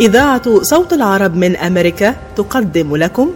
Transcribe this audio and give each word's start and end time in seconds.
إذاعة 0.00 0.62
صوت 0.62 0.92
العرب 0.92 1.36
من 1.36 1.56
أمريكا 1.56 2.16
تقدم 2.36 2.96
لكم. 2.96 3.30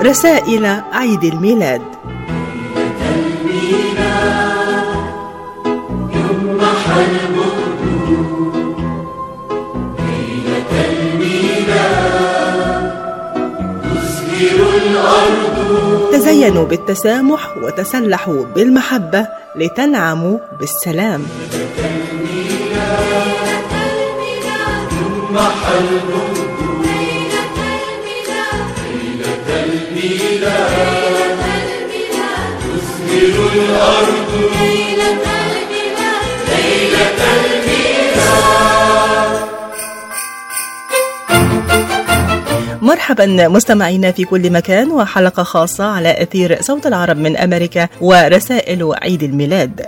رسائل 0.00 0.66
عيد 0.92 1.24
الميلاد. 1.24 1.82
تزينوا 16.40 16.64
بالتسامح 16.64 17.56
وتسلحوا 17.56 18.44
بالمحبة 18.44 19.26
لتنعموا 19.56 20.38
بالسلام. 20.60 21.22
مرحبا 42.90 43.48
مستمعينا 43.48 44.12
في 44.12 44.24
كل 44.24 44.52
مكان 44.52 44.90
وحلقة 44.90 45.42
خاصة 45.42 45.84
على 45.84 46.22
أثير 46.22 46.62
صوت 46.62 46.86
العرب 46.86 47.16
من 47.16 47.36
أمريكا 47.36 47.88
ورسائل 48.00 48.92
عيد 49.02 49.22
الميلاد. 49.22 49.86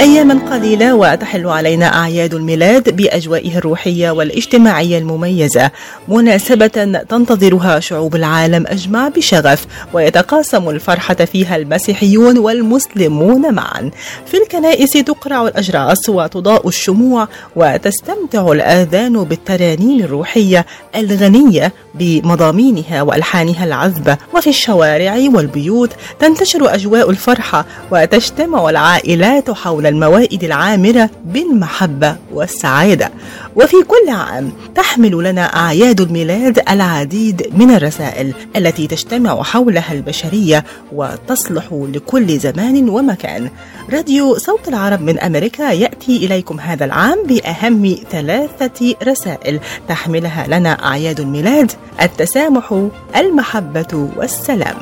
أياما 0.00 0.50
قليلة 0.50 0.94
وتحل 0.94 1.46
علينا 1.46 1.98
أعياد 1.98 2.34
الميلاد 2.34 2.96
بأجوائه 2.96 3.58
الروحية 3.58 4.10
والاجتماعية 4.10 4.98
المميزة. 4.98 5.70
مناسبة 6.08 6.66
تنتظرها 7.08 7.80
شعوب 7.80 8.14
العالم 8.14 8.64
أجمع 8.66 9.08
بشغف 9.08 9.66
ويتقاسم 9.92 10.68
الفرحة 10.68 11.14
فيها 11.14 11.56
المسيحيون 11.56 12.38
والمسلمون 12.38 13.54
معا. 13.54 13.90
في 14.26 14.36
الكنائس 14.36 14.92
تقرع 14.92 15.42
الأجراس 15.42 16.08
وتضاء 16.08 16.68
الشموع 16.68 17.28
وتستمتع 17.56 18.52
الآذان 18.52 19.24
بالترانيم 19.24 20.04
الروحية 20.04 20.66
الغنية 20.96 21.72
بمضامينها 21.94 23.02
وألحانها 23.02 23.64
العذبة. 23.64 24.16
وفي 24.34 24.50
الشوارع 24.50 25.14
والبيوت 25.34 25.90
تنتشر 26.18 26.74
أجواء 26.74 27.10
الفرحة 27.10 27.66
وتجتمع 27.90 28.70
العائلات 28.70 29.50
حول 29.50 29.83
الموائد 29.88 30.44
العامرة 30.44 31.10
بالمحبة 31.24 32.16
والسعادة. 32.32 33.10
وفي 33.56 33.76
كل 33.82 34.10
عام 34.10 34.52
تحمل 34.74 35.24
لنا 35.24 35.42
أعياد 35.42 36.00
الميلاد 36.00 36.58
العديد 36.70 37.52
من 37.56 37.70
الرسائل 37.70 38.34
التي 38.56 38.86
تجتمع 38.86 39.42
حولها 39.42 39.92
البشرية 39.92 40.64
وتصلح 40.92 41.64
لكل 41.72 42.38
زمان 42.38 42.88
ومكان. 42.88 43.50
راديو 43.92 44.38
صوت 44.38 44.68
العرب 44.68 45.00
من 45.00 45.18
أمريكا 45.18 45.72
يأتي 45.72 46.16
إليكم 46.16 46.60
هذا 46.60 46.84
العام 46.84 47.18
بأهم 47.26 47.96
ثلاثة 48.10 48.94
رسائل 49.02 49.60
تحملها 49.88 50.46
لنا 50.46 50.86
أعياد 50.86 51.20
الميلاد 51.20 51.72
التسامح 52.02 52.88
المحبة 53.16 54.08
والسلام. 54.16 54.76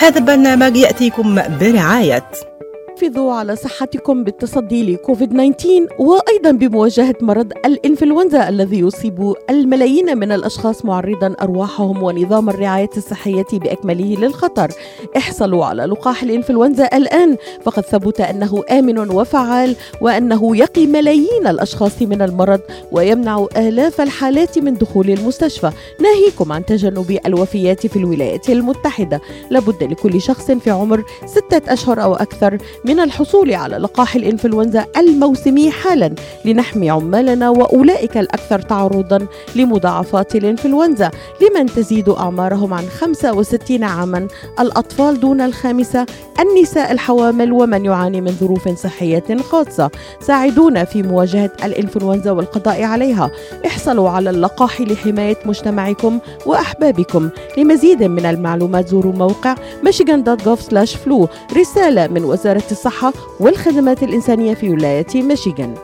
هذا 0.00 0.18
البرنامج 0.18 0.76
يأتيكم 0.76 1.42
برعاية 1.60 2.30
حافظوا 3.00 3.32
على 3.32 3.56
صحتكم 3.56 4.24
بالتصدي 4.24 4.92
لكوفيد 4.92 5.28
19 5.30 5.86
وأيضا 5.98 6.50
بمواجهة 6.50 7.14
مرض 7.20 7.52
الإنفلونزا 7.64 8.48
الذي 8.48 8.80
يصيب 8.80 9.34
الملايين 9.50 10.18
من 10.18 10.32
الأشخاص 10.32 10.84
معرضا 10.84 11.34
أرواحهم 11.42 12.02
ونظام 12.02 12.48
الرعاية 12.48 12.90
الصحية 12.96 13.46
بأكمله 13.52 14.16
للخطر. 14.16 14.68
احصلوا 15.16 15.64
على 15.64 15.84
لقاح 15.84 16.22
الإنفلونزا 16.22 16.88
الآن 16.96 17.36
فقد 17.62 17.82
ثبت 17.82 18.20
أنه 18.20 18.62
آمن 18.70 18.98
وفعال 18.98 19.76
وأنه 20.00 20.56
يقي 20.56 20.86
ملايين 20.86 21.46
الأشخاص 21.46 22.02
من 22.02 22.22
المرض 22.22 22.60
ويمنع 22.92 23.46
آلاف 23.56 24.00
الحالات 24.00 24.58
من 24.58 24.74
دخول 24.74 25.10
المستشفى، 25.10 25.70
ناهيكم 26.00 26.52
عن 26.52 26.64
تجنب 26.64 27.18
الوفيات 27.26 27.86
في 27.86 27.96
الولايات 27.96 28.50
المتحدة. 28.50 29.20
لابد 29.50 29.84
لكل 29.84 30.20
شخص 30.20 30.50
في 30.50 30.70
عمر 30.70 31.04
ستة 31.26 31.72
أشهر 31.72 32.02
أو 32.02 32.14
أكثر 32.14 32.58
من 32.84 32.89
الحصول 32.98 33.54
على 33.54 33.76
لقاح 33.76 34.16
الإنفلونزا 34.16 34.86
الموسمي 34.96 35.70
حالا 35.70 36.14
لنحمي 36.44 36.90
عمالنا 36.90 37.50
وأولئك 37.50 38.16
الأكثر 38.16 38.58
تعرضا 38.58 39.26
لمضاعفات 39.56 40.36
الإنفلونزا 40.36 41.10
لمن 41.40 41.66
تزيد 41.66 42.08
أعمارهم 42.08 42.74
عن 42.74 42.84
65 42.84 43.84
عاما. 43.84 44.28
الأطفال 44.60 45.20
دون 45.20 45.40
الخامسة 45.40 46.06
النساء 46.40 46.92
الحوامل 46.92 47.52
ومن 47.52 47.84
يعاني 47.84 48.20
من 48.20 48.32
ظروف 48.40 48.68
صحية 48.68 49.36
خاصة 49.50 49.90
ساعدونا 50.20 50.84
في 50.84 51.02
مواجهة 51.02 51.50
الإنفلونزا 51.64 52.30
والقضاء 52.30 52.82
عليها. 52.82 53.30
احصلوا 53.66 54.10
على 54.10 54.30
اللقاح 54.30 54.80
لحماية 54.80 55.36
مجتمعكم 55.44 56.18
وأحبابكم. 56.46 57.30
لمزيد 57.58 58.02
من 58.02 58.26
المعلومات 58.26 58.88
زوروا 58.88 59.12
موقع 59.12 59.54
michigan.gov/flu 59.86 61.26
رسالة 61.56 62.06
من 62.06 62.24
وزارة 62.24 62.62
الصحة 62.80 63.12
والخدمات 63.40 64.02
الإنسانية 64.02 64.54
في 64.54 64.70
ولاية 64.70 65.06
ميشيغان. 65.14 65.74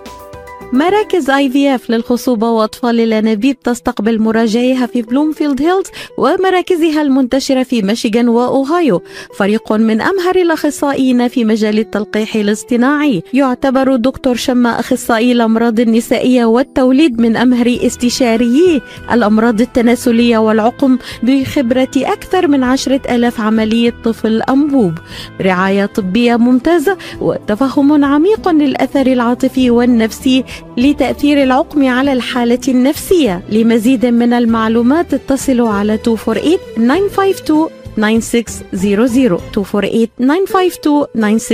مراكز 0.73 1.31
IVF 1.31 1.91
للخصوبة 1.91 2.51
وأطفال 2.51 3.01
الأنابيب 3.01 3.61
تستقبل 3.61 4.21
مراجعيها 4.21 4.87
في 4.87 5.03
بلومفيلد 5.03 5.63
هيلز 5.63 5.87
ومراكزها 6.19 7.03
المنتشرة 7.03 7.63
في 7.63 7.83
ميشيغان 7.83 8.29
وأوهايو. 8.29 9.03
فريق 9.39 9.73
من 9.73 10.01
أمهر 10.01 10.37
الأخصائيين 10.37 11.29
في 11.29 11.45
مجال 11.45 11.79
التلقيح 11.79 12.37
الاصطناعي. 12.37 13.23
يعتبر 13.35 13.97
دكتور 13.97 14.35
شما 14.35 14.81
أخصائي 14.81 15.33
الأمراض 15.33 15.81
النسائية 15.81 16.45
والتوليد 16.45 17.21
من 17.21 17.37
أمهر 17.37 17.79
استشاريي 17.83 18.83
الأمراض 19.13 19.61
التناسلية 19.61 20.39
والعقم 20.39 20.99
بخبرة 21.23 21.91
أكثر 21.97 22.49
من 22.49 22.65
عشرة 22.65 23.01
آلاف 23.15 23.41
عملية 23.41 23.95
طفل 24.05 24.43
انبوب 24.43 24.93
رعاية 25.41 25.87
طبية 25.87 26.37
ممتازة 26.37 26.97
وتفهم 27.21 28.05
عميق 28.05 28.49
للأثر 28.49 29.07
العاطفي 29.07 29.71
والنفسي 29.71 30.45
لتأثير 30.77 31.43
العقم 31.43 31.87
على 31.89 32.13
الحالة 32.13 32.61
النفسية. 32.69 33.43
لمزيد 33.51 34.07
من 34.07 34.33
المعلومات 34.33 35.15
اتصلوا 35.15 35.69
على 35.71 35.93
248 36.07 36.59
952 36.77 37.69
9600 37.97 39.29
248 39.57 40.47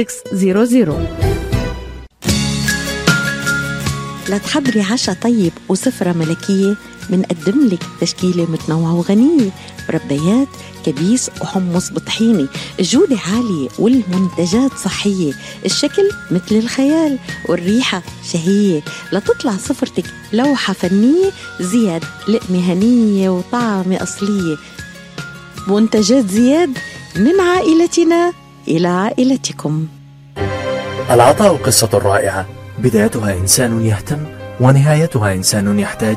952 0.01 1.07
لتحضري 4.29 4.81
عشاء 4.81 5.15
طيب 5.23 5.53
وسفرة 5.69 6.13
ملكية 6.13 6.75
منقدم 7.13 7.69
لك 7.69 7.83
تشكيلة 8.01 8.45
متنوعة 8.51 8.95
وغنية 8.95 9.51
مربيات 9.89 10.49
كبيس 10.87 11.31
وحمص 11.41 11.91
بطحيني. 11.93 12.47
الجودة 12.81 13.19
عالية 13.33 13.69
والمنتجات 13.79 14.73
صحية. 14.85 15.33
الشكل 15.65 16.11
مثل 16.31 16.55
الخيال 16.55 17.19
والريحة 17.49 18.03
شهية. 18.33 18.81
لتطلع 19.13 19.53
سفرتك 19.57 20.05
لوحة 20.33 20.73
فنية 20.73 21.31
زياد 21.61 22.05
لقمة 22.29 22.73
هنية 22.73 23.29
وطعمة 23.29 24.03
أصلية. 24.03 24.57
منتجات 25.69 26.31
زياد 26.31 26.79
من 27.17 27.41
عائلتنا 27.41 28.33
إلى 28.69 28.89
عائلتكم. 28.89 29.87
العطاء 31.11 31.57
قصة 31.57 31.91
رائعة. 31.93 32.47
بدايتها 32.79 33.35
إنسان 33.35 33.87
يهتم 33.87 34.19
ونهايتها 34.61 35.33
إنسان 35.33 35.79
يحتاج. 35.79 36.17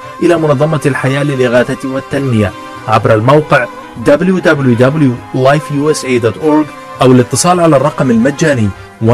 إلى 0.23 0.37
منظمة 0.37 0.81
الحياة 0.85 1.23
للإغاثة 1.23 1.89
والتنمية 1.89 2.51
عبر 2.87 3.13
الموقع 3.13 3.65
www.lifeusa.org 4.05 6.65
أو 7.01 7.11
الاتصال 7.11 7.59
على 7.59 7.75
الرقم 7.75 8.11
المجاني 8.11 8.69
1-800-827-3543 9.01 9.07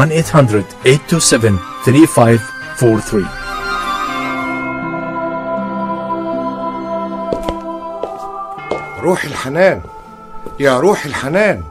روح 9.00 9.24
الحنان. 9.24 9.80
يا 10.60 10.80
روح 10.80 11.04
الحنان. 11.04 11.62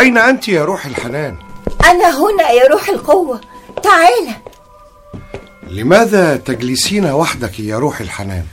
أين 0.00 0.18
أنت 0.18 0.48
يا 0.48 0.64
روح 0.64 0.86
الحنان؟ 0.86 1.36
أنا 1.84 2.10
هنا 2.10 2.50
يا 2.50 2.68
روح 2.72 2.88
القوة. 2.88 3.40
تعال. 3.82 4.28
لماذا 5.68 6.36
تجلسين 6.36 7.06
وحدك 7.06 7.60
يا 7.60 7.78
روح 7.78 8.00
الحنان؟ 8.00 8.44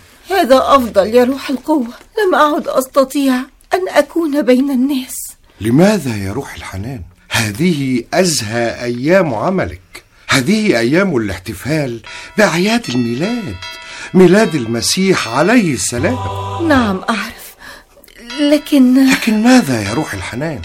هذا 0.43 0.75
أفضل 0.75 1.07
يا 1.07 1.23
روح 1.23 1.49
القوة؟ 1.49 1.93
لم 2.19 2.35
أعد 2.35 2.67
أستطيع 2.67 3.35
أن 3.73 3.89
أكون 3.89 4.41
بين 4.41 4.71
الناس. 4.71 5.15
لماذا 5.61 6.15
يا 6.15 6.33
روح 6.33 6.55
الحنان؟ 6.55 7.01
هذه 7.29 8.03
أزهى 8.13 8.83
أيام 8.83 9.33
عملك. 9.33 10.03
هذه 10.29 10.79
أيام 10.79 11.17
الاحتفال 11.17 12.01
بأعياد 12.37 12.89
الميلاد 12.89 13.55
ميلاد 14.13 14.55
المسيح 14.55 15.27
عليه 15.27 15.73
السلام. 15.73 16.17
نعم 16.67 17.01
أعرف. 17.09 17.55
لكن 18.39 19.09
لكن 19.11 19.43
ماذا 19.43 19.81
يا 19.81 19.93
روح 19.93 20.13
الحنان؟ 20.13 20.61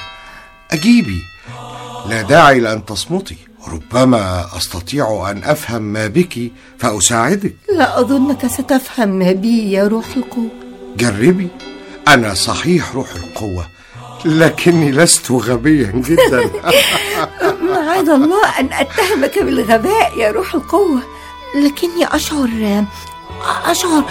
أجيبي. 0.70 1.22
لا 2.08 2.22
داعي 2.22 2.60
لأن 2.60 2.84
تصمتي. 2.84 3.47
ربما 3.72 4.46
أستطيع 4.56 5.30
أن 5.30 5.44
أفهم 5.44 5.82
ما 5.82 6.06
بك 6.06 6.52
فأساعدك. 6.78 7.54
لا 7.76 8.00
أظنك 8.00 8.46
ستفهم 8.46 9.08
ما 9.08 9.32
بي 9.32 9.72
يا 9.72 9.88
روح 9.88 10.06
القوة. 10.16 10.50
جربي. 10.96 11.48
أنا 12.08 12.34
صحيح 12.34 12.94
روح 12.94 13.08
القوة 13.14 13.66
لكني 14.24 14.90
لست 14.92 15.30
غبيا 15.30 15.92
جدا. 15.94 16.50
معاذ 17.72 18.08
الله 18.08 18.60
أن 18.60 18.68
أتهمك 18.72 19.38
بالغباء 19.38 20.18
يا 20.18 20.30
روح 20.30 20.54
القوة. 20.54 21.02
لكني 21.54 22.06
أشعر 22.14 22.84
أشعر 23.64 24.04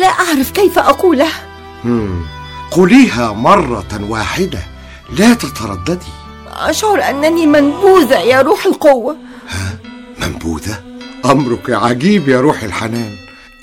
لا 0.00 0.06
أعرف 0.06 0.50
كيف 0.50 0.78
أقولها 0.78 1.46
مم. 1.84 2.22
قوليها 2.70 3.32
مرة 3.32 4.00
واحدة 4.00 4.58
لا 5.18 5.34
تترددي. 5.34 6.25
أشعر 6.56 7.10
أنني 7.10 7.46
منبوذة 7.46 8.18
يا 8.18 8.42
روح 8.42 8.66
القوة. 8.66 9.16
منبوذة؟ 10.20 10.82
أمرك 11.24 11.70
عجيب 11.70 12.28
يا 12.28 12.40
روح 12.40 12.62
الحنان. 12.62 13.10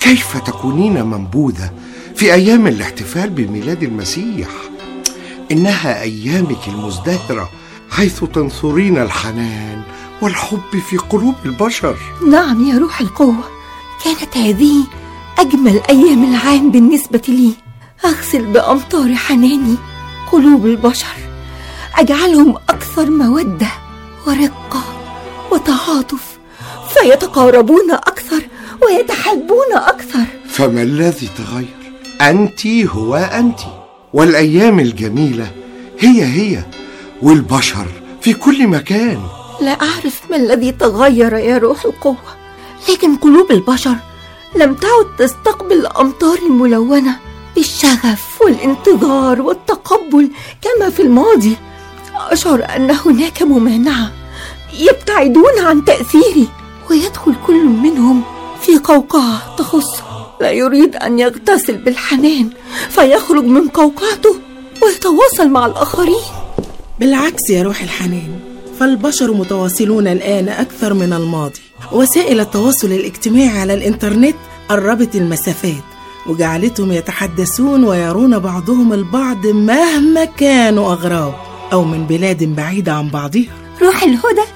كيف 0.00 0.36
تكونين 0.36 1.06
منبوذة 1.06 1.70
في 2.14 2.34
أيام 2.34 2.66
الاحتفال 2.66 3.30
بميلاد 3.30 3.82
المسيح؟ 3.82 4.48
إنها 5.52 6.02
أيامك 6.02 6.68
المزدهرة 6.68 7.50
حيث 7.90 8.24
تنثرين 8.24 8.98
الحنان 8.98 9.82
والحب 10.22 10.80
في 10.90 10.96
قلوب 10.96 11.34
البشر. 11.44 11.96
نعم 12.30 12.68
يا 12.68 12.78
روح 12.78 13.00
القوة 13.00 13.44
كانت 14.04 14.36
هذه 14.36 14.84
أجمل 15.38 15.80
أيام 15.90 16.34
العام 16.34 16.70
بالنسبة 16.70 17.22
لي. 17.28 17.50
أغسل 18.04 18.46
بأمطار 18.46 19.14
حناني 19.14 19.76
قلوب 20.32 20.66
البشر. 20.66 21.33
أجعلهم 21.98 22.56
أكثر 22.68 23.10
مودة 23.10 23.68
ورقة 24.26 24.82
وتعاطف 25.52 26.38
فيتقاربون 26.88 27.90
أكثر 27.90 28.42
ويتحبون 28.82 29.72
أكثر. 29.74 30.24
فما 30.48 30.82
الذي 30.82 31.28
تغير؟ 31.38 31.76
أنت 32.20 32.66
هو 32.66 33.16
أنت. 33.16 33.60
والأيام 34.12 34.80
الجميلة 34.80 35.50
هي 35.98 36.24
هي 36.24 36.64
والبشر 37.22 37.86
في 38.20 38.32
كل 38.34 38.68
مكان. 38.68 39.22
لا 39.60 39.72
أعرف 39.72 40.20
ما 40.30 40.36
الذي 40.36 40.72
تغير 40.72 41.32
يا 41.32 41.58
روح 41.58 41.84
القوة 41.84 42.34
لكن 42.88 43.16
قلوب 43.16 43.50
البشر 43.50 43.96
لم 44.56 44.74
تعد 44.74 45.16
تستقبل 45.18 45.72
الأمطار 45.72 46.38
الملونة 46.38 47.16
بالشغف 47.54 48.42
والانتظار 48.42 49.42
والتقبل 49.42 50.30
كما 50.62 50.90
في 50.90 51.02
الماضي. 51.02 51.56
أشعر 52.14 52.64
أن 52.76 52.90
هناك 52.90 53.42
ممانعة 53.42 54.12
يبتعدون 54.78 55.58
عن 55.58 55.84
تأثيري 55.84 56.48
ويدخل 56.90 57.34
كل 57.46 57.64
منهم 57.64 58.22
في 58.62 58.78
قوقعة 58.78 59.56
تخصه 59.56 60.04
لا 60.40 60.50
يريد 60.50 60.96
أن 60.96 61.18
يغتسل 61.18 61.76
بالحنان 61.76 62.50
فيخرج 62.90 63.44
من 63.44 63.68
قوقعته 63.68 64.36
ويتواصل 64.82 65.48
مع 65.48 65.66
الآخرين. 65.66 66.22
بالعكس 67.00 67.50
يا 67.50 67.62
روح 67.62 67.82
الحنان 67.82 68.40
فالبشر 68.80 69.32
متواصلون 69.32 70.06
الآن 70.06 70.48
أكثر 70.48 70.94
من 70.94 71.12
الماضي. 71.12 71.60
وسائل 71.92 72.40
التواصل 72.40 72.86
الاجتماعي 72.86 73.58
على 73.58 73.74
الإنترنت 73.74 74.36
قربت 74.68 75.16
المسافات 75.16 75.84
وجعلتهم 76.26 76.92
يتحدثون 76.92 77.84
ويرون 77.84 78.38
بعضهم 78.38 78.92
البعض 78.92 79.46
مهما 79.46 80.24
كانوا 80.24 80.92
أغراب. 80.92 81.34
أو 81.74 81.84
من 81.84 82.06
بلاد 82.06 82.44
بعيدة 82.44 82.92
عن 82.92 83.08
بعضها. 83.08 83.44
روح 83.82 84.02
الهدى. 84.02 84.46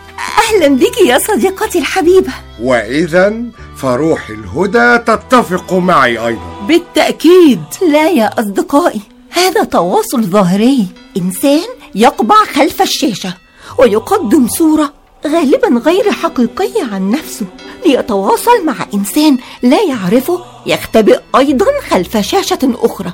أهلا 0.48 0.68
بك 0.68 0.98
يا 1.06 1.18
صديقتي 1.18 1.78
الحبيبة. 1.78 2.32
وإذا 2.62 3.42
فروح 3.76 4.30
الهدى 4.30 4.98
تتفق 4.98 5.72
معي 5.72 6.26
أيضا. 6.26 6.66
بالتأكيد. 6.68 7.62
لا 7.88 8.10
يا 8.10 8.40
أصدقائي 8.40 9.00
هذا 9.30 9.64
تواصل 9.64 10.22
ظاهري. 10.22 10.86
إنسان 11.16 11.68
يقبع 11.94 12.44
خلف 12.54 12.82
الشاشة 12.82 13.34
ويقدم 13.78 14.48
صورة 14.48 14.92
غالبا 15.26 15.68
غير 15.68 16.12
حقيقية 16.12 16.84
عن 16.92 17.10
نفسه. 17.10 17.46
ليتواصل 17.86 18.64
مع 18.64 18.74
إنسان 18.94 19.38
لا 19.62 19.82
يعرفه 19.82 20.44
يختبئ 20.66 21.20
أيضا 21.36 21.66
خلف 21.90 22.16
شاشة 22.16 22.58
أخرى. 22.62 23.12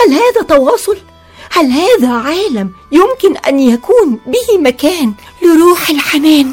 هل 0.00 0.12
هذا 0.12 0.42
تواصل؟ 0.48 0.96
هل 1.50 1.66
هذا 1.70 2.12
عالم 2.12 2.72
يمكن 2.92 3.36
أن 3.36 3.60
يكون 3.60 4.20
به 4.26 4.58
مكان 4.58 5.12
لروح 5.42 5.90
الحنان؟ 5.90 6.52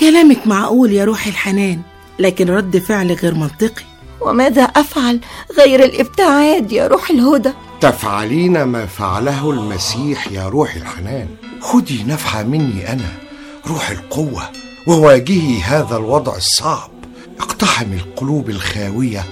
كلامك 0.00 0.46
معقول 0.46 0.92
يا 0.92 1.04
روح 1.04 1.26
الحنان 1.26 1.80
لكن 2.18 2.50
رد 2.50 2.78
فعل 2.78 3.12
غير 3.12 3.34
منطقي. 3.34 3.84
وماذا 4.20 4.62
أفعل 4.62 5.20
غير 5.58 5.84
الابتعاد 5.84 6.72
يا 6.72 6.86
روح 6.86 7.10
الهدى؟ 7.10 7.52
تفعلين 7.80 8.62
ما 8.62 8.86
فعله 8.86 9.50
المسيح 9.50 10.32
يا 10.32 10.48
روح 10.48 10.74
الحنان. 10.74 11.28
خدي 11.60 12.04
نفحة 12.04 12.42
مني 12.42 12.92
أنا 12.92 13.12
روح 13.66 13.90
القوة 13.90 14.42
وواجهي 14.86 15.60
هذا 15.60 15.96
الوضع 15.96 16.36
الصعب. 16.36 16.90
اقتحمي 17.40 17.96
القلوب 17.96 18.50
الخاوية 18.50 19.24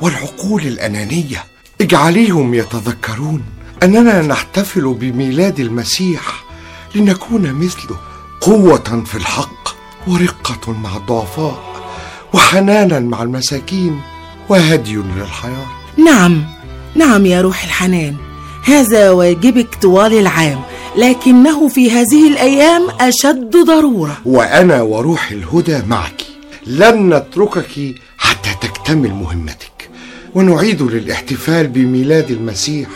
والعقول 0.00 0.62
الأنانية. 0.62 1.44
اجعليهم 1.80 2.54
يتذكرون. 2.54 3.42
أننا 3.82 4.22
نحتفل 4.22 4.94
بميلاد 4.94 5.60
المسيح 5.60 6.44
لنكون 6.94 7.52
مثله 7.52 7.96
قوة 8.40 9.02
في 9.06 9.14
الحق 9.14 9.68
ورقة 10.06 10.72
مع 10.72 10.96
الضعفاء 10.96 11.62
وحنانا 12.32 13.00
مع 13.00 13.22
المساكين 13.22 14.00
وهدي 14.48 14.96
للحياة. 14.96 15.66
نعم 15.96 16.44
نعم 16.94 17.26
يا 17.26 17.40
روح 17.40 17.64
الحنان. 17.64 18.16
هذا 18.64 19.10
واجبك 19.10 19.74
طوال 19.82 20.12
العام 20.12 20.60
لكنه 20.96 21.68
في 21.68 21.90
هذه 21.90 22.28
الأيام 22.28 22.90
أشد 23.00 23.56
ضرورة. 23.66 24.18
وأنا 24.24 24.82
وروح 24.82 25.30
الهدى 25.30 25.82
معك. 25.86 26.22
لن 26.66 27.14
نتركك 27.14 27.94
حتى 28.18 28.50
تكتمل 28.60 29.10
مهمتك. 29.10 29.90
ونعيد 30.34 30.82
للاحتفال 30.82 31.66
بميلاد 31.66 32.30
المسيح 32.30 32.88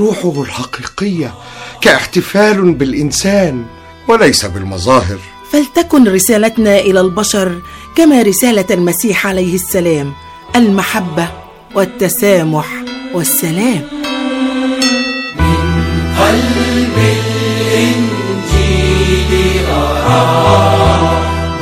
روحه 0.00 0.42
الحقيقية 0.42 1.34
كاحتفال 1.80 2.72
بالإنسان 2.74 3.64
وليس 4.08 4.44
بالمظاهر. 4.44 5.18
فلتكن 5.52 6.08
رسالتنا 6.08 6.78
إلى 6.78 7.00
البشر 7.00 7.62
كما 7.96 8.22
رسالة 8.22 8.64
المسيح 8.70 9.26
عليه 9.26 9.54
السلام 9.54 10.12
المحبة 10.56 11.28
والتسامح 11.74 12.66
والسلام. 13.14 13.82
قلب 16.18 16.96
الإنجيل 17.78 19.32
أرى 19.68 21.10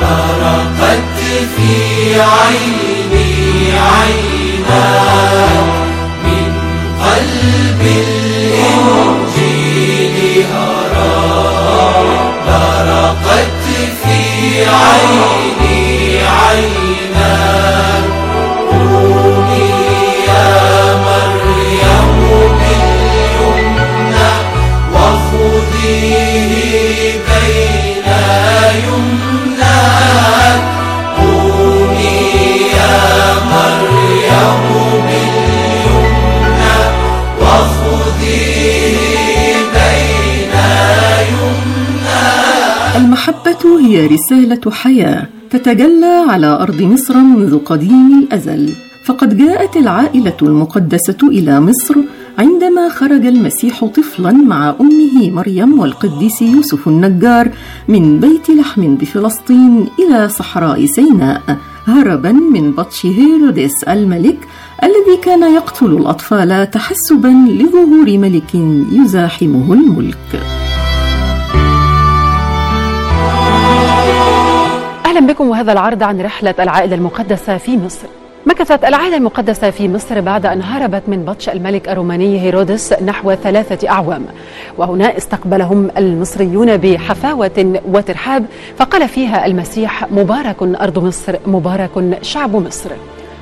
برقت 0.00 1.18
في 1.56 2.20
عيني 2.20 3.72
عيناك 3.72 4.50
من 5.70 5.79
قلب 7.20 7.80
الإنجيل 8.80 10.16
أرى 10.54 12.14
برقت 12.46 13.64
في 14.02 14.20
عيني 14.64 16.20
عيناك 16.22 16.79
هي 43.90 44.06
رسالة 44.06 44.70
حياة 44.70 45.26
تتجلى 45.50 46.24
على 46.28 46.46
أرض 46.46 46.82
مصر 46.82 47.16
منذ 47.16 47.58
قديم 47.58 48.18
الأزل. 48.18 48.72
فقد 49.04 49.36
جاءت 49.36 49.76
العائلة 49.76 50.36
المقدسة 50.42 51.16
إلى 51.22 51.60
مصر 51.60 51.94
عندما 52.38 52.88
خرج 52.88 53.26
المسيح 53.26 53.84
طفلا 53.84 54.32
مع 54.32 54.74
أمه 54.80 55.30
مريم 55.30 55.80
والقديس 55.80 56.42
يوسف 56.42 56.88
النجار 56.88 57.50
من 57.88 58.20
بيت 58.20 58.50
لحم 58.50 58.94
بفلسطين 58.94 59.86
إلى 59.98 60.28
صحراء 60.28 60.86
سيناء 60.86 61.58
هربا 61.86 62.32
من 62.32 62.72
بطش 62.72 63.06
هيرودس 63.06 63.84
الملك 63.84 64.38
الذي 64.82 65.16
كان 65.22 65.54
يقتل 65.54 65.86
الأطفال 65.86 66.70
تحسبا 66.70 67.28
لظهور 67.28 68.18
ملك 68.18 68.54
يزاحمه 68.92 69.72
الملك. 69.72 70.40
أهلا 75.10 75.26
بكم 75.26 75.48
وهذا 75.48 75.72
العرض 75.72 76.02
عن 76.02 76.20
رحلة 76.20 76.54
العائلة 76.60 76.94
المقدسة 76.94 77.56
في 77.56 77.76
مصر. 77.78 78.06
مكثت 78.46 78.84
العائلة 78.84 79.16
المقدسة 79.16 79.70
في 79.70 79.88
مصر 79.88 80.20
بعد 80.20 80.46
أن 80.46 80.62
هربت 80.62 81.02
من 81.08 81.24
بطش 81.24 81.48
الملك 81.48 81.88
الروماني 81.88 82.40
هيرودس 82.40 82.92
نحو 82.92 83.34
ثلاثة 83.34 83.88
أعوام. 83.88 84.26
وهنا 84.78 85.16
استقبلهم 85.16 85.90
المصريون 85.96 86.76
بحفاوة 86.76 87.80
وترحاب 87.84 88.44
فقال 88.76 89.08
فيها 89.08 89.46
المسيح 89.46 90.10
مبارك 90.10 90.62
أرض 90.62 90.98
مصر 90.98 91.36
مبارك 91.46 92.18
شعب 92.22 92.56
مصر. 92.56 92.90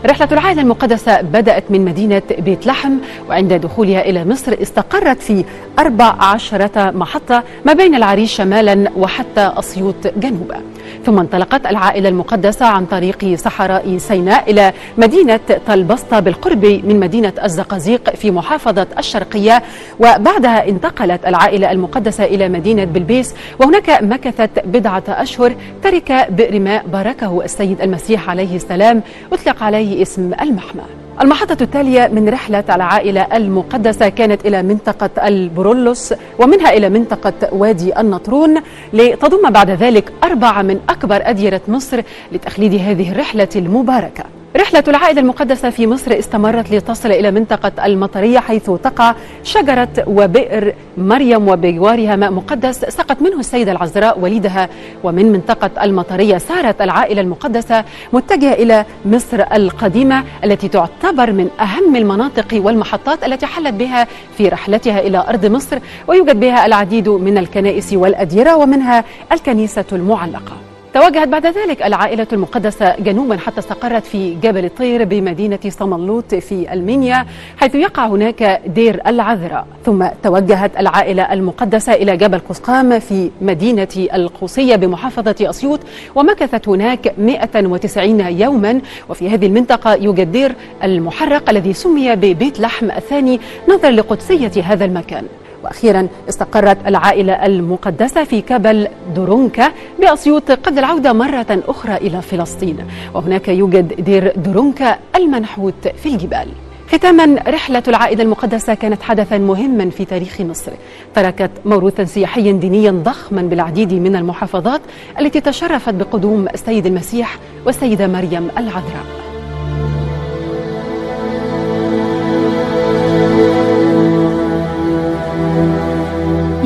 رحلة 0.06 0.28
العائلة 0.32 0.62
المقدسة 0.62 1.20
بدأت 1.20 1.64
من 1.70 1.84
مدينة 1.84 2.22
بيت 2.38 2.66
لحم 2.66 2.92
وعند 3.28 3.52
دخولها 3.52 4.00
إلى 4.00 4.24
مصر 4.24 4.56
استقرت 4.62 5.22
في 5.22 5.44
أربع 5.78 6.14
عشرة 6.20 6.90
محطة 6.90 7.42
ما 7.64 7.72
بين 7.72 7.94
العريش 7.94 8.32
شمالا 8.32 8.90
وحتى 8.96 9.52
أسيوط 9.56 10.06
جنوبا. 10.16 10.62
ثم 11.06 11.18
انطلقت 11.18 11.66
العائلة 11.66 12.08
المقدسة 12.08 12.66
عن 12.66 12.86
طريق 12.86 13.34
صحراء 13.34 13.98
سيناء 13.98 14.50
إلى 14.50 14.72
مدينة 14.98 15.40
طلبسطة 15.66 16.20
بالقرب 16.20 16.64
من 16.64 17.00
مدينة 17.00 17.32
الزقازيق 17.44 18.10
في 18.14 18.30
محافظة 18.30 18.86
الشرقية. 18.98 19.62
وبعدها 20.00 20.68
انتقلت 20.68 21.26
العائلة 21.26 21.70
المقدسة 21.70 22.24
إلى 22.24 22.48
مدينة 22.48 22.84
بلبيس 22.84 23.34
وهناك 23.58 24.02
مكثت 24.02 24.50
بضعة 24.64 25.04
أشهر 25.08 25.54
ترك 25.82 26.26
بئر 26.30 26.60
ماء 26.60 26.86
باركه 26.86 27.44
السيد 27.44 27.80
المسيح 27.80 28.30
عليه 28.30 28.56
السلام. 28.56 29.02
أطلق 29.32 29.62
عليه 29.62 30.02
اسم 30.02 30.30
المحمى. 30.40 31.07
المحطة 31.20 31.62
التالية 31.62 32.08
من 32.12 32.28
رحلة 32.28 32.64
العائلة 32.70 33.20
المقدسة 33.36 34.08
كانت 34.08 34.46
إلى 34.46 34.62
منطقة 34.62 35.10
البرولوس 35.28 36.14
ومنها 36.38 36.70
إلى 36.72 36.88
منطقة 36.88 37.34
وادي 37.52 38.00
النطرون. 38.00 38.54
لتضم 38.92 39.50
بعد 39.50 39.70
ذلك 39.70 40.12
أربعة 40.24 40.62
من 40.62 40.80
أكبر 40.88 41.20
أديرة 41.22 41.60
مصر 41.68 42.02
لتخليد 42.32 42.74
هذه 42.74 43.12
الرحلة 43.12 43.48
المباركة. 43.56 44.24
رحلة 44.56 44.84
العائلة 44.88 45.20
المقدسة 45.20 45.70
في 45.70 45.86
مصر 45.86 46.18
استمرت 46.18 46.70
لتصل 46.70 47.10
إلى 47.10 47.30
منطقة 47.30 47.86
المطرية 47.86 48.38
حيث 48.38 48.70
تقع 48.70 49.14
شجرة 49.42 49.88
وبئر 50.06 50.74
مريم 50.98 51.48
وبجوارها 51.48 52.16
ماء 52.16 52.30
مقدس 52.30 52.84
سقط 52.84 53.22
منه 53.22 53.38
السيدة 53.38 53.72
العذراء 53.72 54.20
وليدها. 54.20 54.68
ومن 55.04 55.32
منطقة 55.32 55.84
المطرية 55.84 56.38
سارت 56.38 56.82
العائلة 56.82 57.20
المقدسة 57.20 57.84
متجهة 58.12 58.52
إلى 58.52 58.84
مصر 59.04 59.44
القديمة 59.52 60.24
التي 60.44 60.68
تعتبر 60.68 61.32
من 61.32 61.48
أهم 61.60 61.96
المناطق 61.96 62.60
والمحطات 62.64 63.24
التي 63.24 63.46
حلت 63.46 63.74
بها 63.74 64.06
في 64.36 64.48
رحلتها 64.48 65.00
إلى 65.00 65.24
أرض 65.28 65.46
مصر 65.46 65.78
ويوجد 66.06 66.40
بها 66.40 66.66
العديد 66.66 67.08
من 67.08 67.38
الكنائس 67.38 67.92
والأديرة 67.92 68.56
ومنها 68.56 69.04
الكنيسة 69.32 69.84
المعلقة. 69.92 70.52
توجهت 70.94 71.28
بعد 71.28 71.46
ذلك 71.46 71.82
العائلة 71.82 72.26
المقدسة 72.32 72.96
جنوبا 72.96 73.36
حتى 73.36 73.58
استقرت 73.58 74.06
في 74.06 74.34
جبل 74.34 74.64
الطير 74.64 75.04
بمدينة 75.04 75.58
صملوط 75.68 76.34
في 76.34 76.72
ألمانيا 76.72 77.26
حيث 77.56 77.74
يقع 77.74 78.06
هناك 78.06 78.60
دير 78.66 79.00
العذراء. 79.06 79.66
ثم 79.84 80.06
توجهت 80.22 80.70
العائلة 80.78 81.32
المقدسة 81.32 81.92
إلى 81.92 82.16
جبل 82.16 82.38
قسقام 82.48 82.98
في 82.98 83.30
مدينة 83.40 83.88
القوصية 84.14 84.76
بمحافظة 84.76 85.36
أسيوط 85.42 85.80
ومكثت 86.14 86.68
هناك 86.68 87.14
190 87.18 88.20
يوما. 88.20 88.80
وفي 89.08 89.30
هذه 89.30 89.46
المنطقة 89.46 89.94
يوجد 89.94 90.32
دير 90.32 90.54
المحرق 90.84 91.50
الذي 91.50 91.72
سمي 91.72 92.16
ببيت 92.16 92.60
لحم 92.60 92.90
الثاني 92.90 93.40
نظرا 93.68 93.90
لقدسية 93.90 94.62
هذا 94.62 94.84
المكان. 94.84 95.24
وأخيرا 95.64 96.08
استقرت 96.28 96.86
العائلة 96.86 97.46
المقدسة 97.46 98.24
في 98.24 98.40
جبل 98.40 98.88
درنكة 99.16 99.72
بأسيوط 100.00 100.50
قبل 100.50 100.78
العودة 100.78 101.12
مرة 101.12 101.62
أخرى 101.68 101.96
إلى 101.96 102.22
فلسطين. 102.22 102.76
وهناك 103.14 103.48
يوجد 103.48 104.04
دير 104.04 104.32
درنكة 104.36 104.98
المنحوت 105.16 105.88
في 106.02 106.08
الجبال. 106.08 106.48
ختاما 106.92 107.42
رحلة 107.46 107.82
العائلة 107.88 108.22
المقدسة 108.22 108.74
كانت 108.74 109.02
حدثا 109.02 109.38
مهما 109.38 109.90
في 109.90 110.04
تاريخ 110.04 110.40
مصر. 110.40 110.72
تركت 111.14 111.50
موروثا 111.64 112.04
سياحيا 112.04 112.52
دينيا 112.52 112.90
ضخما 112.90 113.42
بالعديد 113.42 113.94
من 113.94 114.16
المحافظات 114.16 114.80
التي 115.20 115.40
تشرفت 115.40 115.94
بقدوم 115.94 116.48
السيد 116.54 116.86
المسيح 116.86 117.38
والسيدة 117.66 118.06
مريم 118.06 118.48
العذراء. 118.58 119.27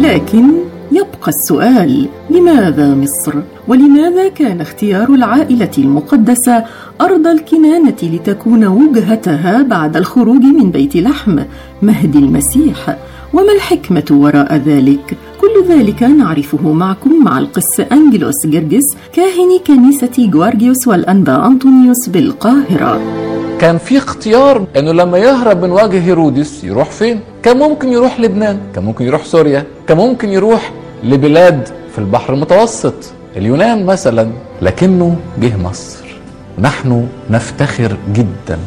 لكن 0.03 0.45
يبقى 0.93 1.29
السؤال 1.29 2.09
لماذا 2.31 2.95
مصر؟ 2.95 3.35
ولماذا 3.69 4.29
كان 4.29 4.61
اختيار 4.61 5.15
العائلة 5.15 5.71
المقدسة 5.79 6.65
أرض 7.01 7.27
الكنانة 7.27 7.97
لتكون 8.03 8.65
وجهتها 8.65 9.63
بعد 9.63 9.97
الخروج 9.97 10.43
من 10.43 10.71
بيت 10.71 10.97
لحم 10.97 11.39
مهد 11.83 12.17
المسيح؟ 12.17 12.97
وما 13.33 13.53
الحكمة 13.53 14.05
وراء 14.11 14.57
ذلك؟ 14.57 15.17
كل 15.41 15.75
ذلك 15.75 16.03
نعرفه 16.03 16.73
معكم 16.73 17.25
مع 17.25 17.39
القس 17.39 17.81
أنجلوس 17.81 18.47
جرجس 18.47 18.97
كاهن 19.13 19.59
كنيسة 19.67 20.31
جوارجيوس 20.31 20.89
والانبا 20.89 21.47
أنطونيوس 21.47 22.09
بالقاهرة. 22.09 23.01
كان 23.63 23.79
في 23.79 23.99
اختيار 23.99 24.67
إنه 24.77 24.93
لما 24.93 25.19
يهرب 25.19 25.65
من 25.65 25.71
وجه 25.71 26.05
هيرودس 26.05 26.65
يروح 26.65 26.91
فين؟ 26.91 27.21
كان 27.43 27.57
ممكن 27.57 27.89
يروح 27.89 28.21
لبنان، 28.21 28.61
كان 28.75 28.85
ممكن 28.85 29.05
يروح 29.05 29.25
سوريا، 29.25 29.65
كان 29.89 29.97
ممكن 29.97 30.29
يروح 30.29 30.73
لبلاد 31.05 31.69
في 31.93 31.99
البحر 31.99 32.35
المتوسط، 32.35 32.95
اليونان 33.37 33.87
مثلا، 33.87 34.31
لكنه 34.63 35.17
جه 35.39 35.57
مصر. 35.57 36.05
نحن 36.59 37.09
نفتخر 37.31 37.97
جدا 38.13 38.59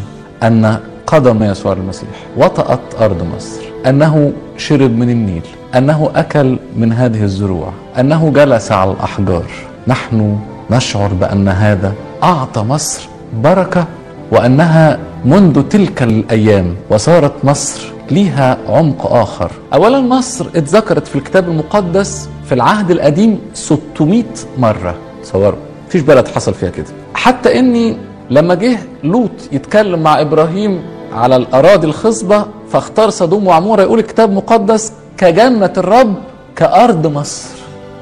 أن 0.43 0.77
قدم 1.07 1.43
يسوع 1.43 1.73
المسيح 1.73 2.09
وطأت 2.37 3.01
أرض 3.01 3.27
مصر، 3.35 3.61
أنه 3.85 4.33
شرب 4.57 4.97
من 4.97 5.09
النيل، 5.09 5.45
أنه 5.75 6.11
أكل 6.15 6.57
من 6.77 6.93
هذه 6.93 7.23
الزروع، 7.23 7.71
أنه 7.99 8.31
جلس 8.35 8.71
على 8.71 8.91
الأحجار. 8.91 9.45
نحن 9.87 10.39
نشعر 10.71 11.13
بأن 11.13 11.47
هذا 11.47 11.93
أعطى 12.23 12.61
مصر 12.61 13.09
بركة 13.43 13.85
وأنها 14.31 14.99
منذ 15.25 15.61
تلك 15.69 16.03
الأيام 16.03 16.75
وصارت 16.89 17.33
مصر 17.43 17.91
ليها 18.11 18.57
عمق 18.69 19.13
آخر. 19.13 19.51
اولا 19.73 19.99
مصر 19.99 20.45
اتذكرت 20.55 21.07
في 21.07 21.15
الكتاب 21.15 21.49
المقدس 21.49 22.29
في 22.45 22.51
العهد 22.55 22.91
القديم 22.91 23.39
600 23.53 24.23
مرة. 24.57 24.95
تصوروا 25.23 25.59
مفيش 25.87 26.01
بلد 26.01 26.27
حصل 26.27 26.53
فيها 26.53 26.69
كده. 26.69 26.85
حتى 27.13 27.59
إني 27.59 27.97
لما 28.29 28.55
جه 28.55 28.77
لوط 29.03 29.31
يتكلم 29.51 30.03
مع 30.03 30.21
إبراهيم 30.21 30.81
على 31.13 31.35
الأراضي 31.35 31.87
الخصبة 31.87 32.45
فاختار 32.69 33.09
سدوم 33.09 33.47
وعمورة 33.47 33.81
يقول 33.81 33.99
الكتاب 33.99 34.29
المقدس 34.29 34.93
كجنة 35.17 35.73
الرب 35.77 36.15
كأرض 36.55 37.07
مصر. 37.07 37.49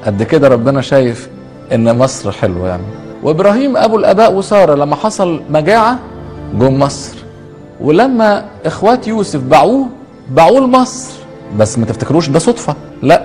قد 0.06 0.22
كده 0.22 0.48
ربنا 0.48 0.80
شايف 0.80 1.28
إن 1.72 1.98
مصر 1.98 2.32
حلوة 2.32 2.68
يعني. 2.68 2.82
وإبراهيم 3.22 3.76
أبو 3.76 3.96
الأباء 3.96 4.32
وسارة 4.34 4.74
لما 4.74 4.96
حصل 4.96 5.40
مجاعة 5.50 5.98
جم 6.58 6.78
مصر. 6.78 7.16
ولما 7.80 8.44
إخوات 8.66 9.08
يوسف 9.08 9.40
باعوه 9.40 9.86
باعوه 10.30 10.60
لمصر. 10.60 11.12
بس 11.58 11.78
ما 11.78 11.84
تفتكروش 11.86 12.28
ده 12.28 12.38
صدفة؟ 12.38 12.74
لا 13.02 13.22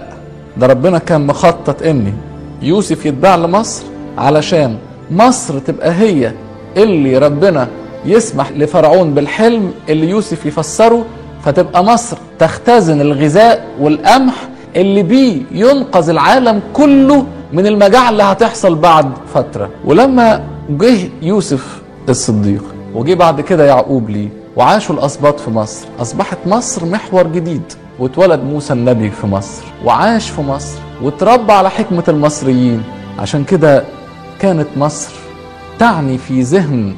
ده 0.58 0.68
ربنا 0.68 0.98
كان 1.00 1.28
مخطط 1.28 1.82
إن 1.84 2.14
يوسف 2.62 3.06
يتباع 3.06 3.36
لمصر 3.36 3.84
علشان 4.18 4.78
مصر 5.12 5.60
تبقى 5.60 5.92
هي 5.92 6.32
اللي 6.78 7.18
ربنا 7.18 7.68
يسمح 8.06 8.52
لفرعون 8.52 9.14
بالحلم 9.14 9.72
اللي 9.90 10.10
يوسف 10.10 10.46
يفسره 10.46 11.06
فتبقى 11.44 11.84
مصر 11.84 12.18
تختزن 12.40 13.02
الغذاء 13.02 13.68
والقمح 13.80 14.34
اللي 14.76 15.04
بيه 15.04 15.42
ينقذ 15.52 16.10
العالم 16.10 16.62
كله 16.74 17.26
من 17.54 17.68
المجاعة 17.68 18.10
اللي 18.10 18.24
هتحصل 18.24 18.76
بعد 18.76 19.12
فترة. 19.34 19.70
ولما 19.86 20.44
جه 20.70 21.10
يوسف 21.22 21.82
الصديق 22.10 22.64
وجه 22.96 23.14
بعد 23.14 23.42
كده 23.42 23.66
يعقوب 23.66 24.10
ليه 24.10 24.30
وعاشوا 24.56 24.96
الأسباط 24.96 25.40
في 25.40 25.50
مصر 25.52 25.88
أصبحت 26.02 26.38
مصر 26.46 26.86
محور 26.86 27.28
جديد 27.28 27.62
واتولد 28.00 28.40
موسى 28.44 28.74
النبي 28.74 29.10
في 29.10 29.28
مصر 29.28 29.64
وعاش 29.86 30.30
في 30.30 30.42
مصر 30.42 30.80
وتربى 31.02 31.52
على 31.54 31.70
حكمة 31.70 32.04
المصريين 32.08 32.84
عشان 33.20 33.44
كده 33.44 33.84
كانت 34.40 34.68
مصر 34.78 35.12
تعني 35.80 36.18
في 36.18 36.42
ذهن 36.42 36.96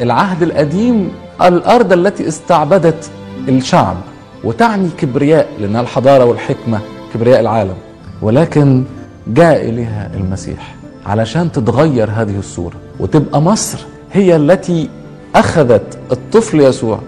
العهد 0.00 0.42
القديم 0.42 1.12
الأرض 1.42 1.92
التي 1.92 2.28
استعبدت 2.28 3.10
الشعب 3.48 3.96
وتعني 4.44 4.88
كبرياء 4.98 5.48
لأنها 5.60 5.80
الحضارة 5.80 6.24
والحكمة 6.24 6.80
كبرياء 7.14 7.40
العالم. 7.40 7.74
ولكن 8.22 8.84
جاء 9.26 9.68
إليها 9.68 10.10
المسيح 10.14 10.74
علشان 11.06 11.52
تتغير 11.52 12.10
هذه 12.10 12.38
الصورة 12.38 12.74
وتبقى 13.00 13.42
مصر 13.42 13.78
هي 14.12 14.36
التي 14.36 14.88
أخذت 15.34 15.98
الطفل 16.12 16.60
يسوع 16.60 16.98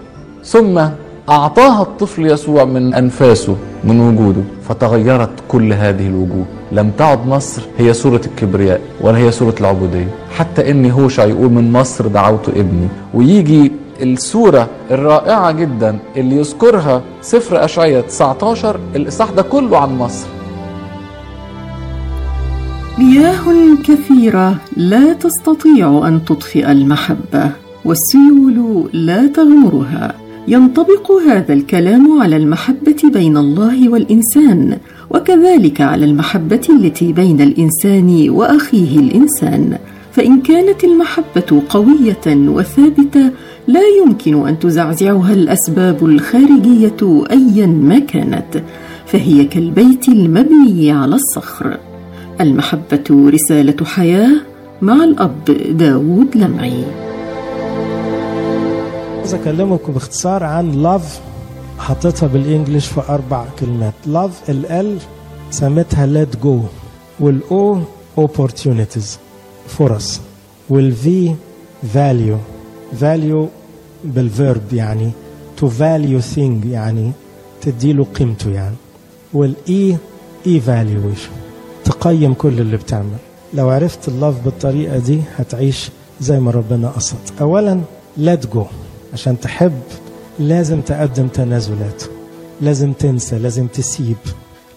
ثم 0.43 0.81
أعطاها 1.29 1.81
الطفل 1.81 2.25
يسوع 2.25 2.65
من 2.65 2.93
أنفاسه 2.93 3.55
من 3.83 3.99
وجوده 3.99 4.41
فتغيرت 4.69 5.29
كل 5.47 5.73
هذه 5.73 6.07
الوجوه. 6.07 6.45
لم 6.71 6.91
تعد 6.97 7.27
مصر 7.27 7.61
هي 7.77 7.93
صورة 7.93 8.21
الكبرياء 8.25 8.81
ولا 9.01 9.17
هي 9.17 9.31
صورة 9.31 9.55
العبودية. 9.59 10.07
حتى 10.37 10.71
إن 10.71 10.91
هوشع 10.91 11.25
يقول 11.25 11.51
من 11.51 11.71
مصر 11.71 12.07
دعوت 12.07 12.49
ابني. 12.49 12.87
ويجي 13.13 13.71
الصورة 14.01 14.67
الرائعة 14.91 15.51
جدا 15.51 15.99
اللي 16.17 16.35
يذكرها 16.35 17.01
سفر 17.21 17.65
أشعية 17.65 18.01
19 18.01 18.79
الإصحاح 18.95 19.31
ده 19.31 19.41
كله 19.41 19.77
عن 19.77 19.97
مصر. 19.97 20.27
مياه 22.97 23.43
كثيرة 23.83 24.55
لا 24.77 25.13
تستطيع 25.13 26.07
أن 26.07 26.25
تطفئ 26.25 26.71
المحبة. 26.71 27.66
والسيول 27.87 28.89
لا 28.93 29.27
تغمرها. 29.27 30.15
ينطبق 30.47 31.11
هذا 31.11 31.53
الكلام 31.53 32.21
على 32.21 32.37
المحبة 32.37 32.95
بين 33.13 33.37
الله 33.37 33.89
والإنسان 33.89 34.77
وكذلك 35.09 35.81
على 35.81 36.05
المحبة 36.05 36.61
التي 36.69 37.13
بين 37.13 37.41
الإنسان 37.41 38.29
وأخيه 38.29 38.99
الإنسان. 38.99 39.77
فإن 40.11 40.41
كانت 40.41 40.83
المحبة 40.83 41.61
قوية 41.69 42.27
وثابتة 42.27 43.31
لا 43.67 43.81
يمكن 44.01 44.47
أن 44.47 44.59
تزعزعها 44.59 45.33
الأسباب 45.33 46.05
الخارجية 46.05 47.25
أيا 47.31 47.65
ما 47.65 47.99
كانت 47.99 48.63
فهي 49.05 49.45
كالبيت 49.45 50.07
المبني 50.09 50.91
على 50.91 51.15
الصخر. 51.15 51.77
المحبة 52.41 53.07
رسالة 53.11 53.85
حياة 53.85 54.31
مع 54.81 55.03
الأب 55.03 55.43
داوود 55.69 56.37
لمعي. 56.37 57.06
عايز 59.27 59.41
أكلمكم 59.41 59.93
باختصار 59.93 60.43
عن 60.43 60.71
love 60.71 61.21
حطيتها 61.77 62.27
بال 62.27 62.40
English 62.40 62.87
في 62.87 63.01
أربع 63.09 63.45
كلمات. 63.59 63.93
love 64.05 64.49
ال 64.49 64.73
L 64.73 64.97
سميتها 65.51 66.25
let 66.25 66.37
go 66.45 66.55
وال 67.19 67.59
O 67.59 67.79
opportunities 68.17 69.17
فرص 69.67 70.21
وال 70.69 71.13
V 71.13 71.35
value. 71.93 72.37
value 73.01 73.45
بال 74.03 74.26
verb 74.26 74.73
يعني 74.73 75.11
to 75.61 75.65
value 75.65 76.35
thing 76.35 76.65
يعني 76.65 77.11
تديله 77.61 78.03
قيمته 78.03 78.51
يعني. 78.51 78.75
وال 79.33 79.76
E 79.76 79.97
evaluation 80.45 81.31
تقيم 81.85 82.33
كل 82.33 82.59
اللي 82.59 82.77
بتعمل. 82.77 83.17
لو 83.53 83.69
عرفت 83.69 84.07
اللاف 84.07 84.35
بالطريقة 84.45 84.97
دي 84.97 85.21
هتعيش 85.37 85.89
زي 86.21 86.39
ما 86.39 86.51
ربنا 86.51 86.89
قصد. 86.89 87.17
أولا 87.41 87.81
let 88.19 88.55
go. 88.55 88.86
عشان 89.13 89.39
تحب 89.39 89.81
لازم 90.39 90.81
تقدم 90.81 91.27
تنازلات 91.27 92.03
لازم 92.61 92.93
تنسى 92.93 93.37
لازم 93.39 93.67
تسيب 93.67 94.17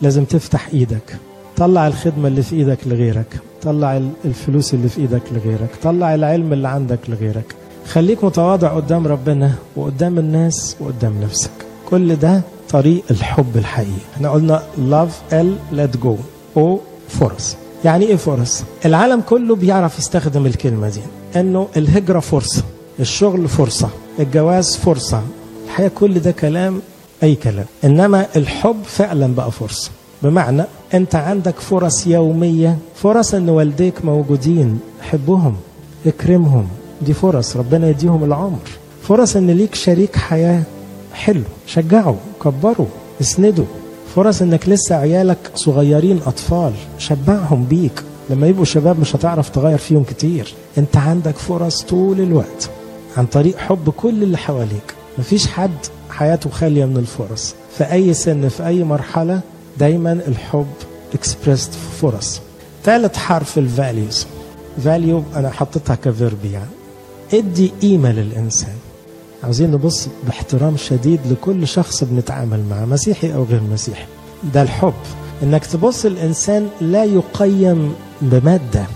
لازم 0.03 0.25
تفتح 0.25 0.69
إيدك. 0.73 1.17
طلع 1.57 1.87
الخدمة 1.87 2.29
اللي 2.29 2.43
في 2.43 2.57
إيدك 2.57 2.79
لغيرك 2.87 3.41
طلع 3.63 4.01
الفلوس 4.25 4.75
اللي 4.75 4.89
في 4.89 5.01
إيدك 5.01 5.23
لغيرك 5.33 5.71
طلع 5.83 6.15
العلم 6.15 6.53
اللي 6.53 6.69
عندك 6.69 6.99
لغيرك. 7.09 7.55
خليك 7.87 8.25
متواضع 8.25 8.69
قدام 8.69 9.07
ربنا 9.07 9.53
وقدام 9.77 10.19
الناس 10.19 10.77
وقدام 10.81 11.21
نفسك. 11.23 11.51
كل 11.91 12.17
ده 12.17 12.41
طريق 12.71 13.03
الحب 13.11 13.57
الحقيقي. 13.57 13.91
إحنا 14.15 14.31
قلنا 14.31 14.63
love 14.91 15.35
ال 15.35 15.57
let 15.73 16.05
go. 16.05 16.15
أو 16.57 16.81
فرص 17.09 17.57
يعني 17.85 18.07
إيه 18.07 18.17
فرص 18.17 18.63
العالم 18.85 19.21
كله 19.21 19.57
بيعرف 19.57 19.99
يستخدم 19.99 20.47
الكلمة 20.47 20.89
دي. 20.89 21.01
انه 21.37 21.69
الهجرة 21.77 22.21
فرصة 22.21 22.63
الشغل 23.01 23.49
فرصة. 23.49 23.89
الجواز 24.21 24.77
فرصة. 24.77 25.23
الحقيقة 25.65 25.91
كل 25.95 26.21
ده 26.21 26.31
كلام 26.31 26.81
أي 27.23 27.35
كلام. 27.35 27.65
إنما 27.85 28.27
الحب 28.37 28.77
فعلا 28.85 29.35
بقى 29.35 29.53
فرصة. 29.53 29.91
بمعنى 30.23 30.63
أنت 30.95 31.15
عندك 31.15 31.55
فرص 31.61 32.07
يومية 32.07 32.79
فرص 32.95 33.35
أن 33.35 33.49
والديك 33.49 34.05
موجودين 34.05 34.79
حبهم 35.01 35.57
اكرمهم. 36.07 36.69
دي 37.03 37.15
فرص 37.15 37.57
ربنا 37.57 37.89
يديهم 37.89 38.25
العمر. 38.25 38.59
فرص 39.03 39.37
أن 39.37 39.51
ليك 39.51 39.75
شريك 39.75 40.17
حياة 40.17 40.63
حلو. 41.15 41.43
شجعه 41.67 42.17
كبره 42.45 42.87
اسنده. 43.21 43.65
فرص 44.15 44.43
إنك 44.43 44.69
لسه 44.69 44.95
عيالك 44.97 45.39
صغيرين 45.55 46.21
أطفال 46.27 46.73
شبعهم 46.99 47.65
بيك. 47.65 48.03
لما 48.31 48.47
يبقوا 48.47 48.65
شباب 48.65 49.01
مش 49.01 49.17
هتعرف 49.17 49.49
تغير 49.49 49.79
فيهم 49.79 50.03
كتير. 50.03 50.55
أنت 50.79 50.97
عندك 50.97 51.37
فرص 51.37 51.83
طول 51.83 52.21
الوقت. 52.21 52.71
عن 53.17 53.27
طريق 53.27 53.59
حب 53.59 53.91
كل 53.91 54.23
اللي 54.23 54.39
حواليك. 54.39 54.95
مفيش 55.19 55.47
حد 55.47 55.77
حياته 56.11 56.51
خالية 56.51 56.85
من 56.85 56.97
الفرص. 56.97 57.55
في 57.79 57.85
أي 57.93 58.15
سن 58.15 58.49
في 58.49 58.67
أي 58.67 58.85
مرحلة 58.85 59.41
دايما 59.79 60.13
الحب 60.13 60.67
expressed 61.15 61.73
في 61.73 61.97
فرص. 62.01 62.41
ثالث 62.85 63.17
حرف 63.17 63.59
ال 63.59 63.68
values 63.68 64.27
فاليو 64.85 65.23
أنا 65.37 65.51
حطيتها 65.51 65.95
كفيرب 65.95 66.45
يعني. 66.45 66.71
ادي 67.35 67.73
قيمة 67.83 68.13
للإنسان 68.13 68.75
عاوزين 69.45 69.71
نبص 69.71 70.09
باحترام 70.27 70.77
شديد 70.77 71.21
لكل 71.31 71.69
شخص 71.69 72.05
بنتعامل 72.05 72.65
معه 72.71 72.85
مسيحي 72.85 73.35
أو 73.35 73.45
غير 73.45 73.61
مسيحي. 73.73 74.07
ده 74.55 74.63
الحب. 74.63 74.95
إنك 75.43 75.67
تبص 75.67 76.05
الإنسان 76.05 76.69
لا 76.81 77.05
يقيم 77.05 77.95
بمادة. 78.23 78.87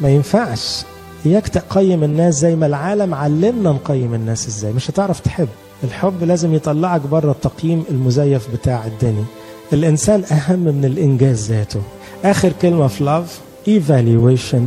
ما 0.00 0.08
ينفعش. 0.10 0.84
إياك 1.26 1.48
تقيم 1.48 2.04
الناس 2.04 2.34
زي 2.34 2.56
ما 2.56 2.66
العالم 2.66 3.14
علمنا 3.14 3.70
نقيم 3.70 4.14
الناس 4.14 4.48
إزاي. 4.48 4.72
مش 4.72 4.90
هتعرف 4.90 5.20
تحب. 5.20 5.48
الحب 5.84 6.24
لازم 6.24 6.54
يطلعك 6.54 7.00
بره 7.00 7.30
التقييم 7.30 7.84
المزيف 7.90 8.48
بتاع 8.54 8.86
الدنيا. 8.86 9.24
الإنسان 9.72 10.22
أهم 10.32 10.58
من 10.58 10.84
الإنجاز 10.84 11.52
ذاته. 11.52 11.80
آخر 12.24 12.52
كلمة 12.62 12.86
في 12.86 13.04
لاف 13.04 13.40
evaluation. 13.68 14.62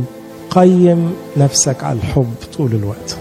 قيم 0.50 1.12
نفسك 1.36 1.84
على 1.84 1.98
الحب 1.98 2.34
طول 2.56 2.72
الوقت. 2.72 3.16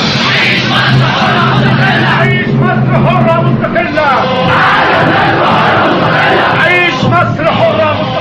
عيش 2.20 2.48
مصر 2.50 2.94
حرة 3.06 3.42
مستقلة. 3.42 4.02
عيش 6.60 6.94
مصر 7.06 7.46
حرة 7.52 7.94
مستقلة. 7.94 8.16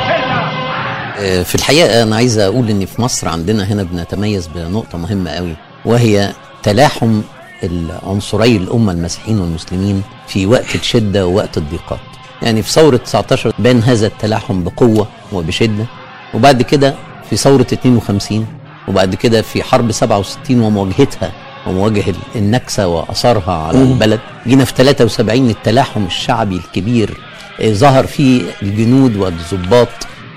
في 1.43 1.55
الحقيقة 1.55 2.03
أنا 2.03 2.17
عايز 2.17 2.39
أقول 2.39 2.71
إن 2.71 2.87
في 2.87 3.03
مصر 3.03 3.29
عندنا 3.29 3.65
هنا 3.65 3.83
بنتميز 3.83 4.47
بنقطة 4.55 4.99
مهمة 4.99 5.31
قوي 5.31 5.57
وهي 5.85 6.33
تلاحم 6.63 7.21
العنصري 7.67 8.57
الأمة 8.57 8.93
المسيحيين 8.93 9.39
والمسلمين 9.39 10.03
في 10.29 10.47
وقت 10.47 10.75
الشدة 10.75 11.27
ووقت 11.27 11.59
الضيقات. 11.59 11.99
يعني 12.43 12.63
في 12.63 12.73
ثورة 12.73 12.97
19 12.97 13.53
بان 13.59 13.83
هذا 13.83 14.07
التلاحم 14.07 14.65
بقوة 14.65 15.07
وبشدة 15.33 15.87
وبعد 16.35 16.63
كده 16.63 16.95
في 17.31 17.37
ثورة 17.37 17.67
52 17.73 18.47
وبعد 18.89 19.15
كده 19.15 19.43
في 19.43 19.63
حرب 19.63 19.93
67 19.93 20.61
ومواجهتها 20.61 21.33
ومواجهة 21.67 22.15
النكسة 22.37 22.87
وأثرها 22.87 23.53
على 23.53 23.79
البلد. 23.93 24.21
جينا 24.47 24.65
في 24.65 24.73
73 24.77 25.51
التلاحم 25.51 26.05
الشعبي 26.07 26.57
الكبير 26.57 27.17
آه، 27.61 27.73
ظهر 27.73 28.07
فيه 28.07 28.43
الجنود 28.63 29.17
والضباط 29.17 29.89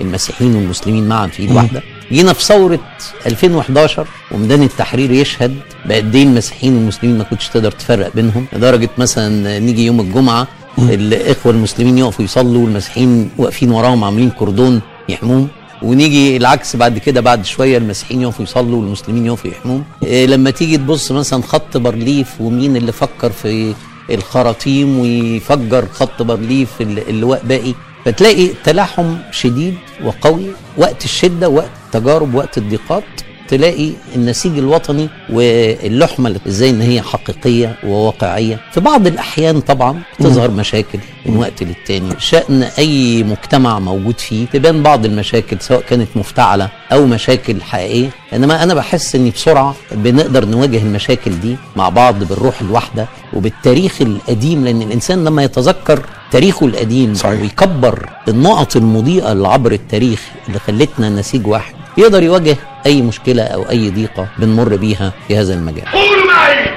المسيحيين 0.02 0.56
والمسلمين 0.56 1.08
معا 1.08 1.28
في 1.28 1.40
إيد 1.44 1.52
واحدة. 1.52 1.84
جينا 2.12 2.34
في 2.34 2.44
ثورة 2.44 2.80
2011 3.26 4.08
وميدان 4.32 4.64
التحرير 4.64 5.12
يشهد 5.12 5.56
بقد 5.86 6.16
إيه 6.16 6.24
المسيحيين 6.24 6.76
والمسلمين 6.76 7.18
ما 7.18 7.24
كنتش 7.24 7.48
تقدر 7.50 7.72
تفرق 7.72 8.12
بينهم 8.16 8.46
لدرجة 8.54 8.90
مثلا 8.98 9.60
نيجي 9.60 9.86
يوم 9.86 10.00
الجمعة 10.00 10.48
الإخوة 10.80 11.52
المسلمين 11.52 11.98
يقفوا 11.98 12.26
يصلوا 12.26 12.64
والمسيحيين 12.66 13.30
واقفين 13.38 13.72
وراهم 13.72 14.04
عاملين 14.04 14.30
كردون 14.30 14.82
يحموهم 15.10 15.48
ونيجي 15.82 16.38
العكس 16.38 16.76
بعد 16.76 16.98
كده 16.98 17.22
بعد 17.22 17.46
شوية 17.46 17.78
المسيحيين 17.78 18.22
يقفوا 18.22 18.44
يصلوا 18.46 18.80
والمسلمين 18.82 19.26
يقفوا 19.26 19.52
يحموهم. 19.52 19.84
إيه 20.04 20.26
لما 20.26 20.50
تيجي 20.52 20.78
تبص 20.78 21.12
مثلا 21.12 21.42
خط 21.44 21.78
بارليف 21.78 22.28
ومين 22.42 22.76
اللي 22.76 22.92
فكر 22.92 23.32
في 23.32 23.74
الخراطيم 24.12 25.00
ويفجر 25.00 25.86
خط 25.94 26.22
بارليف 26.22 26.70
ال- 26.82 27.10
اللواء 27.10 27.42
باقي 27.46 27.74
فتلاقي 28.06 28.48
تلاحم 28.64 29.16
شديد 29.32 29.76
وقوي 30.04 30.46
وقت 30.78 31.06
الشدة 31.06 31.50
وقت 31.50 31.70
التجارب 31.98 32.36
وقت 32.36 32.58
الضيقات 32.58 33.04
تلاقي 33.48 33.90
النسيج 34.16 34.58
الوطني 34.58 35.10
واللحمة 35.30 36.36
إزاي 36.48 36.70
ان 36.70 36.82
هي 36.82 37.02
حقيقية 37.02 37.76
وواقعية. 37.84 38.60
في 38.72 38.80
بعض 38.80 39.08
الأحيان 39.08 39.62
طبعا 39.62 40.02
تظهر 40.20 40.52
مشاكل 40.52 41.00
من 41.26 41.38
وقت 41.38 41.64
للتاني. 41.64 42.14
شأن 42.20 42.64
أي 42.64 43.24
مجتمع 43.24 43.80
موجود 43.80 44.20
فيه 44.20 44.46
تبان 44.46 44.84
بعض 44.84 45.06
المشاكل 45.06 45.58
سواء 45.60 45.82
كانت 45.82 46.08
مفتعلة 46.16 46.70
أو 46.92 47.06
مشاكل 47.06 47.62
حقيقية. 47.62 48.10
إنما 48.34 48.64
أنا 48.64 48.74
بحس 48.74 49.16
ان 49.16 49.30
بسرعة 49.30 49.76
بنقدر 49.92 50.46
نواجه 50.46 50.78
المشاكل 50.78 51.40
دي 51.40 51.56
مع 51.76 51.90
بعض 51.90 52.24
بالروح 52.24 52.62
الواحدة 52.62 53.08
وبالتاريخ 53.34 54.02
القديم 54.02 54.66
لأن 54.66 54.82
الإنسان 54.82 55.24
لما 55.24 55.44
يتذكر 55.44 56.00
تاريخه 56.32 56.66
القديم 56.66 57.14
صحيح. 57.14 57.42
ويكبر 57.42 58.10
النقط 58.28 58.76
المضيئة 58.76 59.32
اللي 59.32 59.48
عبر 59.48 59.72
التاريخ 59.72 60.22
اللي 60.48 60.60
خلتنا 60.60 61.10
نسيج 61.10 61.48
واحد 61.48 61.77
يقدر 61.98 62.24
يواجه 62.24 62.58
أي 62.86 63.02
مشكلة 63.02 63.44
أو 63.44 63.70
أي 63.70 63.90
ضيقة 63.90 64.28
بنمر 64.38 64.76
بيها 64.76 65.14
في 65.28 65.38
هذا 65.38 65.54
المجال. 65.54 65.86
قولوا 65.86 66.26
معي 66.26 66.72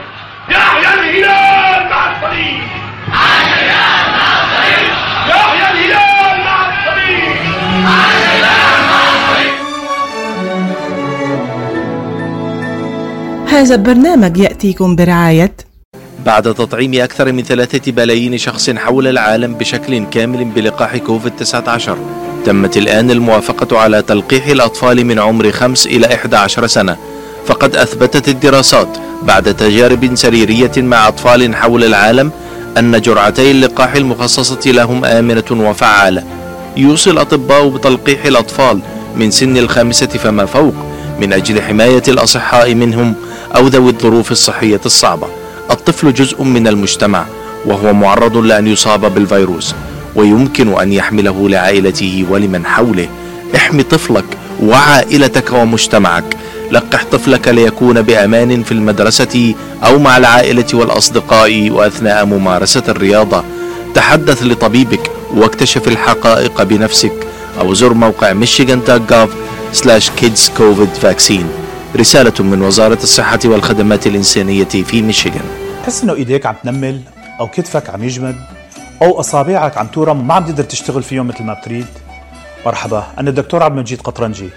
يحيى 0.50 0.94
الهلال 0.94 1.90
مع 1.90 2.12
الصليب. 2.12 2.60
يحيى 3.08 3.70
الهلال 5.70 6.44
مع 6.50 6.68
الصليب. 6.74 9.54
هذا 13.48 13.74
البرنامج 13.74 14.38
يأتيكم 14.38 14.96
برعاية 14.96 15.52
بعد 16.26 16.54
تطعيم 16.54 16.94
أكثر 16.94 17.32
من 17.32 17.42
ثلاثة 17.42 17.92
بلايين 17.92 18.38
شخص 18.38 18.70
حول 18.70 19.06
العالم 19.06 19.54
بشكل 19.54 20.04
كامل 20.04 20.44
بلقاح 20.44 20.96
كوفيد-19 20.96 21.90
تمت 22.44 22.76
الآن 22.76 23.10
الموافقة 23.10 23.78
على 23.78 24.02
تلقيح 24.02 24.46
الأطفال 24.46 25.06
من 25.06 25.18
عمر 25.18 25.52
5 25.52 25.90
إلى 25.90 26.14
11 26.14 26.66
سنة. 26.66 26.96
فقد 27.46 27.76
أثبتت 27.76 28.28
الدراسات 28.28 28.98
بعد 29.22 29.54
تجارب 29.54 30.14
سريرية 30.14 30.72
مع 30.76 31.08
أطفال 31.08 31.54
حول 31.54 31.84
العالم 31.84 32.30
أن 32.78 33.00
جرعتي 33.00 33.50
اللقاح 33.50 33.94
المخصصة 33.94 34.70
لهم 34.70 35.04
آمنة 35.04 35.44
وفعالة. 35.50 36.24
يوصي 36.76 37.10
الأطباء 37.10 37.68
بتلقيح 37.68 38.24
الأطفال 38.24 38.80
من 39.16 39.30
سن 39.30 39.56
الخامسة 39.56 40.06
فما 40.06 40.46
فوق 40.46 40.74
من 41.20 41.32
أجل 41.32 41.62
حماية 41.62 42.02
الأصحاء 42.08 42.74
منهم 42.74 43.14
أو 43.56 43.66
ذوي 43.66 43.90
الظروف 43.90 44.32
الصحية 44.32 44.80
الصعبة. 44.86 45.26
الطفل 45.70 46.14
جزء 46.14 46.42
من 46.42 46.68
المجتمع 46.68 47.24
وهو 47.66 47.92
معرض 47.92 48.36
لأن 48.36 48.66
يصاب 48.66 49.14
بالفيروس. 49.14 49.74
ويمكن 50.16 50.80
أن 50.80 50.92
يحمله 50.92 51.48
لعائلته 51.48 52.26
ولمن 52.30 52.66
حوله. 52.66 53.08
احمي 53.56 53.82
طفلك 53.82 54.24
وعائلتك 54.62 55.52
ومجتمعك. 55.52 56.36
لقح 56.70 57.04
طفلك 57.12 57.48
ليكون 57.48 58.02
بأمان 58.02 58.62
في 58.62 58.72
المدرسة 58.72 59.54
أو 59.84 59.98
مع 59.98 60.16
العائلة 60.16 60.66
والأصدقاء 60.74 61.70
وأثناء 61.70 62.24
ممارسة 62.24 62.82
الرياضة. 62.88 63.44
تحدث 63.94 64.42
لطبيبك 64.42 65.10
واكتشف 65.34 65.88
الحقائق 65.88 66.62
بنفسك 66.62 67.12
أو 67.60 67.74
زر 67.74 67.94
موقع 67.94 68.34
michigan.gov 68.34 69.28
slash 69.76 70.10
kids 70.20 70.50
covid 70.58 71.06
vaccine. 71.06 71.46
رسالة 71.96 72.44
من 72.44 72.62
وزارة 72.62 72.98
الصحة 73.02 73.38
والخدمات 73.44 74.06
الإنسانية 74.06 74.64
في 74.64 75.02
ميشيغان 75.02 75.44
تحس 75.82 76.02
إنه 76.02 76.14
إيديك 76.14 76.46
عم 76.46 76.54
تنمل 76.64 77.00
أو 77.40 77.48
كتفك 77.48 77.90
عم 77.90 78.04
يجمد؟ 78.04 78.36
أو 79.02 79.20
أصابعك 79.20 79.78
عم 79.78 79.86
تورم 79.86 80.20
وما 80.20 80.34
عم 80.34 80.44
تقدر 80.44 80.64
تشتغل 80.64 81.02
فيهم 81.02 81.26
مثل 81.26 81.44
ما 81.44 81.54
بتريد. 81.54 81.86
مرحبا 82.66 83.06
أنا 83.18 83.30
الدكتور 83.30 83.62
عبد 83.62 83.74
المجيد 83.74 84.00
قطرنجي. 84.00 84.48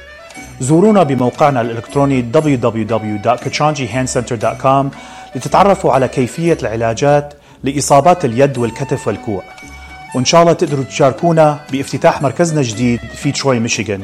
زورونا 0.60 1.04
بموقعنا 1.04 1.62
الإلكتروني 1.62 2.26
www.kachanjihandcenter.com 2.34 4.86
لتتعرفوا 5.36 5.94
على 5.94 6.08
كيفية 6.08 6.58
العلاجات 6.62 7.34
لإصابات 7.64 8.26
اليد 8.26 8.58
والكتف 8.58 9.08
والكوع. 9.08 9.44
وإن 10.16 10.26
شاء 10.26 10.42
الله 10.42 10.54
تقدروا 10.54 10.84
تشاركونا 10.84 11.60
بافتتاح 11.72 12.22
مركزنا 12.22 12.60
الجديد 12.60 13.00
في 13.00 13.32
تروي 13.32 13.60
ميشيغان. 13.60 14.04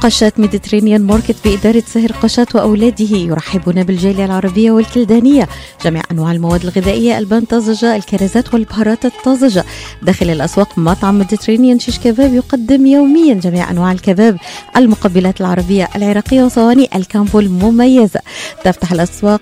قشات 0.00 0.40
Mediterranean 0.40 1.02
Market 1.02 1.36
بإدارة 1.44 1.82
سهر 1.86 2.12
قشات 2.12 2.54
وأولاده 2.54 3.16
يرحبون 3.16 3.82
بالجالية 3.82 4.24
العربية 4.24 4.70
والكلدانية. 4.70 5.48
جميع 5.84 6.02
أنواع 6.12 6.32
المواد 6.32 6.62
الغذائية 6.62 7.18
البان 7.18 7.44
طازجة 7.44 7.96
الكرزات 7.96 8.54
والبهارات 8.54 9.04
الطازجة. 9.04 9.64
داخل 10.02 10.30
الأسواق 10.30 10.78
مطعم 10.78 11.18
Mediterranean 11.18 11.78
شيش 11.78 11.98
كباب 11.98 12.34
يقدم 12.34 12.86
يوميا 12.86 13.34
جميع 13.34 13.70
أنواع 13.70 13.92
الكباب. 13.92 14.38
المقبلات 14.76 15.40
العربية 15.40 15.88
العراقية 15.96 16.42
وصواني 16.42 16.88
الكامبو 16.94 17.40
المميزة 17.40 18.20
تفتح 18.64 18.92
الأسواق 18.92 19.40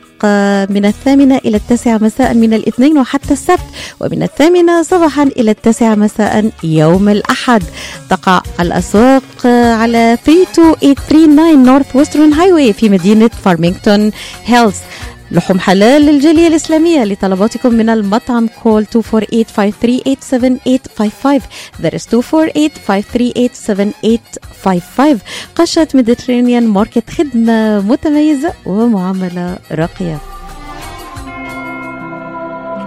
من 0.70 0.85
الثامنة 0.85 1.37
إلى 1.37 1.57
التاسعة 1.57 1.98
مساء 1.98 2.35
من 2.35 2.54
الاثنين 2.54 2.98
وحتى 2.98 3.33
السبت 3.33 3.64
ومن 4.00 4.22
الثامنة 4.22 4.83
صباحا 4.83 5.22
إلى 5.22 5.50
التاسعة 5.50 5.94
مساء 5.94 6.50
يوم 6.62 7.09
الأحد. 7.09 7.62
تقع 8.11 8.42
الأسواق 8.61 9.46
على 9.46 10.18
32839 10.26 11.64
Northwestern 11.64 12.33
Highway 12.33 12.72
في 12.72 12.88
مدينة 12.88 13.31
فارمينغتون 13.44 14.11
هيلز 14.44 14.74
لحوم 15.31 15.61
حلال 15.61 16.03
للجالية 16.03 16.47
الإسلامية 16.49 17.05
لطلباتكم 17.05 17.75
من 17.75 17.88
المطعم 17.91 18.49
call 18.62 18.87
248-538-7855 18.87 18.91
that 21.83 21.95
is 21.95 22.07
248-538-7855 22.07 22.09
قشة 25.55 25.88
Mediterranean 25.94 26.68
Market 26.68 27.11
خدمة 27.11 27.81
متميزة 27.81 28.53
ومعاملة 28.67 29.59
راقية. 29.73 30.19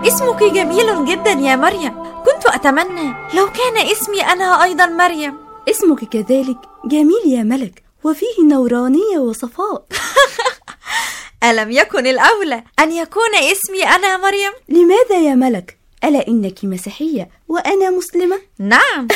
اسمك 0.08 0.44
جميل 0.44 1.06
جدا 1.06 1.32
يا 1.32 1.56
مريم. 1.56 1.94
كنت 2.04 2.46
أتمنى 2.46 3.14
لو 3.36 3.46
كان 3.46 3.88
اسمي 3.92 4.22
أنا 4.22 4.64
أيضا 4.64 4.86
مريم. 4.86 5.34
اسمك 5.70 6.04
كذلك 6.10 6.58
جميل 6.86 7.22
يا 7.28 7.44
ملك 7.44 7.84
وفيه 8.04 8.44
نورانية 8.50 9.18
وصفاء. 9.20 9.84
ألم 11.44 11.72
يكن 11.72 12.08
الأولى 12.08 12.64
أن 12.80 12.92
يكون 12.92 13.36
اسمي 13.36 13.84
أنا 13.84 14.18
مريم؟ 14.18 14.52
لماذا 14.70 15.30
يا 15.30 15.36
ملك؟ 15.36 15.78
ألا 16.04 16.28
إنك 16.28 16.60
مسيحية 16.64 17.30
وأنا 17.48 17.90
مسلمة؟ 17.90 18.40
نعم 18.60 19.08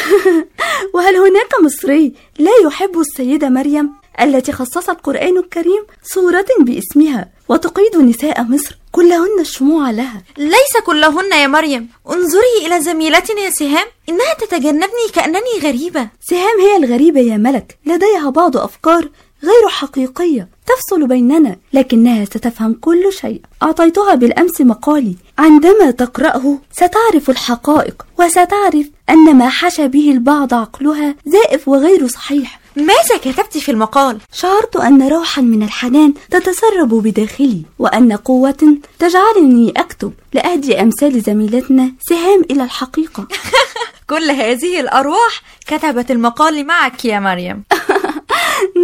وهل 0.93 1.15
هناك 1.15 1.61
مصري 1.63 2.13
لا 2.39 2.51
يحب 2.65 2.99
السيدة 2.99 3.49
مريم 3.49 3.89
التي 4.21 4.51
خصص 4.51 4.89
القرآن 4.89 5.37
الكريم 5.37 5.85
سورة 6.03 6.45
باسمها 6.59 7.29
وتقيد 7.49 7.95
نساء 7.97 8.43
مصر 8.43 8.77
كلهن 8.91 9.39
الشموع 9.39 9.91
لها 9.91 10.23
ليس 10.37 10.77
كلهن 10.85 11.33
يا 11.33 11.47
مريم 11.47 11.89
انظري 12.09 12.65
إلى 12.65 12.81
زميلتنا 12.81 13.49
سهام 13.49 13.87
إنها 14.09 14.33
تتجنبني 14.39 15.07
كأنني 15.13 15.59
غريبة 15.63 16.09
سهام 16.29 16.59
هي 16.59 16.77
الغريبة 16.77 17.19
يا 17.19 17.37
ملك 17.37 17.77
لديها 17.85 18.29
بعض 18.29 18.57
أفكار 18.57 19.09
غير 19.43 19.69
حقيقية 19.69 20.47
تفصل 20.65 21.07
بيننا 21.07 21.57
لكنها 21.73 22.25
ستفهم 22.25 22.73
كل 22.73 23.13
شيء. 23.21 23.41
أعطيتها 23.63 24.15
بالأمس 24.15 24.61
مقالي. 24.61 25.15
عندما 25.37 25.91
تقرأه 25.91 26.57
ستعرف 26.71 27.29
الحقائق 27.29 28.05
وستعرف 28.19 28.85
أن 29.09 29.35
ما 29.35 29.49
حشى 29.49 29.87
به 29.87 30.11
البعض 30.11 30.53
عقلها 30.53 31.15
زائف 31.25 31.67
وغير 31.67 32.07
صحيح. 32.07 32.59
ماذا 32.75 33.17
كتبت 33.23 33.57
في 33.57 33.71
المقال؟ 33.71 34.17
شعرت 34.33 34.75
أن 34.75 35.07
روحا 35.07 35.41
من 35.41 35.63
الحنان 35.63 36.13
تتسرب 36.31 36.89
بداخلي 36.89 37.61
وأن 37.79 38.13
قوة 38.13 38.77
تجعلني 38.99 39.73
أكتب 39.77 40.13
لأهدي 40.33 40.81
أمثال 40.81 41.21
زميلتنا 41.21 41.91
سهام 42.09 42.41
إلى 42.51 42.63
الحقيقة. 42.63 43.27
كل 44.09 44.31
هذه 44.31 44.79
الأرواح 44.79 45.41
كتبت 45.67 46.11
المقال 46.11 46.67
معك 46.67 47.05
يا 47.05 47.19
مريم. 47.19 47.63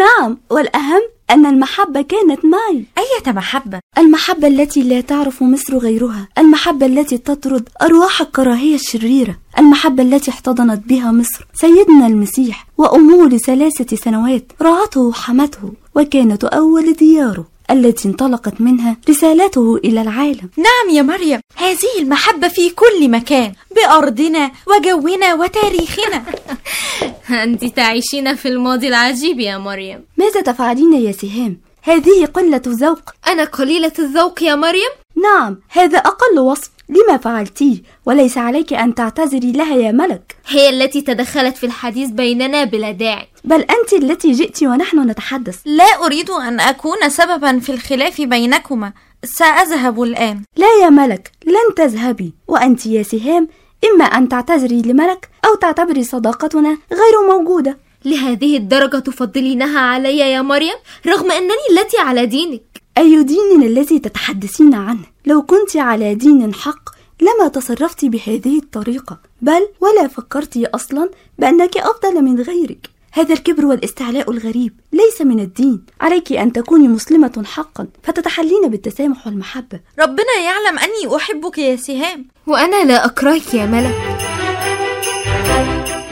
نعم 0.01 0.37
والأهم 0.49 1.01
أن 1.29 1.45
المحبة 1.45 2.01
كانت 2.01 2.45
معي. 2.45 2.85
أية 2.97 3.31
محبة؟ 3.33 3.79
المحبة 3.97 4.47
التي 4.47 4.83
لا 4.83 5.01
تعرف 5.01 5.43
مصر 5.43 5.77
غيرها. 5.77 6.27
المحبة 6.37 6.85
التي 6.85 7.17
تطرد 7.17 7.69
أرواح 7.81 8.21
الكراهية 8.21 8.75
الشريرة. 8.75 9.35
المحبة 9.59 10.03
التي 10.03 10.31
احتضنت 10.31 10.87
بها 10.87 11.11
مصر. 11.11 11.47
سيدنا 11.53 12.07
المسيح 12.07 12.67
وأمه 12.77 13.29
لثلاثة 13.29 13.95
سنوات 13.95 14.51
رعته 14.61 15.01
وحمته 15.01 15.73
وكانت 15.95 16.43
أول 16.43 16.93
دياره 16.93 17.45
التي 17.71 18.07
انطلقت 18.07 18.61
منها 18.61 18.97
رسالته 19.09 19.75
إلى 19.75 20.01
العالم. 20.01 20.49
نعم 20.57 20.95
يا 20.95 21.01
مريم. 21.01 21.39
هذه 21.55 21.99
المحبة 21.99 22.47
في 22.47 22.69
كل 22.69 23.09
مكان 23.09 23.53
بأرضنا 23.75 24.51
وجونا 24.67 25.33
وتاريخنا. 25.33 26.23
أنت 27.43 27.65
تعيشين 27.65 28.35
في 28.35 28.47
الماضي 28.47 28.87
العجيب 28.87 29.39
يا 29.39 29.57
مريم. 29.57 30.05
ماذا 30.17 30.41
تفعلين 30.41 30.93
يا 30.93 31.11
سهام؟ 31.11 31.57
هذه 31.83 32.25
قلة 32.25 32.61
ذوق 32.67 33.09
أنا 33.27 33.43
قليلة 33.43 33.91
الذوق 33.99 34.43
يا 34.43 34.55
مريم؟ 34.55 34.89
نعم 35.15 35.59
هذا 35.69 35.97
أقل 35.97 36.39
وصف. 36.39 36.71
لما 36.89 37.17
فعلتيه؟ 37.17 37.81
وليس 38.05 38.37
عليك 38.37 38.73
أن 38.73 38.95
تعتذري 38.95 39.51
لها 39.51 39.75
يا 39.75 39.91
ملك. 39.91 40.35
هي 40.47 40.69
التي 40.69 41.01
تدخلت 41.01 41.57
في 41.57 41.65
الحديث 41.65 42.09
بيننا 42.09 42.63
بلا 42.63 42.91
داعي. 42.91 43.27
بل 43.43 43.61
أنت 43.61 43.93
التي 43.93 44.31
جئت 44.31 44.63
ونحن 44.63 45.09
نتحدث. 45.09 45.59
لا 45.65 46.05
أريد 46.05 46.29
أن 46.29 46.59
أكون 46.59 47.09
سببا 47.09 47.59
في 47.59 47.71
الخلاف 47.71 48.21
بينكما. 48.21 48.93
سأذهب 49.23 50.01
الآن. 50.01 50.43
لا 50.57 50.67
يا 50.83 50.89
ملك 50.89 51.31
لن 51.45 51.75
تذهبي. 51.75 52.33
وأنت 52.47 52.85
يا 52.85 53.03
سهام 53.03 53.47
إما 53.85 54.05
أن 54.05 54.29
تعتذري 54.29 54.81
لملك 54.81 55.29
أو 55.45 55.55
تعتبري 55.55 56.03
صداقتنا 56.03 56.77
غير 56.91 57.37
موجودة. 57.37 57.77
لهذه 58.05 58.57
الدرجة 58.57 58.99
تفضلينها 58.99 59.79
علي 59.79 60.17
يا 60.17 60.41
مريم 60.41 60.75
رغم 61.07 61.31
أنني 61.31 61.65
التي 61.71 61.97
على 61.97 62.25
دينك. 62.25 62.61
أي 62.97 63.23
دين 63.23 63.63
الذي 63.63 63.99
تتحدثين 63.99 64.73
عنه؟ 64.73 65.05
لو 65.25 65.41
كنت 65.41 65.77
على 65.77 66.15
دين 66.15 66.53
حق 66.53 66.89
لما 67.21 67.47
تصرفت 67.47 68.05
بهذه 68.05 68.57
الطريقة؟ 68.57 69.19
بل 69.41 69.67
ولا 69.79 70.07
فكرت 70.07 70.57
أصلا 70.57 71.09
بأنك 71.39 71.77
أفضل 71.77 72.21
من 72.21 72.41
غيرك. 72.41 72.89
هذا 73.13 73.33
الكبر 73.33 73.65
والاستعلاء 73.65 74.31
الغريب 74.31 74.79
ليس 74.93 75.21
من 75.21 75.39
الدين. 75.39 75.85
عليك 76.01 76.31
أن 76.31 76.53
تكوني 76.53 76.87
مسلمة 76.87 77.43
حقا 77.45 77.87
فتتحلين 78.03 78.69
بالتسامح 78.69 79.27
والمحبة. 79.27 79.79
ربنا 79.99 80.35
يعلم 80.45 80.79
أني 80.79 81.15
أحبك 81.15 81.57
يا 81.57 81.75
سهام. 81.75 82.25
وأنا 82.47 82.85
لا 82.85 83.05
أكرهك 83.05 83.53
يا 83.53 83.65
ملك. 83.65 83.95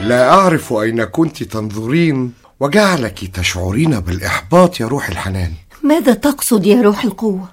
لا 0.00 0.30
أعرف 0.30 0.72
أين 0.72 1.04
كنت 1.04 1.42
تنظرين 1.42 2.32
وجعلك 2.60 3.36
تشعرين 3.36 4.00
بالإحباط 4.00 4.80
يا 4.80 4.86
روح 4.86 5.08
الحنان. 5.08 5.52
ماذا 5.82 6.14
تقصد 6.14 6.66
يا 6.66 6.82
روح 6.82 7.04
القوة؟ 7.04 7.48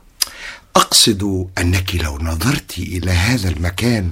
أقصد 0.76 1.48
أنك 1.58 1.96
لو 1.96 2.18
نظرت 2.22 2.78
إلى 2.78 3.12
هذا 3.12 3.50
المكان 3.50 4.12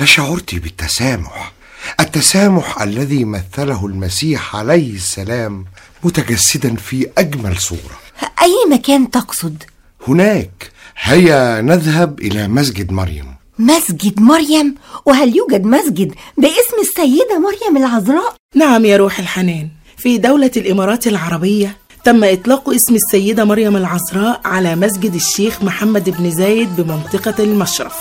لشعرت 0.00 0.54
بالتسامح. 0.54 1.52
التسامح 2.00 2.82
الذي 2.82 3.24
مثله 3.24 3.86
المسيح 3.86 4.56
عليه 4.56 4.94
السلام 4.94 5.64
متجسدا 6.04 6.76
في 6.76 7.08
أجمل 7.18 7.56
صورة. 7.56 7.96
أي 8.42 8.54
مكان 8.70 9.10
تقصد؟ 9.10 9.62
هناك 10.08 10.70
هيا 11.02 11.60
نذهب 11.60 12.20
إلى 12.20 12.48
مسجد 12.48 12.92
مريم. 12.92 13.34
مسجد 13.58 14.20
مريم؟ 14.20 14.74
وهل 15.06 15.36
يوجد 15.36 15.64
مسجد 15.64 16.14
باسم 16.38 16.76
السيدة 16.80 17.38
مريم 17.38 17.76
العذراء؟ 17.76 18.34
نعم 18.54 18.84
يا 18.84 18.96
روح 18.96 19.18
الحنان. 19.18 19.68
في 19.96 20.18
دولة 20.18 20.50
الإمارات 20.56 21.06
العربية 21.06 21.76
تم 22.04 22.24
إطلاق 22.24 22.70
اسم 22.70 22.94
السيدة 22.94 23.44
مريم 23.44 23.76
العذراء 23.76 24.40
على 24.44 24.76
مسجد 24.76 25.14
الشيخ 25.14 25.62
محمد 25.62 26.10
بن 26.10 26.30
زايد 26.30 26.76
بمنطقة 26.76 27.44
المشرف. 27.44 27.96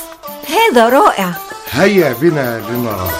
هذا 0.47 0.89
رائع. 0.89 1.33
هيا 1.71 2.13
بنا 2.13 2.59
لنرى. 2.69 3.11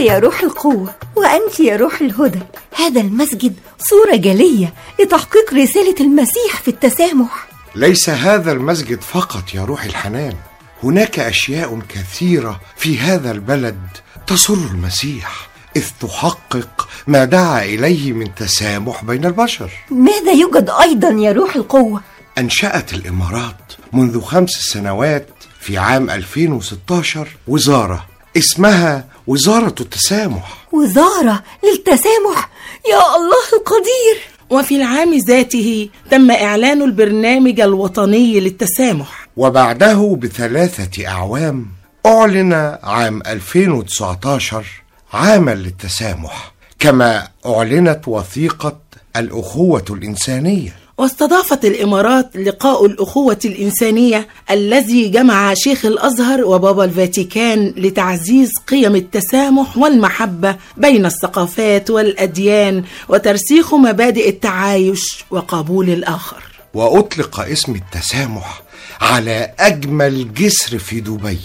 يا 0.00 0.18
روح 0.18 0.40
القوة 0.40 0.94
وأنت 1.16 1.60
يا 1.60 1.76
روح 1.76 2.00
الهدى. 2.00 2.40
هذا 2.76 3.00
المسجد 3.00 3.54
صورة 3.78 4.16
جلية 4.16 4.74
لتحقيق 5.00 5.54
رسالة 5.54 5.94
المسيح 6.00 6.60
في 6.62 6.68
التسامح. 6.68 7.48
ليس 7.74 8.10
هذا 8.10 8.52
المسجد 8.52 9.00
فقط 9.00 9.54
يا 9.54 9.64
روح 9.64 9.84
الحنان. 9.84 10.34
هناك 10.82 11.18
أشياء 11.18 11.78
كثيرة 11.88 12.60
في 12.76 12.98
هذا 12.98 13.30
البلد 13.30 13.80
تسر 14.26 14.54
المسيح 14.54 15.48
إذ 15.76 15.84
تحقق 16.00 16.88
ما 17.06 17.24
دعا 17.24 17.64
إليه 17.64 18.12
من 18.12 18.34
تسامح 18.34 19.04
بين 19.04 19.24
البشر. 19.24 19.70
ماذا 19.90 20.32
يوجد 20.32 20.70
أيضا 20.80 21.08
يا 21.08 21.32
روح 21.32 21.56
القوة؟ 21.56 22.00
أنشأت 22.38 22.94
الإمارات 22.94 23.72
منذ 23.92 24.20
خمس 24.20 24.50
سنوات 24.50 25.28
في 25.60 25.78
عام 25.78 26.10
2016 26.10 27.28
وزارة 27.48 28.06
اسمها 28.36 29.09
وزارة 29.26 29.74
التسامح. 29.80 30.66
وزارة 30.72 31.42
للتسامح؟ 31.64 32.50
يا 32.90 33.16
الله 33.16 33.46
القدير. 33.52 34.30
وفي 34.50 34.76
العام 34.76 35.14
ذاته 35.28 35.88
تم 36.10 36.30
إعلان 36.30 36.82
البرنامج 36.82 37.60
الوطني 37.60 38.40
للتسامح. 38.40 39.28
وبعده 39.36 40.18
بثلاثة 40.22 41.08
أعوام 41.08 41.66
أعلن 42.06 42.78
عام 42.82 43.22
2019 43.26 44.64
عاما 45.12 45.54
للتسامح 45.54 46.52
كما 46.78 47.28
أعلنت 47.46 48.08
وثيقة 48.08 48.78
الأخوة 49.16 49.84
الإنسانية. 49.90 50.79
واستضافت 51.00 51.64
الإمارات 51.64 52.36
لقاء 52.36 52.86
الأخوة 52.86 53.38
الإنسانية 53.44 54.28
الذي 54.50 55.08
جمع 55.08 55.54
شيخ 55.54 55.84
الأزهر 55.86 56.44
وبابا 56.44 56.84
الفاتيكان 56.84 57.74
لتعزيز 57.76 58.50
قيم 58.68 58.96
التسامح 58.96 59.78
والمحبة 59.78 60.56
بين 60.76 61.06
الثقافات 61.06 61.90
والأديان 61.90 62.84
وترسيخ 63.08 63.74
مبادئ 63.74 64.28
التعايش 64.28 65.24
وقبول 65.30 65.90
الآخر. 65.90 66.42
وأطلق 66.74 67.40
اسم 67.40 67.74
التسامح 67.74 68.62
على 69.00 69.54
أجمل 69.58 70.34
جسر 70.34 70.78
في 70.78 71.00
دبي 71.00 71.38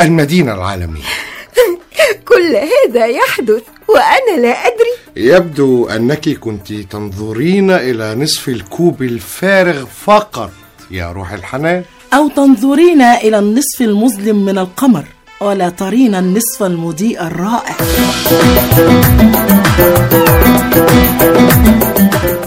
المدينة 0.00 0.54
العالمية. 0.54 1.02
كل 2.28 2.56
هذا 2.56 3.06
يحدث 3.06 3.62
وأنا 3.88 4.40
لا 4.42 4.48
أدري. 4.48 4.94
يبدو 5.16 5.86
أنك 5.86 6.28
كنت 6.28 6.72
تنظرين 6.72 7.70
إلى 7.70 8.14
نصف 8.14 8.48
الكوب 8.48 9.02
الفارغ 9.02 9.84
فقط 10.04 10.50
يا 10.90 11.12
روح 11.12 11.32
الحنان. 11.32 11.82
أو 12.14 12.28
تنظرين 12.28 13.02
إلى 13.02 13.38
النصف 13.38 13.80
المظلم 13.80 14.44
من 14.44 14.58
القمر 14.58 15.04
ولا 15.40 15.68
ترين 15.68 16.14
النصف 16.14 16.62
المضيء 16.62 17.22
الرائع. 17.22 17.76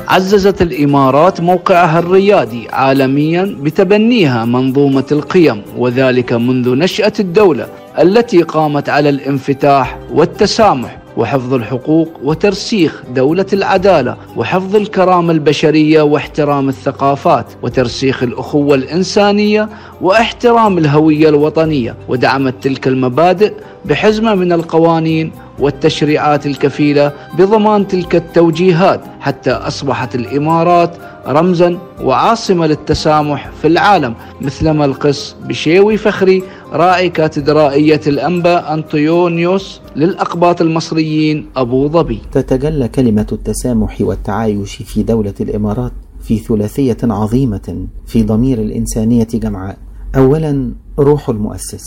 عززت 0.07 0.61
الإمارات 0.61 1.41
موقعها 1.41 1.99
الريادي 1.99 2.67
عالميا 2.69 3.57
بتبنيها 3.61 4.45
منظومة 4.45 5.05
القيم 5.11 5.61
وذلك 5.77 6.33
منذ 6.33 6.69
نشأة 6.69 7.13
الدولة. 7.19 7.84
التي 7.99 8.41
قامت 8.41 8.89
على 8.89 9.09
الانفتاح 9.09 9.97
والتسامح 10.13 10.97
وحفظ 11.17 11.53
الحقوق 11.53 12.09
وترسيخ 12.23 13.03
دولة 13.15 13.45
العدالة 13.53 14.17
وحفظ 14.37 14.75
الكرامة 14.75 15.31
البشرية 15.31 16.01
واحترام 16.01 16.69
الثقافات 16.69 17.45
وترسيخ 17.61 18.23
الأخوة 18.23 18.75
الإنسانية 18.75 19.69
واحترام 20.01 20.77
الهوية 20.77 21.29
الوطنية 21.29 21.95
ودعمت 22.07 22.53
تلك 22.63 22.87
المبادئ 22.87 23.53
بحزمة 23.85 24.35
من 24.35 24.51
القوانين 24.51 25.31
والتشريعات 25.59 26.45
الكفيلة 26.45 27.11
بضمان 27.37 27.87
تلك 27.87 28.15
التوجيهات 28.15 29.01
حتى 29.19 29.51
أصبحت 29.51 30.15
الإمارات 30.15 30.91
رمزا 31.27 31.77
وعاصمة 32.01 32.67
للتسامح 32.67 33.49
في 33.61 33.67
العالم 33.67 34.13
مثلما 34.41 34.85
القس 34.85 35.35
بشيوي 35.45 35.97
فخري 35.97 36.43
راعي 36.75 37.09
كاتدرائية 37.09 38.01
الأنبا 38.07 38.73
أنطيونيوس 38.73 39.81
للأقباط 39.95 40.61
المصريين 40.61 41.45
أبو 41.55 41.87
ظبي. 41.87 42.21
تتجلى 42.31 42.87
كلمة 42.87 43.27
التسامح 43.31 43.97
والتعايش 44.01 44.75
في 44.75 45.03
دولة 45.03 45.33
الإمارات 45.41 45.91
في 46.19 46.37
ثلاثية 46.37 46.97
عظيمة 47.03 47.87
في 48.05 48.23
ضمير 48.23 48.61
الإنسانية 48.61 49.27
جمعاء. 49.33 49.77
أولا 50.15 50.73
روح 50.99 51.29
المؤسس. 51.29 51.83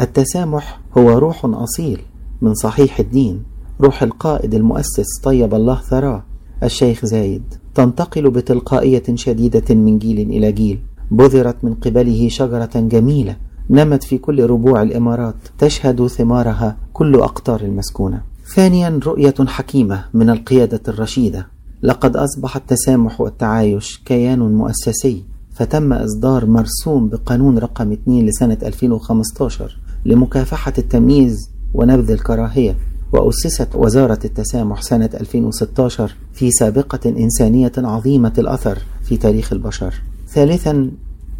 التسامح 0.00 0.80
هو 0.98 1.18
روح 1.18 1.44
أصيل 1.44 2.00
من 2.42 2.54
صحيح 2.54 2.98
الدين. 2.98 3.42
روح 3.80 4.02
القائد 4.02 4.54
المؤسس 4.54 5.20
طيب 5.24 5.54
الله 5.54 5.80
ثراه 5.90 6.24
الشيخ 6.62 7.06
زايد. 7.06 7.42
تنتقل 7.74 8.30
بتلقائية 8.30 9.02
شديدة 9.14 9.74
من 9.74 9.98
جيل 9.98 10.30
إلى 10.30 10.52
جيل. 10.52 10.78
بذرت 11.10 11.56
من 11.64 11.74
قبله 11.74 12.28
شجرة 12.28 12.70
جميلة 12.74 13.36
نمت 13.70 14.04
في 14.04 14.18
كل 14.18 14.46
ربوع 14.46 14.82
الإمارات 14.82 15.34
تشهد 15.58 16.06
ثمارها 16.06 16.76
كل 16.92 17.14
أقطار 17.14 17.60
المسكونة. 17.60 18.22
ثانيا 18.54 19.00
رؤية 19.06 19.34
حكيمة 19.40 20.04
من 20.14 20.30
القيادة 20.30 20.80
الرشيدة. 20.88 21.46
لقد 21.82 22.16
أصبح 22.16 22.56
التسامح 22.56 23.20
والتعايش 23.20 24.02
كيان 24.04 24.38
مؤسسي 24.38 25.24
فتم 25.54 25.92
إصدار 25.92 26.46
مرسوم 26.46 27.08
بقانون 27.08 27.58
رقم 27.58 27.92
2 27.92 28.26
لسنة 28.26 28.58
2015 28.62 29.78
لمكافحة 30.04 30.72
التمييز 30.78 31.50
ونبذ 31.74 32.10
الكراهية. 32.10 32.76
وأسست 33.12 33.68
وزارة 33.74 34.18
التسامح 34.24 34.82
سنة 34.82 35.10
2016 35.14 36.14
في 36.32 36.50
سابقة 36.50 37.10
إنسانية 37.10 37.72
عظيمة 37.78 38.32
الأثر 38.38 38.78
في 39.02 39.16
تاريخ 39.16 39.52
البشر. 39.52 39.94
ثالثا 40.28 40.90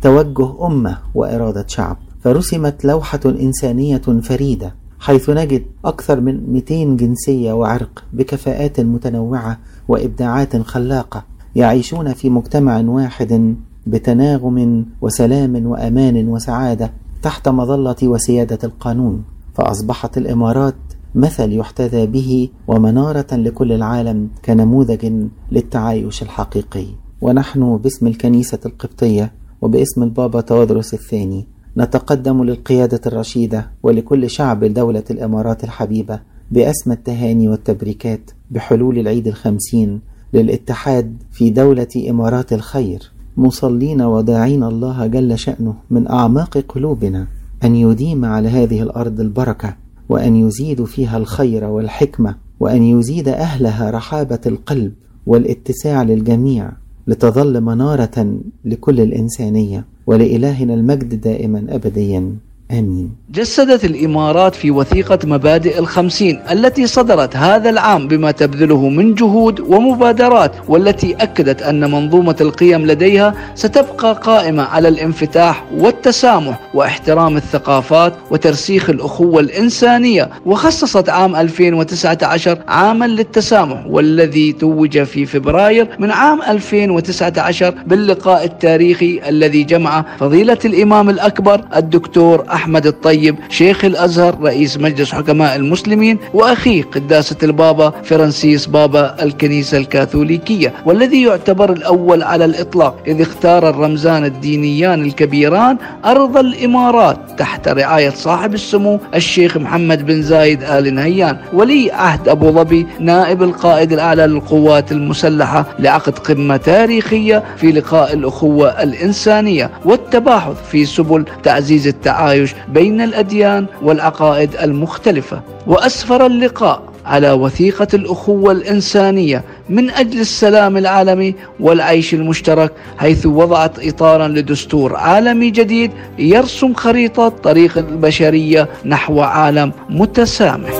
توجه 0.03 0.67
أمة 0.67 0.99
وإرادة 1.15 1.65
شعب. 1.69 1.97
فرسمت 2.23 2.85
لوحة 2.85 3.21
إنسانية 3.27 3.99
فريدة 4.23 4.75
حيث 5.01 5.31
نجد 5.31 5.63
أكثر 5.85 6.21
من 6.21 6.53
200 6.53 6.85
جنسية 6.85 7.53
وعرق 7.53 8.05
بكفاءات 8.13 8.81
متنوعة 8.81 9.59
وإبداعات 9.89 10.57
خلاقة 10.57 11.25
يعيشون 11.57 12.13
في 12.13 12.31
مجتمع 12.31 12.81
واحد 12.81 13.57
بتناغم 13.87 14.87
وسلام 15.01 15.67
وأمان 15.67 16.29
وسعادة 16.29 16.93
تحت 17.23 17.49
مظلة 17.49 17.97
وسيادة 18.03 18.59
القانون. 18.65 19.25
فأصبحت 19.55 20.19
الإمارات 20.19 20.75
مثل 21.15 21.53
يحتذى 21.53 22.07
به 22.07 22.49
ومنارة 22.69 23.27
لكل 23.37 23.73
العالم 23.73 24.29
كنموذج 24.45 25.13
للتعايش 25.53 26.23
الحقيقي. 26.23 26.87
ونحن 27.21 27.77
باسم 27.77 28.07
الكنيسة 28.07 28.59
القبطية 28.67 29.33
وباسم 29.63 30.03
البابا 30.03 30.41
تودروس 30.41 30.95
الثاني 30.95 31.47
نتقدم 31.77 32.45
للقيادة 32.45 33.01
الرشيدة 33.07 33.71
ولكل 33.83 34.31
شعب 34.31 34.65
دولة 34.65 35.05
الإمارات 35.11 35.65
الحبيبة 35.65 36.21
بأسمى 36.51 36.95
التهاني 36.95 37.49
والتبريكات 37.49 38.31
بحلول 38.51 38.99
العيد 38.99 39.27
الخمسين 39.27 40.01
للاتحاد 40.35 41.17
في 41.31 41.51
دولة 41.51 41.89
إمارات 42.11 42.53
الخير. 42.53 43.13
مصلين 43.37 44.03
وداعين 44.03 44.65
الله 44.65 45.07
جل 45.07 45.39
شأنه 45.39 45.75
من 45.91 46.09
أعماق 46.09 46.59
قلوبنا 46.59 47.27
أن 47.65 47.77
يديم 47.77 48.25
على 48.25 48.49
هذه 48.49 48.83
الأرض 48.83 49.21
البركة 49.21 49.77
وأن 50.09 50.37
يزيد 50.37 50.85
فيها 50.85 51.17
الخير 51.17 51.65
والحكمة 51.65 52.37
وأن 52.61 52.83
يزيد 52.83 53.29
أهلها 53.29 53.91
رحابة 53.91 54.41
القلب 54.47 54.93
والاتساع 55.27 56.03
للجميع. 56.03 56.73
لتظل 57.07 57.61
منارة 57.61 58.37
لكل 58.65 59.01
الإنسانية 59.01 59.85
ولإلهنا 60.07 60.75
المجد 60.75 61.21
دائما 61.21 61.67
أبديا. 61.69 62.33
آمين. 62.73 63.13
جسدت 63.31 63.85
الإمارات 63.85 64.55
في 64.55 64.71
وثيقة 64.71 65.19
مبادئ 65.25 65.79
الخمسين 65.79 66.41
التي 66.51 66.87
صدرت 66.87 67.37
هذا 67.37 67.71
العام 67.71 68.09
بما 68.09 68.31
تبذله 68.31 68.89
من 68.89 69.15
جهود 69.15 69.61
ومبادرات 69.61 70.53
والتي 70.69 71.15
أكدت 71.15 71.63
أن 71.63 71.91
منظومة 71.91 72.37
القيم 72.41 72.87
لديها 72.87 73.35
ستبقى 73.55 74.15
قائمة 74.23 74.63
على 74.63 74.89
الانفتاح 74.89 75.65
والتسامح 75.77 76.61
واحترام 76.75 77.37
الثقافات 77.37 78.15
وترسيخ 78.31 78.91
الأخوة 78.91 79.41
الإنسانية. 79.41 80.31
وخصصت 80.47 81.09
عام 81.09 81.37
2019 81.37 82.59
عاما 82.69 83.05
للتسامح 83.05 83.87
والذي 83.87 84.53
توج 84.53 85.03
في 85.03 85.27
فبراير 85.27 85.89
من 85.99 86.11
عام 86.11 86.43
2019 86.43 87.75
باللقاء 87.87 88.45
التاريخي 88.45 89.21
الذي 89.29 89.63
جمع 89.65 90.05
فضيلة 90.19 90.59
الإمام 90.65 91.11
الأكبر 91.11 91.65
الدكتور 91.77 92.45
أحمد 92.53 92.62
الطيب 92.67 93.37
شيخ 93.49 93.85
الأزهر 93.85 94.41
رئيس 94.43 94.79
مجلس 94.79 95.13
حكماء 95.13 95.57
المسلمين 95.57 96.19
وأخيه 96.35 96.83
قداسة 96.83 97.37
البابا 97.43 97.93
فرانسيس 98.05 98.67
بابا 98.67 99.23
الكنيسة 99.23 99.79
الكاثوليكية 99.79 100.73
والذي 100.87 101.23
يعتبر 101.23 101.73
الأول 101.73 102.23
على 102.23 102.45
الإطلاق 102.45 102.97
إذ 103.07 103.21
اختار 103.21 103.69
الرمزان 103.69 104.25
الدينيان 104.25 105.03
الكبيران 105.03 105.77
أرض 106.05 106.37
الإمارات 106.37 107.19
تحت 107.39 107.69
رعاية 107.69 108.11
صاحب 108.11 108.55
السمو 108.55 109.01
الشيخ 109.15 109.57
محمد 109.57 110.07
بن 110.07 110.23
زايد 110.23 110.63
آل 110.63 110.95
نهيان 110.95 111.37
ولي 111.53 111.91
عهد 111.93 112.29
أبو 112.29 112.51
ظبي 112.51 112.87
نائب 113.01 113.43
القائد 113.43 113.93
الأعلى 113.93 114.27
للقوات 114.27 114.93
المسلحة 114.93 115.67
لعقد 115.79 116.19
قمة 116.19 116.57
تاريخية 116.57 117.43
في 117.57 117.73
لقاء 117.73 118.13
الأخوة 118.15 118.83
الإنسانية 118.83 119.71
والتباحث 119.85 120.57
في 120.71 120.85
سبل 120.85 121.25
تعزيز 121.43 121.87
التعايش 121.87 122.52
بين 122.69 123.01
الأديان 123.01 123.67
والعقائد 123.83 124.57
المختلفة. 124.63 125.41
وأسفر 125.67 126.27
اللقاء 126.27 126.83
على 127.07 127.33
وثيقة 127.33 127.87
الأخوة 127.95 128.53
الإنسانية 128.53 129.45
من 129.69 129.91
أجل 129.91 130.21
السلام 130.21 130.77
العالمي 130.77 131.35
والعيش 131.61 132.15
المشترك 132.15 132.73
حيث 132.99 133.27
وضعت 133.27 133.87
إطارا 133.87 134.29
لدستور 134.29 134.97
عالمي 134.97 135.51
جديد 135.51 135.91
يرسم 136.19 136.75
خريطة 136.75 137.29
طريق 137.29 137.79
البشرية 137.79 138.69
نحو 138.85 139.21
عالم 139.21 139.73
متسامح. 139.91 140.71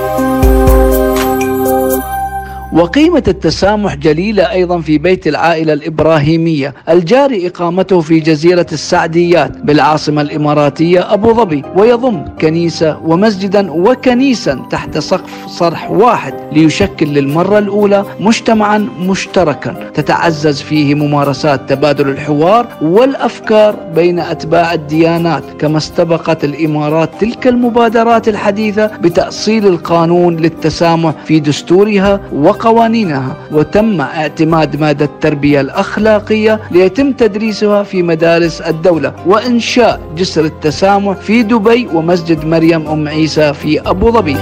وقيمة 2.73 3.23
التسامح 3.27 3.95
جليلة 3.95 4.51
أيضا 4.51 4.79
في 4.81 4.97
بيت 4.97 5.27
العائلة 5.27 5.73
الإبراهيمية 5.73 6.73
الجاري 6.89 7.47
إقامته 7.47 8.01
في 8.01 8.19
جزيرة 8.19 8.65
السعديات 8.71 9.57
بالعاصمة 9.57 10.21
الإماراتية 10.21 11.13
أبو 11.13 11.33
ظبي 11.33 11.63
ويضم 11.75 12.25
كنيسة 12.41 12.97
ومسجدا 13.05 13.71
وكنيسا 13.71 14.65
تحت 14.69 14.97
سقف 14.97 15.45
صرح 15.47 15.91
واحد 15.91 16.33
ليشكل 16.51 17.05
للمرة 17.05 17.57
الأولى 17.59 18.05
مجتمعا 18.19 18.77
مشتركا 18.99 19.89
تتعزز 19.93 20.61
فيه 20.61 20.95
ممارسات 20.95 21.69
تبادل 21.69 22.09
الحوار 22.09 22.67
والأفكار 22.81 23.75
بين 23.95 24.19
أتباع 24.19 24.73
الديانات 24.73 25.43
كما 25.59 25.77
استبقت 25.77 26.43
الإمارات 26.43 27.09
تلك 27.19 27.47
المبادرات 27.47 28.27
الحديثة 28.27 28.85
بتأصيل 28.85 29.67
القانون 29.67 30.35
للتسامح 30.35 31.13
في 31.25 31.39
دستورها 31.39 32.19
وق 32.33 32.62
قوانينها 32.63 33.35
وتم 33.51 34.01
اعتماد 34.01 34.79
مادة 34.79 35.05
التربية 35.05 35.61
الأخلاقية 35.61 36.59
ليتم 36.71 37.11
تدريسها 37.11 37.83
في 37.83 38.03
مدارس 38.03 38.61
الدولة 38.61 39.13
وإنشاء 39.25 39.99
جسر 40.17 40.45
التسامح 40.45 41.15
في 41.17 41.43
دبي 41.43 41.87
ومسجد 41.93 42.45
مريم 42.45 42.87
أم 42.87 43.07
عيسى 43.07 43.53
في 43.53 43.81
أبو 43.81 44.11
ظبي. 44.11 44.37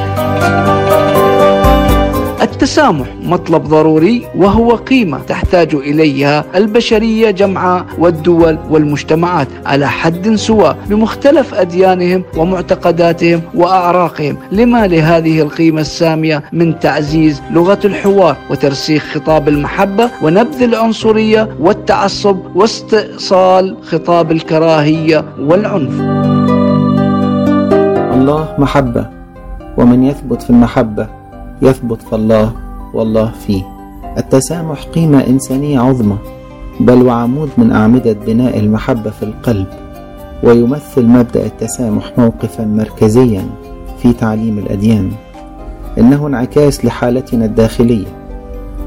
التسامح 2.42 3.08
مطلب 3.24 3.64
ضروري 3.64 4.28
وهو 4.36 4.76
قيمة 4.76 5.20
تحتاج 5.20 5.76
إليها 5.76 6.46
البشرية 6.56 7.32
جمعاء 7.32 7.86
والدول 8.00 8.58
والمجتمعات 8.70 9.48
على 9.66 9.88
حد 9.88 10.36
سواء 10.36 10.78
بمختلف 10.90 11.54
أديانهم 11.54 12.24
ومعتقداتهم 12.38 13.42
وأعراقهم. 13.56 14.38
لما 14.52 14.88
لهذه 14.88 15.42
القيمة 15.42 15.82
السامية 15.82 16.44
من 16.54 16.80
تعزيز 16.80 17.42
لغة 17.52 17.80
الحوار 17.86 18.38
وترسيخ 18.50 19.04
خطاب 19.14 19.48
المحبة 19.48 20.10
ونبذ 20.24 20.64
العنصرية 20.64 21.50
والتعصب 21.60 22.38
واستئصال 22.56 23.78
خطاب 23.84 24.32
الكراهية 24.32 25.26
والعنف. 25.40 26.02
الله 28.14 28.56
محبة 28.58 29.10
ومن 29.78 30.04
يثبت 30.04 30.42
في 30.42 30.50
المحبة 30.50 31.21
يثبت 31.62 32.02
في 32.02 32.16
الله 32.16 32.52
والله 32.94 33.32
فيه. 33.48 33.64
التسامح 34.18 34.84
قيمة 34.84 35.28
إنسانية 35.28 35.80
عظمى 35.80 36.18
بل 36.80 37.02
وعمود 37.02 37.50
من 37.58 37.72
أعمدة 37.72 38.14
بناء 38.14 38.60
المحبة 38.60 39.10
في 39.10 39.24
القلب 39.24 39.68
ويمثل 40.44 41.06
مبدأ 41.06 41.46
التسامح 41.46 42.12
موقفا 42.18 42.66
مركزيا 42.66 43.44
في 44.02 44.14
تعليم 44.14 44.58
الأديان. 44.58 45.12
إنه 45.98 46.28
انعكاس 46.28 46.86
لحالتنا 46.86 47.46
الداخلية. 47.46 48.08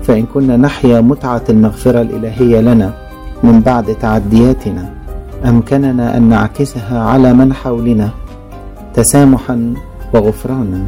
فإن 0.03 0.27
كنا 0.35 0.57
نحيا 0.57 1.01
متعة 1.01 1.43
المغفرة 1.49 2.01
الإلهية 2.01 2.61
لنا 2.61 2.95
من 3.43 3.61
بعد 3.61 3.95
تعدياتنا 3.95 4.91
أمكننا 5.45 6.17
أن 6.17 6.23
نعكسها 6.23 7.03
على 7.03 7.33
من 7.33 7.53
حولنا 7.53 8.11
تسامحا 8.95 9.75
وغفرانا. 10.15 10.87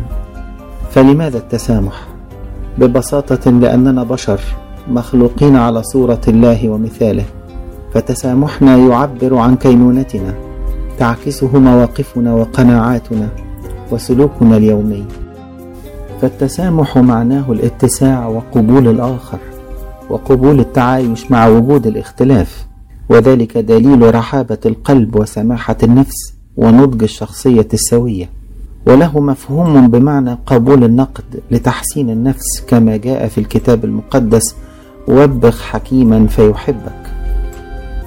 فلماذا 0.97 1.38
التسامح؟ 1.38 2.07
ببساطة 2.78 3.51
لأننا 3.51 4.05
بشر 4.05 4.40
مخلوقين 4.88 5.57
على 5.57 5.82
صورة 5.82 6.20
الله 6.28 6.68
ومثاله 6.68 7.24
فتسامحنا 7.94 8.76
يعبر 8.76 9.36
عن 9.36 9.57
كينونتنا 9.57 10.34
تعكسه 10.99 11.59
مواقفنا 11.59 12.34
وقناعاتنا 12.34 13.28
وسلوكنا 13.92 14.57
اليومي. 14.57 15.05
فالتسامح 16.22 16.99
معناه 16.99 17.53
الاتساع 17.53 18.26
وقبول 18.26 18.88
الآخر 18.88 19.38
وقبول 20.11 20.61
التعايش 20.61 21.30
مع 21.30 21.47
وجود 21.47 21.86
الاختلاف 21.86 22.66
وذلك 23.09 23.59
دليل 23.59 24.14
رحابة 24.14 24.59
القلب 24.66 25.16
وسماحة 25.16 25.76
النفس 25.82 26.34
ونضج 26.57 27.03
الشخصية 27.03 27.68
السوية. 27.74 28.36
وله 28.87 29.20
مفهوم 29.20 29.89
بمعنى 29.89 30.39
قبول 30.47 30.84
النقد 30.84 31.41
لتحسين 31.51 32.11
النفس 32.11 32.61
كما 32.68 32.97
جاء 32.97 33.28
في 33.28 33.39
الكتاب 33.39 33.84
المقدس 33.84 34.57
وبخ 35.09 35.62
حكيما 35.62 36.26
فيحبك. 36.26 37.12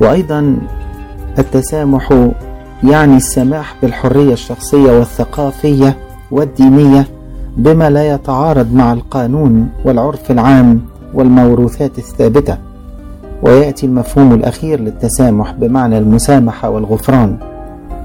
وأيضا 0.02 0.58
التسامح 1.40 2.30
يعني 2.84 3.18
السماح 3.18 3.76
بالحرية 3.82 4.34
الشخصية 4.34 5.00
والثقافية 5.00 5.98
والدينية 6.32 7.08
بما 7.58 7.90
لا 7.90 8.14
يتعارض 8.14 8.74
مع 8.74 8.94
القانون 8.94 9.70
والعرف 9.86 10.32
العام 10.32 10.82
والموروثات 11.14 11.98
الثابتة. 11.98 12.58
ويأتي 13.44 13.86
المفهوم 13.86 14.34
الأخير 14.34 14.80
للتسامح 14.80 15.52
بمعنى 15.52 15.98
المسامحة 15.98 16.70
والغفران. 16.70 17.38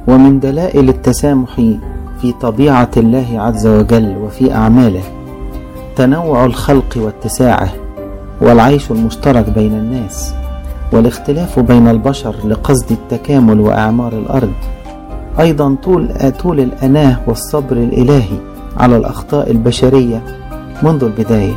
ومن 0.08 0.40
دلائل 0.40 0.88
التسامح 0.88 1.60
في 2.24 2.32
طبيعة 2.32 2.90
الله 2.96 3.26
عز 3.34 3.66
وجل 3.66 4.16
وفي 4.16 4.52
أعماله. 4.54 5.02
تنوع 5.96 6.44
الخلق 6.44 6.96
واتساعه 6.96 7.68
والعيش 8.40 8.90
المشترك 8.90 9.50
بين 9.50 9.72
الناس 9.72 10.34
والاختلاف 10.92 11.58
بين 11.58 11.88
البشر 11.88 12.36
لقصد 12.44 12.92
التكامل 12.92 13.60
وأعمار 13.60 14.12
الأرض. 14.12 14.52
أيضا 15.40 15.76
طول 15.82 16.08
طول 16.42 16.60
الأناة 16.60 17.16
والصبر 17.26 17.76
الإلهي 17.76 18.38
على 18.76 18.96
الأخطاء 18.96 19.50
البشرية 19.50 20.22
منذ 20.82 21.04
البداية. 21.04 21.54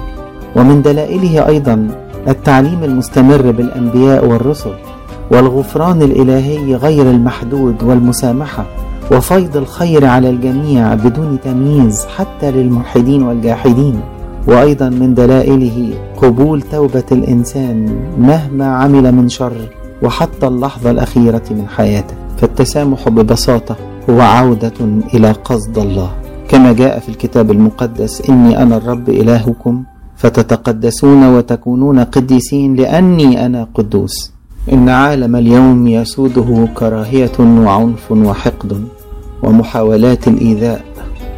ومن 0.56 0.82
دلائله 0.82 1.48
أيضا 1.48 1.88
التعليم 2.28 2.84
المستمر 2.84 3.52
بالأنبياء 3.52 4.26
والرسل 4.26 4.74
والغفران 5.32 6.02
الإلهي 6.02 6.76
غير 6.76 7.12
المحدود 7.12 7.84
والمسامحة. 7.84 8.66
وفيض 9.12 9.58
الخير 9.58 10.06
على 10.06 10.30
الجميع 10.30 10.94
بدون 10.94 11.40
تمييز 11.44 12.06
حتى 12.06 12.52
للملحدين 12.52 13.24
والجاحدين. 13.24 14.00
وأيضا 14.48 14.90
من 14.90 15.14
دلائله 15.14 15.94
قبول 16.18 16.62
توبة 16.62 17.04
الإنسان 17.12 18.00
مهما 18.20 18.66
عمل 18.66 19.12
من 19.12 19.30
شر 19.30 19.58
وحتى 20.04 20.48
اللحظة 20.48 20.92
الأخيرة 20.92 21.42
من 21.52 21.68
حياته. 21.68 22.16
فالتسامح 22.38 23.10
ببساطة 23.10 23.76
هو 24.10 24.22
عودة 24.22 24.74
إلى 25.14 25.32
قصد 25.32 25.78
الله. 25.78 26.12
كما 26.50 26.74
جاء 26.74 27.00
في 27.00 27.10
الكتاب 27.10 27.52
المقدس 27.52 28.30
إني 28.30 28.62
أنا 28.62 28.78
الرب 28.78 29.10
إلهكم 29.10 29.84
فتتقدسون 30.16 31.36
وتكونون 31.36 32.00
قديسين 32.00 32.76
لأني 32.76 33.46
أنا 33.46 33.68
قدوس. 33.74 34.32
إن 34.74 34.90
عالم 34.90 35.36
اليوم 35.36 35.88
يسوده 35.88 36.68
كراهية 36.76 37.32
وعنف 37.40 38.12
وحقد. 38.12 38.88
ومحاولات 39.44 40.28
الإيذاء 40.28 40.82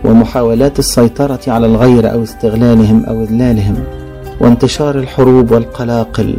ومحاولات 0.06 0.80
السيطرة 0.80 1.40
على 1.48 1.66
الغير 1.66 2.12
أو 2.14 2.24
استغلالهم 2.24 3.06
أو 3.06 3.24
إذلالهم 3.24 3.76
وانتشار 4.42 5.00
الحروب 5.00 5.52
والقلاقل 5.52 6.36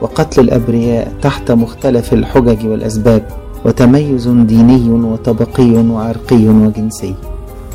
وقتل 0.00 0.40
الأبرياء 0.40 1.12
تحت 1.22 1.50
مختلف 1.50 2.12
الحجج 2.12 2.66
والأسباب 2.66 3.22
وتميز 3.64 4.28
ديني 4.28 4.90
وطبقي 4.90 5.70
وعرقي 5.70 6.48
وجنسي 6.48 7.14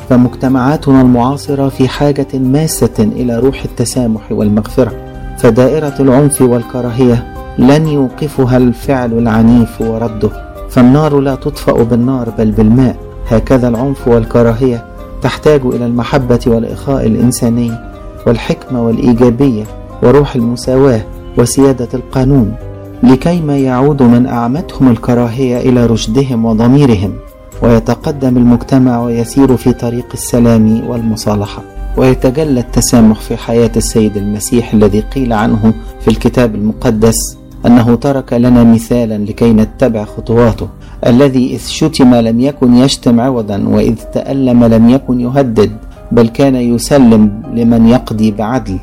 فمجتمعاتنا 0.08 1.00
المعاصرة 1.00 1.68
في 1.68 1.88
حاجة 1.88 2.26
ماسة 2.34 2.98
إلى 2.98 3.38
روح 3.38 3.64
التسامح 3.64 4.32
والمغفرة 4.32 4.92
فدائرة 5.38 5.94
العنف 6.00 6.42
والكراهية 6.42 7.34
لن 7.58 7.88
يوقفها 7.88 8.56
الفعل 8.56 9.12
العنيف 9.12 9.80
ورده 9.80 10.30
فالنار 10.70 11.20
لا 11.20 11.34
تطفأ 11.34 11.82
بالنار 11.82 12.30
بل 12.38 12.50
بالماء 12.50 12.96
هكذا 13.30 13.68
العنف 13.68 14.08
والكراهية 14.08 14.84
تحتاج 15.22 15.60
إلى 15.64 15.86
المحبة 15.86 16.40
والإخاء 16.46 17.06
الإنساني 17.06 17.72
والحكمة 18.26 18.82
والإيجابية 18.86 19.64
وروح 20.02 20.34
المساواة 20.34 21.00
وسيادة 21.38 21.88
القانون 21.94 22.54
لكيما 23.02 23.58
يعود 23.58 24.02
من 24.02 24.26
أعمتهم 24.26 24.90
الكراهية 24.90 25.58
إلى 25.58 25.86
رشدهم 25.86 26.44
وضميرهم 26.44 27.12
ويتقدم 27.62 28.36
المجتمع 28.36 29.02
ويسير 29.02 29.56
في 29.56 29.72
طريق 29.72 30.06
السلام 30.14 30.88
والمصالحة 30.88 31.62
ويتجلى 31.96 32.60
التسامح 32.60 33.20
في 33.20 33.36
حياة 33.36 33.70
السيد 33.76 34.16
المسيح 34.16 34.74
الذي 34.74 35.00
قيل 35.00 35.32
عنه 35.32 35.74
في 36.00 36.08
الكتاب 36.08 36.54
المقدس 36.54 37.36
أنه 37.66 37.94
ترك 37.94 38.32
لنا 38.32 38.64
مثالا 38.64 39.18
لكي 39.18 39.52
نتبع 39.52 40.04
خطواته 40.04 40.68
الذي 41.06 41.54
إذ 41.54 41.66
شتم 41.66 42.14
لم 42.14 42.40
يكن 42.40 42.74
يشتم 42.74 43.20
عوضا 43.20 43.64
وإذ 43.66 43.94
تألم 44.14 44.64
لم 44.64 44.90
يكن 44.90 45.20
يهدد 45.20 45.70
بل 46.12 46.28
كان 46.28 46.56
يسلم 46.56 47.42
لمن 47.54 47.88
يقضي 47.88 48.30
بعدل. 48.30 48.78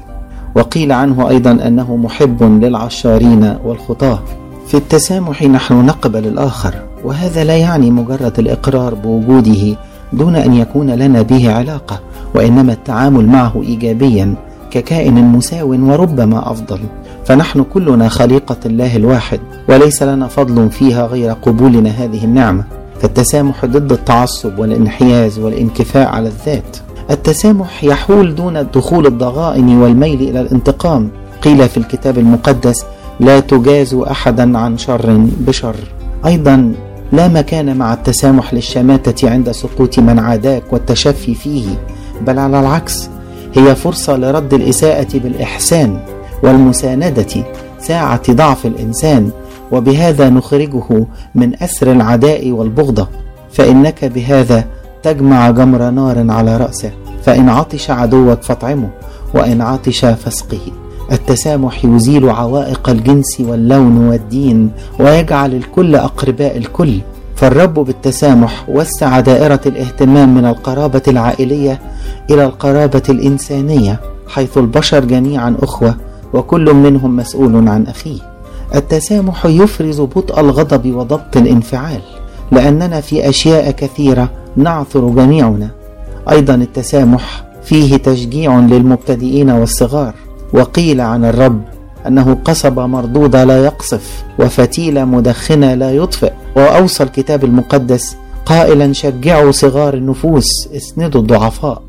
وقيل 0.55 0.91
عنه 0.91 1.29
أيضا 1.29 1.51
أنه 1.51 1.95
محب 1.95 2.43
للعشارين 2.43 3.57
والخطاة. 3.65 4.19
في 4.67 4.77
التسامح 4.77 5.43
نحن 5.43 5.85
نقبل 5.85 6.27
الآخر 6.27 6.75
وهذا 7.03 7.43
لا 7.43 7.57
يعني 7.57 7.91
مجرد 7.91 8.39
الإقرار 8.39 8.93
بوجوده 8.93 9.75
دون 10.13 10.35
أن 10.35 10.53
يكون 10.53 10.89
لنا 10.89 11.21
به 11.21 11.53
علاقة 11.53 11.99
وإنما 12.35 12.73
التعامل 12.73 13.25
معه 13.25 13.61
إيجابيا 13.61 14.33
ككائن 14.71 15.13
مساو 15.13 15.69
وربما 15.69 16.51
أفضل. 16.51 16.79
فنحن 17.27 17.63
كلنا 17.63 18.09
خليقة 18.09 18.57
الله 18.65 18.95
الواحد 18.95 19.39
وليس 19.69 20.03
لنا 20.03 20.27
فضل 20.27 20.69
فيها 20.69 21.07
غير 21.07 21.31
قبولنا 21.31 21.89
هذه 21.89 22.25
النعمة. 22.25 22.63
فالتسامح 23.01 23.65
ضد 23.65 23.91
التعصب 23.91 24.59
والانحياز 24.59 25.39
والانكفاء 25.39 26.07
على 26.07 26.27
الذات. 26.27 26.77
التسامح 27.11 27.83
يحول 27.83 28.35
دون 28.35 28.67
دخول 28.73 29.07
الضغائن 29.07 29.77
والميل 29.77 30.21
إلى 30.21 30.41
الانتقام. 30.41 31.09
قيل 31.41 31.69
في 31.69 31.77
الكتاب 31.77 32.17
المقدس 32.17 32.85
لا 33.19 33.39
تجاز 33.39 33.93
أحدا 33.93 34.57
عن 34.57 34.77
شر 34.77 35.27
بشر. 35.39 35.75
أيضا 36.25 36.73
لا 37.11 37.27
مكان 37.27 37.77
مع 37.77 37.93
التسامح 37.93 38.53
للشماتة 38.53 39.29
عند 39.29 39.51
سقوط 39.51 39.99
من 39.99 40.19
عاداك 40.19 40.73
والتشفي 40.73 41.35
فيه. 41.35 41.65
بل 42.21 42.39
على 42.39 42.59
العكس 42.59 43.09
هي 43.53 43.75
فرصة 43.75 44.17
لرد 44.17 44.53
الإساءة 44.53 45.17
بالإحسان. 45.17 45.99
والمساندة 46.43 47.43
ساعة 47.79 48.33
ضعف 48.33 48.65
الإنسان 48.65 49.29
وبهذا 49.71 50.29
نخرجه 50.29 51.05
من 51.35 51.63
أسر 51.63 51.91
العداء 51.91 52.51
والبغضة. 52.51 53.07
فإنك 53.51 54.05
بهذا 54.05 54.63
تجمع 55.03 55.51
جمر 55.51 55.89
نار 55.89 56.31
على 56.31 56.57
رأسه 56.57 56.91
فإن 57.23 57.49
عطش 57.49 57.89
عدوك 57.91 58.41
فاطعمه 58.41 58.89
وإن 59.33 59.61
عطش 59.61 59.99
فاسقه. 59.99 60.71
التسامح 61.11 61.85
يزيل 61.85 62.29
عوائق 62.29 62.89
الجنس 62.89 63.39
واللون 63.39 64.07
والدين 64.07 64.71
ويجعل 64.99 65.53
الكل 65.53 65.95
أقرباء 65.95 66.57
الكل. 66.57 66.99
فالرب 67.35 67.73
بالتسامح 67.73 68.65
وسع 68.69 69.19
دائرة 69.19 69.61
الاهتمام 69.65 70.35
من 70.35 70.45
القرابة 70.45 71.01
العائلية 71.07 71.79
إلى 72.29 72.45
القرابة 72.45 73.03
الإنسانية 73.09 73.99
حيث 74.27 74.57
البشر 74.57 75.05
جميعا 75.05 75.55
أخوة. 75.63 75.95
وكل 76.33 76.73
منهم 76.73 77.15
مسؤول 77.15 77.67
عن 77.67 77.87
أخيه. 77.87 78.19
التسامح 78.75 79.45
يفرز 79.45 80.01
بطء 80.01 80.39
الغضب 80.39 80.95
وضبط 80.95 81.37
الانفعال 81.37 82.01
لأننا 82.51 83.01
في 83.01 83.29
أشياء 83.29 83.71
كثيرة 83.71 84.29
نعثر 84.55 85.09
جميعنا. 85.09 85.69
أيضا 86.31 86.55
التسامح 86.55 87.43
فيه 87.63 87.97
تشجيع 87.97 88.59
للمبتدئين 88.59 89.49
والصغار 89.49 90.13
وقيل 90.53 91.01
عن 91.01 91.25
الرب 91.25 91.61
أنه 92.07 92.37
قصب 92.45 92.79
مردوده 92.79 93.43
لا 93.43 93.65
يقصف 93.65 94.23
وفتيله 94.39 95.05
مدخنه 95.05 95.73
لا 95.73 95.91
يطفئ. 95.91 96.31
وأوصى 96.55 97.03
الكتاب 97.03 97.43
المقدس 97.43 98.15
قائلا 98.45 98.93
شجعوا 98.93 99.51
صغار 99.51 99.93
النفوس 99.93 100.69
اسندوا 100.75 101.21
الضعفاء. 101.21 101.81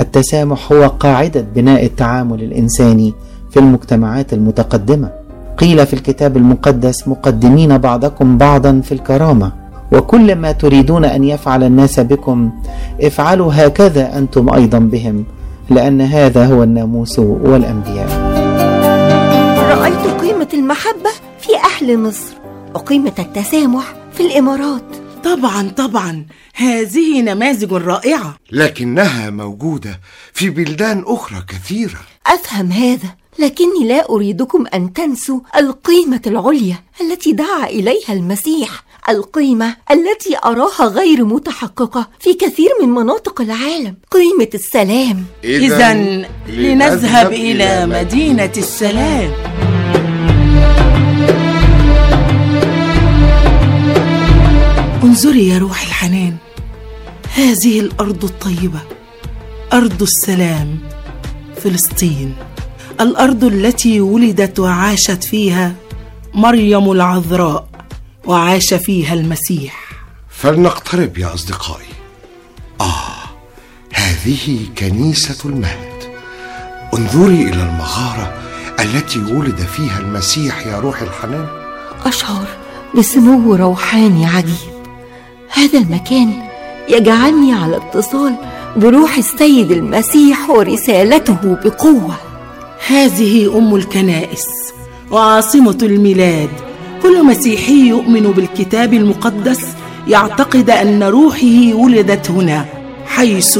التسامح 0.00 0.72
هو 0.72 0.86
قاعدة 0.86 1.46
بناء 1.54 1.84
التعامل 1.84 2.42
الإنساني 2.42 3.14
في 3.56 3.62
المجتمعات 3.62 4.32
المتقدمة. 4.32 5.10
قيل 5.58 5.86
في 5.86 5.94
الكتاب 5.94 6.36
المقدس 6.36 7.08
مقدمين 7.08 7.78
بعضكم 7.78 8.38
بعضا 8.38 8.80
في 8.84 8.92
الكرامة 8.92 9.52
وكل 9.92 10.34
ما 10.34 10.52
تريدون 10.52 11.04
أن 11.04 11.24
يفعل 11.24 11.64
الناس 11.64 12.00
بكم 12.00 12.50
افعلوا 13.00 13.52
هكذا 13.54 14.18
أنتم 14.18 14.54
أيضا 14.54 14.78
بهم 14.78 15.24
لأن 15.70 16.00
هذا 16.00 16.46
هو 16.46 16.62
الناموس 16.62 17.18
والأنبياء. 17.18 18.08
رأيت 19.78 20.20
قيمة 20.20 20.48
المحبة 20.54 21.10
في 21.40 21.50
أهل 21.56 21.98
مصر 21.98 22.34
وقيمة 22.74 23.12
التسامح 23.18 23.94
في 24.12 24.20
الإمارات. 24.20 24.84
طبعا 25.24 25.68
طبعا 25.76 26.26
هذه 26.54 27.22
نماذج 27.22 27.72
رائعة. 27.72 28.34
لكنها 28.52 29.30
موجودة 29.30 30.00
في 30.32 30.50
بلدان 30.50 31.04
أخرى 31.06 31.38
كثيرة. 31.48 31.98
أفهم 32.26 32.72
هذا. 32.72 33.25
لكني 33.38 33.88
لا 33.88 34.08
أريدكم 34.10 34.66
أن 34.74 34.92
تنسوا 34.92 35.40
القيمة 35.56 36.20
العليا 36.26 36.76
التي 37.00 37.32
دعا 37.32 37.66
إليها 37.66 38.12
المسيح 38.12 38.84
القيمة 39.08 39.76
التي 39.90 40.36
أراها 40.44 40.84
غير 40.84 41.24
متحققة 41.24 42.08
في 42.20 42.34
كثير 42.34 42.70
من 42.82 42.88
مناطق 42.88 43.40
العالم. 43.40 43.96
قيمة 44.10 44.48
السلام. 44.54 45.24
إذا 45.44 45.94
لنذهب 46.48 47.32
إلى 47.32 47.86
مدينة 47.86 48.52
السلام. 48.56 49.32
انظري 55.04 55.48
يا 55.48 55.58
روح 55.58 55.82
الحنان 55.82 56.36
هذه 57.34 57.80
الأرض 57.80 58.24
الطيبة 58.24 58.80
أرض 59.72 60.02
السلام 60.02 60.78
فلسطين. 61.56 62.34
الأرض 63.00 63.44
التي 63.44 64.00
ولدت 64.00 64.58
وعاشت 64.58 65.24
فيها 65.24 65.74
مريم 66.34 66.92
العذراء 66.92 67.68
وعاش 68.24 68.74
فيها 68.74 69.14
المسيح. 69.14 69.86
فلنقترب 70.30 71.18
يا 71.18 71.34
أصدقائي. 71.34 71.86
آه 72.80 73.16
هذه 73.92 74.58
كنيسة 74.78 75.48
المهد. 75.48 75.96
انظري 76.94 77.42
إلى 77.42 77.62
المغارة 77.62 78.34
التي 78.80 79.18
ولد 79.18 79.56
فيها 79.56 79.98
المسيح 79.98 80.66
يا 80.66 80.78
روح 80.78 81.02
الحنان. 81.02 81.46
أشعر 82.04 82.46
بسمو 82.98 83.54
روحاني 83.54 84.26
عجيب. 84.26 84.76
هذا 85.52 85.78
المكان 85.78 86.42
يجعلني 86.88 87.52
على 87.52 87.76
اتصال 87.76 88.36
بروح 88.76 89.16
السيد 89.16 89.70
المسيح 89.70 90.50
ورسالته 90.50 91.58
بقوة. 91.64 92.25
هذه 92.88 93.58
أم 93.58 93.74
الكنائس 93.76 94.46
وعاصمة 95.10 95.78
الميلاد. 95.82 96.50
كل 97.02 97.24
مسيحي 97.24 97.88
يؤمن 97.88 98.22
بالكتاب 98.22 98.94
المقدس 98.94 99.60
يعتقد 100.08 100.70
أن 100.70 101.02
روحه 101.02 101.74
ولدت 101.74 102.30
هنا 102.30 102.64
حيث 103.06 103.58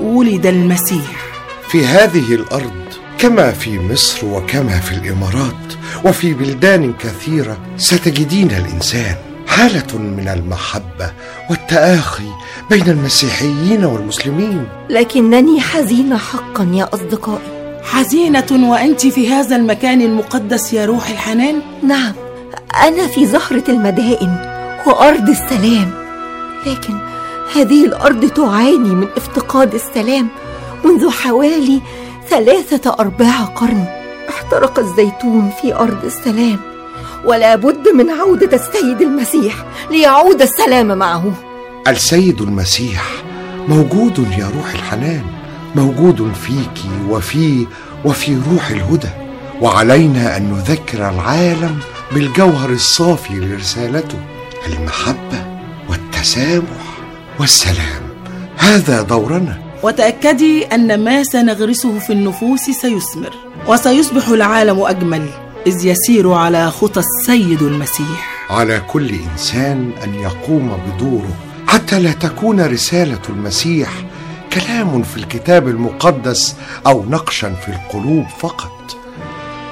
ولد 0.00 0.46
المسيح. 0.46 1.28
في 1.68 1.86
هذه 1.86 2.34
الأرض 2.34 2.72
كما 3.18 3.52
في 3.52 3.78
مصر 3.78 4.26
وكما 4.26 4.80
في 4.80 4.92
الإمارات 4.92 5.54
وفي 6.04 6.34
بلدان 6.34 6.92
كثيرة 6.92 7.58
ستجدين 7.76 8.50
الإنسان 8.50 9.16
حالة 9.46 9.98
من 9.98 10.28
المحبة 10.28 11.12
والتآخي 11.50 12.28
بين 12.70 12.88
المسيحيين 12.88 13.84
والمسلمين. 13.84 14.68
لكنني 14.90 15.60
حزينة 15.60 16.16
حقا 16.16 16.70
يا 16.74 16.88
أصدقائي. 16.94 17.57
حزينة 17.92 18.70
وأنت 18.70 19.06
في 19.06 19.28
هذا 19.28 19.56
المكان 19.56 20.00
المقدس 20.02 20.72
يا 20.72 20.86
روح 20.86 21.08
الحنان؟ 21.08 21.60
نعم 21.82 22.12
أنا 22.84 23.06
في 23.06 23.26
زهرة 23.26 23.64
المدائن 23.68 24.36
وأرض 24.86 25.28
السلام. 25.28 25.90
لكن 26.66 26.94
هذه 27.54 27.84
الأرض 27.86 28.30
تعاني 28.30 28.94
من 28.94 29.08
افتقاد 29.16 29.74
السلام 29.74 30.28
منذ 30.84 31.10
حوالي 31.10 31.80
ثلاثة 32.30 32.96
أرباع 33.00 33.44
قرن. 33.44 33.84
احترق 34.28 34.78
الزيتون 34.78 35.50
في 35.62 35.74
أرض 35.74 36.04
السلام 36.04 36.58
ولا 37.24 37.56
بد 37.56 37.88
من 37.88 38.10
عودة 38.10 38.56
السيد 38.56 39.00
المسيح 39.00 39.54
ليعود 39.90 40.42
السلام 40.42 40.98
معه. 40.98 41.32
السيد 41.88 42.40
المسيح 42.40 43.02
موجود 43.68 44.18
يا 44.38 44.50
روح 44.56 44.72
الحنان. 44.74 45.37
موجود 45.74 46.32
فيك 46.32 47.08
وفي 47.08 47.66
وفي 48.04 48.36
روح 48.52 48.70
الهدى 48.70 49.08
وعلينا 49.60 50.36
أن 50.36 50.52
نذكر 50.52 51.08
العالم 51.08 51.78
بالجوهر 52.12 52.70
الصافي 52.70 53.34
لرسالته 53.34 54.18
المحبة 54.66 55.46
والتسامح 55.88 56.98
والسلام. 57.40 58.02
هذا 58.56 59.02
دورنا. 59.02 59.58
وتأكدي 59.82 60.64
أن 60.64 61.04
ما 61.04 61.22
سنغرسه 61.22 61.98
في 61.98 62.12
النفوس 62.12 62.60
سيثمر 62.60 63.34
وسيصبح 63.68 64.28
العالم 64.28 64.80
أجمل 64.80 65.28
إذ 65.66 65.86
يسير 65.86 66.32
على 66.32 66.70
خطى 66.70 67.00
السيد 67.00 67.62
المسيح. 67.62 68.46
على 68.50 68.80
كل 68.80 69.10
إنسان 69.32 69.90
أن 70.04 70.14
يقوم 70.14 70.78
بدوره 70.86 71.36
حتى 71.66 72.00
لا 72.00 72.12
تكون 72.12 72.60
رسالة 72.60 73.20
المسيح 73.28 73.88
كلام 74.52 75.02
في 75.02 75.16
الكتاب 75.16 75.68
المقدس 75.68 76.56
أو 76.86 77.04
نقشا 77.04 77.54
في 77.54 77.68
القلوب 77.68 78.24
فقط 78.38 78.96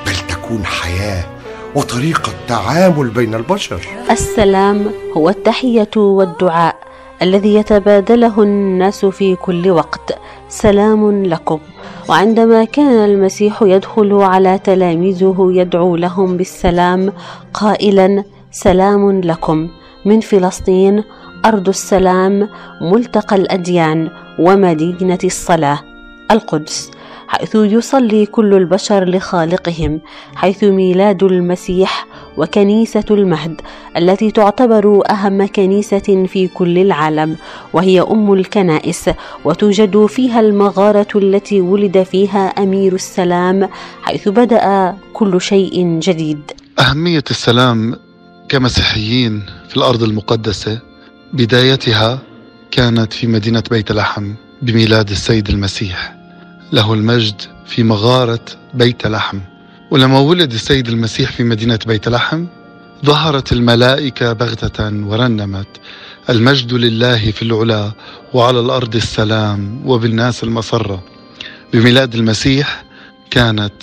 بل 0.07 0.17
تكون 0.29 0.65
حياة 0.65 1.25
وطريقة 1.75 2.33
تعامل 2.49 3.09
بين 3.09 3.35
البشر. 3.35 3.81
السلام 4.11 4.91
هو 5.17 5.29
التحية 5.29 5.91
والدعاء 5.97 6.77
الذي 7.23 7.55
يتبادله 7.55 8.43
الناس 8.43 9.05
في 9.05 9.37
كل 9.37 9.71
وقت. 9.71 10.19
سلام 10.49 11.25
لكم. 11.25 11.61
وعندما 12.09 12.65
كان 12.65 13.05
المسيح 13.05 13.63
يدخل 13.63 14.13
على 14.13 14.59
تلاميذه 14.59 15.49
يدعو 15.51 15.97
لهم 15.97 16.37
بالسلام 16.37 17.13
قائلا 17.55 18.25
سلام 18.51 19.21
لكم. 19.21 19.69
من 20.05 20.21
فلسطين 20.21 21.05
أرض 21.45 21.69
السلام 21.69 22.49
ملتقى 22.81 23.37
الأديان. 23.37 24.11
ومدينة 24.39 25.19
الصلاة 25.25 25.81
القدس 26.31 26.91
حيث 27.29 27.55
يصلي 27.55 28.27
كل 28.27 28.55
البشر 28.55 29.05
لخالقهم 29.05 30.01
حيث 30.35 30.65
ميلاد 30.65 31.23
المسيح 31.23 32.07
وكنيسة 32.37 33.05
المهد 33.11 33.61
التي 33.97 34.31
تعتبر 34.31 35.03
أهم 35.11 35.47
كنيسة 35.47 36.27
في 36.27 36.49
كل 36.49 36.79
العالم 36.79 37.37
وهي 37.73 38.01
أم 38.01 38.33
الكنائس 38.33 39.11
وتوجد 39.45 40.07
فيها 40.07 40.41
المغارة 40.41 41.09
التي 41.15 41.61
ولد 41.61 42.03
فيها 42.03 42.47
أمير 42.47 42.95
السلام 42.95 43.69
حيث 44.03 44.29
بدأ 44.29 44.97
كل 45.13 45.41
شيء 45.41 45.99
جديد. 45.99 46.53
أهمية 46.79 47.25
السلام 47.31 47.97
كمسيحيين 48.49 49.43
في 49.69 49.77
الأرض 49.77 50.03
المقدسة 50.03 50.81
بدايتها 51.33 52.19
كانت 52.77 53.13
في 53.13 53.27
مدينة 53.27 53.63
بيت 53.71 53.93
لحم 53.93 54.35
بميلاد 54.63 55.11
السيد 55.11 55.49
المسيح. 55.49 56.15
له 56.73 56.95
المجد 56.95 57.41
في 57.67 57.83
مغارة 57.83 58.45
بيت 58.75 59.07
لحم. 59.07 59.41
ولما 59.91 60.19
ولد 60.19 60.53
السيد 60.53 60.89
المسيح 60.89 61.33
في 61.33 61.45
مدينة 61.45 61.79
بيت 61.87 62.09
لحم 62.09 62.47
ظهرت 63.05 63.53
الملائكة 63.53 64.33
بغتة 64.33 64.85
ورنمت. 64.85 65.67
المجد 66.31 66.73
لله 66.73 67.31
في 67.31 67.43
العلا 67.43 67.93
وعلى 68.35 68.61
الأرض 68.61 68.97
السلام 68.97 69.83
وبالناس 69.87 70.45
المسره 70.45 71.05
بميلاد 71.73 72.15
المسيح 72.15 72.85
كانت 73.31 73.75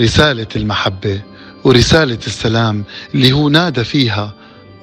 رسالة 0.00 0.46
المحبة 0.56 1.20
ورسالة 1.64 2.18
السلام 2.26 2.84
اللي 3.14 3.32
هو 3.32 3.48
نادى 3.48 3.84
فيها 3.84 4.34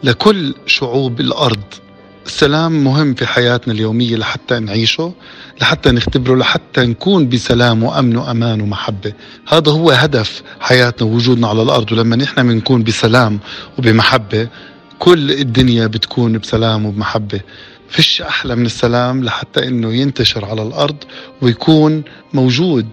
لكل 0.04 0.54
شعوب 0.66 1.20
الأرض. 1.22 1.87
السلام 2.28 2.84
مهم 2.84 3.14
في 3.14 3.26
حياتنا 3.26 3.74
اليومية 3.74 4.16
لحتى 4.16 4.60
نعيشه 4.60 5.14
لحتى 5.62 5.92
نختبره 5.92 6.36
لحتى 6.36 6.86
نكون 6.86 7.30
بسلام 7.30 7.84
وأمن 7.84 8.18
وأمان 8.18 8.62
ومحبة. 8.62 9.14
هذا 9.48 9.72
هو 9.72 9.92
هدف 9.92 10.44
حياتنا 10.60 11.08
ووجودنا 11.08 11.48
على 11.48 11.62
الأرض 11.62 11.92
ولما 11.92 12.16
نحن 12.16 12.48
بنكون 12.48 12.84
بسلام 12.84 13.40
وبمحبة 13.78 14.48
كل 15.00 15.32
الدنيا 15.32 15.88
بتكون 15.88 16.38
بسلام 16.38 16.86
وبمحبة. 16.86 17.42
فيش 17.90 18.22
أحلى 18.22 18.56
من 18.56 18.66
السلام 18.66 19.24
لحتى 19.24 19.68
إنه 19.68 19.94
ينتشر 19.94 20.46
على 20.46 20.64
الأرض 20.64 20.98
ويكون 21.42 22.04
موجود. 22.34 22.88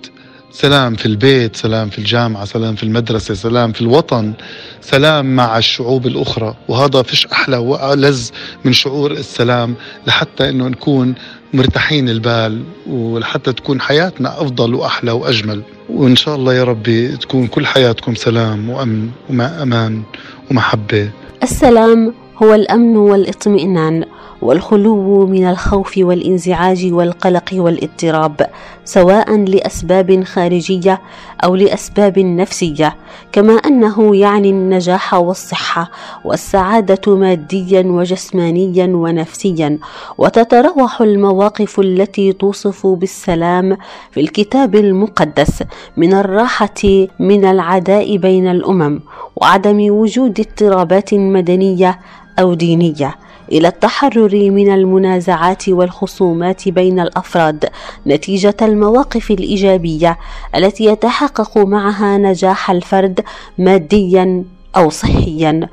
سلام 0.56 0.94
في 0.94 1.06
البيت 1.06 1.56
سلام 1.56 1.88
في 1.88 1.98
الجامعة 1.98 2.44
سلام 2.44 2.74
في 2.74 2.82
المدرسة 2.82 3.34
سلام 3.34 3.72
في 3.72 3.80
الوطن 3.80 4.32
سلام 4.80 5.36
مع 5.36 5.58
الشعوب 5.58 6.06
الأخرى. 6.06 6.54
وهذا 6.68 7.02
فيش 7.02 7.26
أحلى 7.26 7.56
وألذ 7.56 8.28
من 8.64 8.72
شعور 8.72 9.10
السلام 9.10 9.74
لحتى 10.06 10.48
أنه 10.48 10.68
نكون 10.68 11.14
مرتاحين 11.54 12.08
البال 12.08 12.62
ولحتى 12.86 13.52
تكون 13.52 13.80
حياتنا 13.80 14.42
أفضل 14.42 14.74
وأحلى 14.74 15.10
وأجمل. 15.10 15.62
وإن 15.88 16.16
شاء 16.16 16.36
الله 16.36 16.54
يا 16.54 16.64
ربي 16.64 17.16
تكون 17.16 17.46
كل 17.46 17.66
حياتكم 17.66 18.14
سلام 18.14 18.70
وأمن 18.70 19.10
وأمان 19.30 20.02
ومحبة. 20.50 21.10
السلام 21.42 22.14
هو 22.42 22.54
الأمن 22.54 22.96
والإطمئنان 22.96 24.04
والخلو 24.42 25.26
من 25.26 25.46
الخوف 25.46 25.94
والإنزعاج 25.98 26.92
والقلق 26.92 27.50
والاضطراب 27.52 28.46
سواء 28.84 29.36
لأسباب 29.36 30.24
خارجية 30.24 31.00
أو 31.44 31.54
لأسباب 31.54 32.18
نفسية 32.18 32.96
كما 33.32 33.52
أنه 33.52 34.16
يعني 34.16 34.50
النجاح 34.50 35.14
والصحة 35.14 35.90
والسعادة 36.24 37.16
ماديا 37.16 37.82
وجسمانيا 37.86 38.86
ونفسيا. 38.86 39.78
وتتراوح 40.18 41.00
المواقف 41.00 41.80
التي 41.80 42.32
توصف 42.32 42.86
بالسلام 42.86 43.76
في 44.10 44.20
الكتاب 44.20 44.74
المقدس 44.74 45.62
من 45.96 46.14
الراحة 46.14 47.06
من 47.18 47.44
العداء 47.44 48.16
بين 48.16 48.48
الأمم 48.48 49.00
وعدم 49.36 49.90
وجود 49.90 50.40
اضطرابات 50.40 51.14
مدنية 51.14 51.98
أو 52.38 52.54
دينية 52.54 53.14
إلى 53.52 53.68
التحرر 53.68 54.50
من 54.50 54.74
المنازعات 54.74 55.68
والخصومات 55.68 56.68
بين 56.68 57.00
الأفراد 57.00 57.68
نتيجة 58.06 58.56
المواقف 58.62 59.30
الإيجابية 59.30 60.18
التي 60.56 60.84
يتحقق 60.84 61.58
معها 61.58 62.18
نجاح 62.18 62.70
الفرد 62.70 63.20
ماديا 63.58 64.44
أو 64.76 64.90
صحيا 64.90 65.68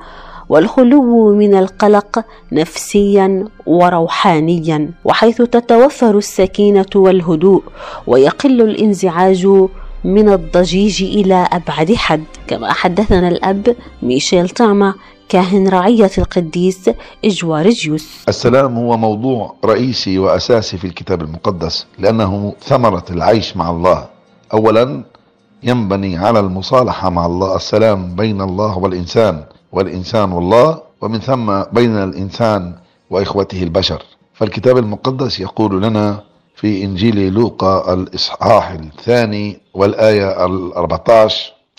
والخلو 0.49 1.35
من 1.35 1.55
القلق 1.55 2.25
نفسيا 2.51 3.47
وروحانيا 3.65 4.91
وحيث 5.05 5.37
تتوفر 5.41 6.17
السكينة 6.17 6.85
والهدوء 6.95 7.63
ويقل 8.07 8.61
الانزعاج 8.61 9.47
من 10.03 10.29
الضجيج 10.29 11.03
إلى 11.03 11.47
أبعد 11.51 11.93
حد. 11.93 12.23
كما 12.47 12.73
حدثنا 12.73 13.27
الأب 13.27 13.75
ميشيل 14.01 14.49
تاما 14.49 14.93
كاهن 15.31 15.67
رعية 15.67 16.11
القديس 16.17 16.89
إجوارجيوس 17.25 18.07
السلام 18.27 18.77
هو 18.77 18.97
موضوع 18.97 19.55
رئيسي 19.65 20.19
وأساسي 20.19 20.77
في 20.77 20.87
الكتاب 20.87 21.21
المقدس 21.21 21.85
لأنه 21.99 22.53
ثمرة 22.61 23.05
العيش 23.09 23.57
مع 23.57 23.69
الله. 23.69 24.05
أولا 24.53 25.03
ينبني 25.63 26.17
على 26.17 26.39
المصالحة 26.39 27.09
مع 27.09 27.25
الله 27.25 27.55
السلام 27.55 28.15
بين 28.15 28.41
الله 28.41 28.77
والإنسان 28.77 29.43
والإنسان 29.71 30.31
والله 30.31 30.81
ومن 31.01 31.19
ثم 31.19 31.61
بين 31.63 31.95
الإنسان 31.95 32.75
وإخوته 33.09 33.63
البشر. 33.63 34.03
فالكتاب 34.33 34.77
المقدس 34.77 35.39
يقول 35.39 35.81
لنا 35.83 36.23
في 36.55 36.83
إنجيل 36.83 37.33
لوقا 37.33 37.93
الإصحاح 37.93 38.69
الثاني 38.69 39.59
والآية 39.73 40.47
ال14 40.47 41.33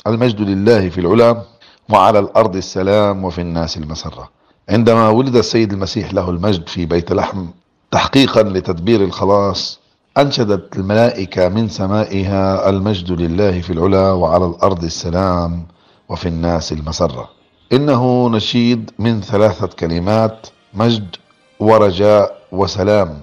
المجد 0.07 0.41
لله 0.41 0.89
في 0.89 0.99
العلا. 0.99 1.52
وعلى 1.89 2.19
الأرض 2.19 2.57
السلام 2.57 3.25
وفي 3.25 3.41
الناس 3.41 3.77
المسرة. 3.77 4.31
عندما 4.69 5.09
ولد 5.09 5.37
السيد 5.37 5.73
المسيح 5.73 6.15
له 6.15 6.31
المجد 6.31 6.69
في 6.69 6.87
بيت 6.87 7.13
لحم 7.13 7.47
تحقيقا 7.91 8.43
لتدبير 8.43 9.05
الخلاص 9.05 9.81
أنشدت 10.19 10.77
الملائكة 10.77 11.49
من 11.49 11.69
سمائها 11.69 12.69
المجد 12.69 13.13
لله 13.13 13.61
في 13.61 13.73
العلا 13.73 14.13
وعلى 14.13 14.47
الأرض 14.47 14.85
السلام 14.85 15.67
وفي 16.09 16.29
الناس 16.29 16.73
المسرة. 16.73 17.29
إنه 17.73 18.29
نشيد 18.29 18.91
من 18.99 19.21
ثلاثة 19.21 19.67
كلمات 19.67 20.47
مجد 20.75 21.17
ورجاء 21.61 22.39
وسلام. 22.53 23.19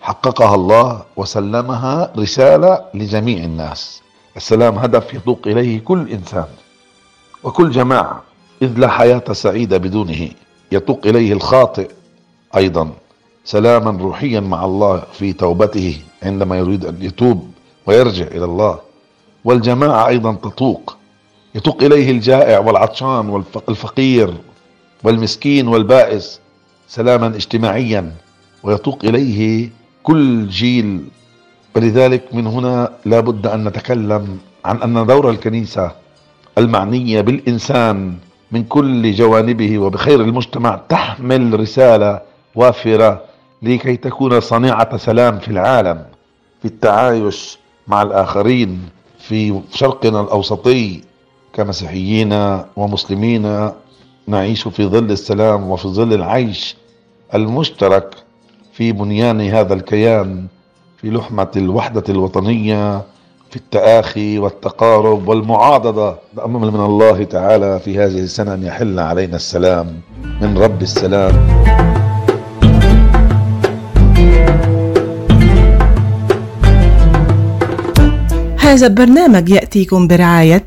حققها 0.00 0.54
الله 0.54 1.02
وسلمها 1.16 2.12
رسالة 2.18 2.84
لجميع 2.94 3.44
الناس. 3.44 4.02
السلام 4.36 4.78
هدف 4.78 5.14
يتوق 5.14 5.40
إليه 5.46 5.80
كل 5.80 6.08
إنسان. 6.08 6.46
وكل 7.44 7.70
جماعة 7.70 8.22
إذ 8.62 8.78
لا 8.78 8.88
حياة 8.88 9.32
سعيدة 9.32 9.76
بدونه 9.76 10.28
يتوق 10.72 11.06
إليه 11.06 11.32
الخاطئ 11.32 11.90
أيضا 12.56 12.90
سلاما 13.44 14.02
روحيا 14.02 14.40
مع 14.40 14.64
الله 14.64 15.02
في 15.12 15.32
توبته 15.32 15.98
عندما 16.22 16.58
يريد 16.58 16.84
أن 16.84 16.96
يتوب 17.00 17.50
ويرجع 17.86 18.26
إلى 18.26 18.44
الله. 18.44 18.78
والجماعة 19.44 20.08
أيضا 20.08 20.32
تتوق 20.32 20.96
يتوق 21.54 21.82
إليه 21.82 22.10
الجائع 22.10 22.58
والعطشان 22.58 23.28
والفقير 23.68 24.34
والمسكين 25.04 25.68
والبائس 25.68 26.40
سلاما 26.88 27.26
اجتماعيا 27.26 28.12
ويتوق 28.62 28.98
إليه 29.04 29.70
كل 30.02 30.48
جيل. 30.48 31.04
ولذلك 31.76 32.34
من 32.34 32.46
هنا 32.46 32.92
لابد 33.04 33.46
أن 33.46 33.64
نتكلم 33.64 34.38
عن 34.64 34.82
أن 34.82 35.06
دور 35.06 35.30
الكنيسة 35.30 36.01
المعنية 36.58 37.20
بالإنسان 37.20 38.14
من 38.52 38.64
كل 38.64 39.12
جوانبه 39.12 39.78
وبخير 39.78 40.20
المجتمع 40.20 40.80
تحمل 40.88 41.60
رسالة 41.60 42.20
وافرة 42.54 43.22
لكي 43.62 43.96
تكون 43.96 44.40
صنيعة 44.40 44.96
سلام 44.96 45.38
في 45.38 45.48
العالم 45.48 46.04
في 46.62 46.64
التعايش 46.68 47.58
مع 47.88 48.02
الآخرين 48.02 48.80
في 49.18 49.60
شرقنا 49.74 50.20
الأوسطي 50.20 51.00
كمسيحيين 51.52 52.58
ومسلمين 52.76 53.70
نعيش 54.26 54.68
في 54.68 54.86
ظل 54.86 55.10
السلام 55.10 55.70
وفي 55.70 55.88
ظل 55.88 56.12
العيش 56.12 56.76
المشترك 57.34 58.14
في 58.72 58.92
بنيان 58.92 59.40
هذا 59.40 59.74
الكيان 59.74 60.46
في 61.00 61.10
لحمة 61.10 61.50
الوحدة 61.56 62.04
الوطنية 62.08 63.02
في 63.52 63.58
التآخي 63.58 64.38
والتقارب 64.38 65.28
والمعاضدة. 65.28 66.16
نأمل 66.36 66.70
من 66.70 66.80
الله 66.80 67.24
تعالى 67.24 67.80
في 67.84 67.98
هذه 67.98 68.18
السنة 68.18 68.54
أن 68.54 68.62
يحل 68.62 68.98
علينا 68.98 69.36
السلام 69.36 70.00
من 70.40 70.58
رب 70.58 70.82
السلام. 70.82 71.34
هذا 78.60 78.86
البرنامج 78.86 79.48
يأتيكم 79.48 80.08
برعاية 80.08 80.66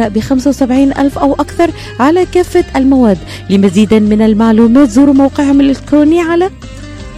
ب 0.07 0.19
75 0.19 0.91
ألف 0.91 1.17
أو 1.17 1.33
أكثر 1.33 1.71
على 1.99 2.25
كافة 2.25 2.63
المواد. 2.75 3.17
لمزيد 3.49 3.93
من 3.93 4.21
المعلومات 4.21 4.89
زوروا 4.89 5.13
موقعهم 5.13 5.61
الإلكتروني 5.61 6.21
على 6.21 6.49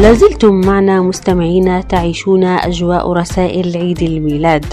لازلتم 0.00 0.60
معنا 0.60 1.02
مستمعين 1.02 1.88
تعيشون 1.88 2.44
أجواء 2.44 3.12
رسائل 3.12 3.76
عيد 3.76 4.02
الميلاد. 4.02 4.64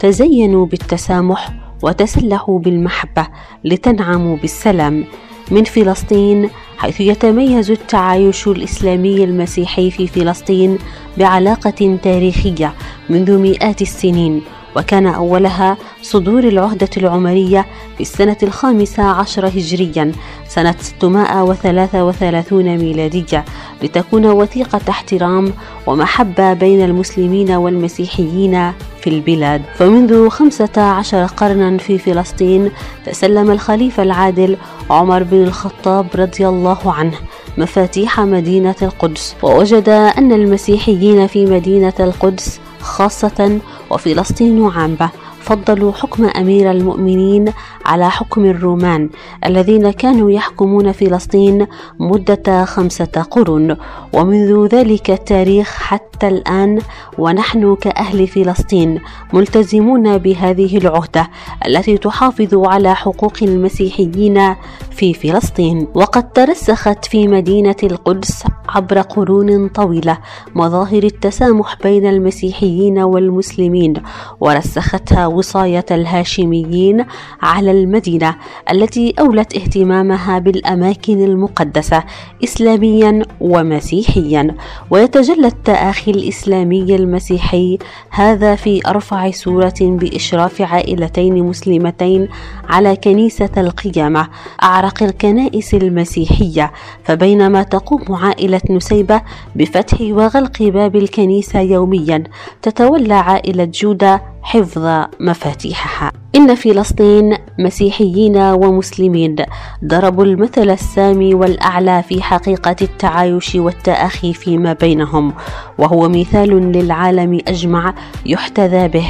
تزينوا 0.00 0.66
بالتسامح 0.66 1.65
وتسلحوا 1.82 2.58
بالمحبة 2.58 3.26
لتنعموا 3.64 4.36
بالسلام 4.36 5.04
من 5.50 5.64
فلسطين 5.64 6.50
حيث 6.78 7.00
يتميز 7.00 7.70
التعايش 7.70 8.48
الإسلامي 8.48 9.24
المسيحي 9.24 9.90
في 9.90 10.06
فلسطين 10.06 10.78
بعلاقة 11.18 11.98
تاريخية 12.02 12.74
منذ 13.10 13.38
مئات 13.38 13.82
السنين 13.82 14.42
وكان 14.76 15.06
أولها 15.06 15.76
صدور 16.02 16.44
العهدة 16.44 16.88
العمرية 16.96 17.66
في 17.96 18.00
السنة 18.00 18.36
الخامسة 18.42 19.02
عشر 19.02 19.48
هجريا 19.48 20.12
سنة 20.48 20.74
633 20.80 22.78
ميلادية 22.78 23.44
لتكون 23.82 24.26
وثيقة 24.26 24.80
احترام 24.88 25.52
ومحبة 25.86 26.52
بين 26.52 26.84
المسلمين 26.84 27.50
والمسيحيين 27.50 28.72
في 29.00 29.10
البلاد. 29.10 29.62
فمنذ 29.74 30.28
خمسة 30.28 30.82
عشر 30.82 31.24
قرنا 31.26 31.78
في 31.78 31.98
فلسطين 31.98 32.70
تسلم 33.06 33.50
الخليفة 33.50 34.02
العادل 34.02 34.56
عمر 34.90 35.22
بن 35.22 35.42
الخطاب 35.42 36.06
رضي 36.14 36.48
الله 36.48 36.78
عنه 36.92 37.14
مفاتيح 37.58 38.20
مدينة 38.20 38.74
القدس 38.82 39.34
ووجد 39.42 39.88
أن 39.88 40.32
المسيحيين 40.32 41.26
في 41.26 41.46
مدينة 41.46 41.92
القدس 42.00 42.60
خاصة 42.86 43.58
وفلسطين 43.90 44.68
عامة 44.68 45.10
فضلوا 45.46 45.92
حكم 45.92 46.24
أمير 46.24 46.70
المؤمنين 46.70 47.52
على 47.84 48.10
حكم 48.10 48.44
الرومان 48.44 49.10
الذين 49.46 49.90
كانوا 49.90 50.30
يحكمون 50.30 50.92
فلسطين 50.92 51.66
مدة 52.00 52.64
خمسة 52.64 53.26
قرون. 53.30 53.76
ومنذ 54.12 54.66
ذلك 54.66 55.10
التاريخ 55.10 55.68
حتى 55.68 56.28
الآن 56.28 56.78
ونحن 57.18 57.76
كأهل 57.76 58.26
فلسطين 58.26 59.00
ملتزمون 59.32 60.18
بهذه 60.18 60.78
العهدة 60.78 61.30
التي 61.66 61.98
تحافظ 61.98 62.54
على 62.54 62.94
حقوق 62.94 63.36
المسيحيين 63.42 64.54
في 64.90 65.14
فلسطين. 65.14 65.88
وقد 65.94 66.32
ترسخت 66.32 67.04
في 67.04 67.28
مدينة 67.28 67.76
القدس 67.82 68.44
عبر 68.68 69.00
قرون 69.00 69.68
طويلة 69.68 70.18
مظاهر 70.54 71.02
التسامح 71.02 71.76
بين 71.82 72.06
المسيحيين 72.06 72.98
والمسلمين 72.98 73.94
ورسختها 74.40 75.35
وصاية 75.36 75.84
الهاشميين 75.90 77.04
على 77.42 77.70
المدينة 77.70 78.36
التي 78.72 79.14
أولت 79.20 79.56
اهتمامها 79.56 80.38
بالأماكن 80.38 81.24
المقدسة 81.24 82.04
اسلاميا 82.44 83.22
ومسيحيا. 83.40 84.54
ويتجلى 84.90 85.46
التآخي 85.46 86.10
الإسلامي 86.10 86.96
المسيحي 86.96 87.78
هذا 88.10 88.54
في 88.54 88.80
أرفع 88.86 89.30
صورة 89.30 89.74
بإشراف 89.80 90.62
عائلتين 90.62 91.44
مسلمتين 91.44 92.28
على 92.68 92.96
كنيسة 92.96 93.50
القيامة 93.56 94.28
أعرق 94.62 95.02
الكنائس 95.02 95.74
المسيحية 95.74 96.72
فبينما 97.04 97.62
تقوم 97.62 98.14
عائلة 98.14 98.60
نسيبة 98.70 99.22
بفتح 99.54 100.00
وغلق 100.00 100.62
باب 100.62 100.96
الكنيسة 100.96 101.60
يوميا 101.60 102.24
تتولى 102.62 103.14
عائلة 103.14 103.64
جودة 103.64 104.22
حفظ 104.46 105.06
مفاتيحها. 105.20 106.12
إن 106.36 106.54
فلسطين 106.54 107.36
مسيحيين 107.58 108.36
ومسلمين 108.36 109.36
ضربوا 109.84 110.24
المثل 110.24 110.70
السامي 110.70 111.34
والأعلى 111.34 112.02
في 112.02 112.22
حقيقة 112.22 112.76
التعايش 112.82 113.54
والتأخي 113.54 114.32
فيما 114.32 114.72
بينهم 114.72 115.32
وهو 115.78 116.08
مثال 116.08 116.72
للعالم 116.72 117.40
أجمع 117.48 117.94
يحتذى 118.26 118.88
به. 118.88 119.06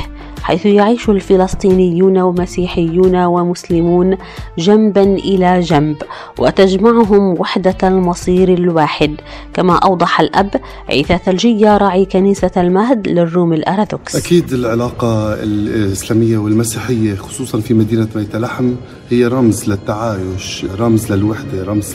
حيث 0.47 0.67
يعيش 0.67 1.09
الفلسطينيون 1.11 2.19
ومسيحيون 2.19 3.17
ومسلمون 3.17 4.17
جنبا 4.59 5.03
إلى 5.03 5.61
جنب 5.61 5.97
وتجمعهم 6.39 7.41
وحدة 7.41 7.77
المصير 7.83 8.55
الواحد 8.55 9.15
كما 9.55 9.75
أوضح 9.75 10.21
الأب 10.21 10.51
عيسى 10.89 11.19
ثلجيه 11.25 11.77
راعي 11.77 12.05
كنيسة 12.05 12.51
المهد 12.57 13.09
للروم 13.09 13.53
الأرثوذكس. 13.53 14.17
أكيد 14.17 14.53
العلاقة 14.53 15.35
الإسلامية 15.35 16.39
والمسيحية 16.39 17.15
خصوصا 17.15 17.61
في 17.61 17.75
مدينة 17.75 18.09
بيت 18.15 18.37
لحم 18.37 18.75
هي 19.11 19.27
رمز 19.27 19.69
للتعايش، 19.69 20.65
رمز 20.79 21.13
للوحدة، 21.13 21.65
رمز 21.65 21.95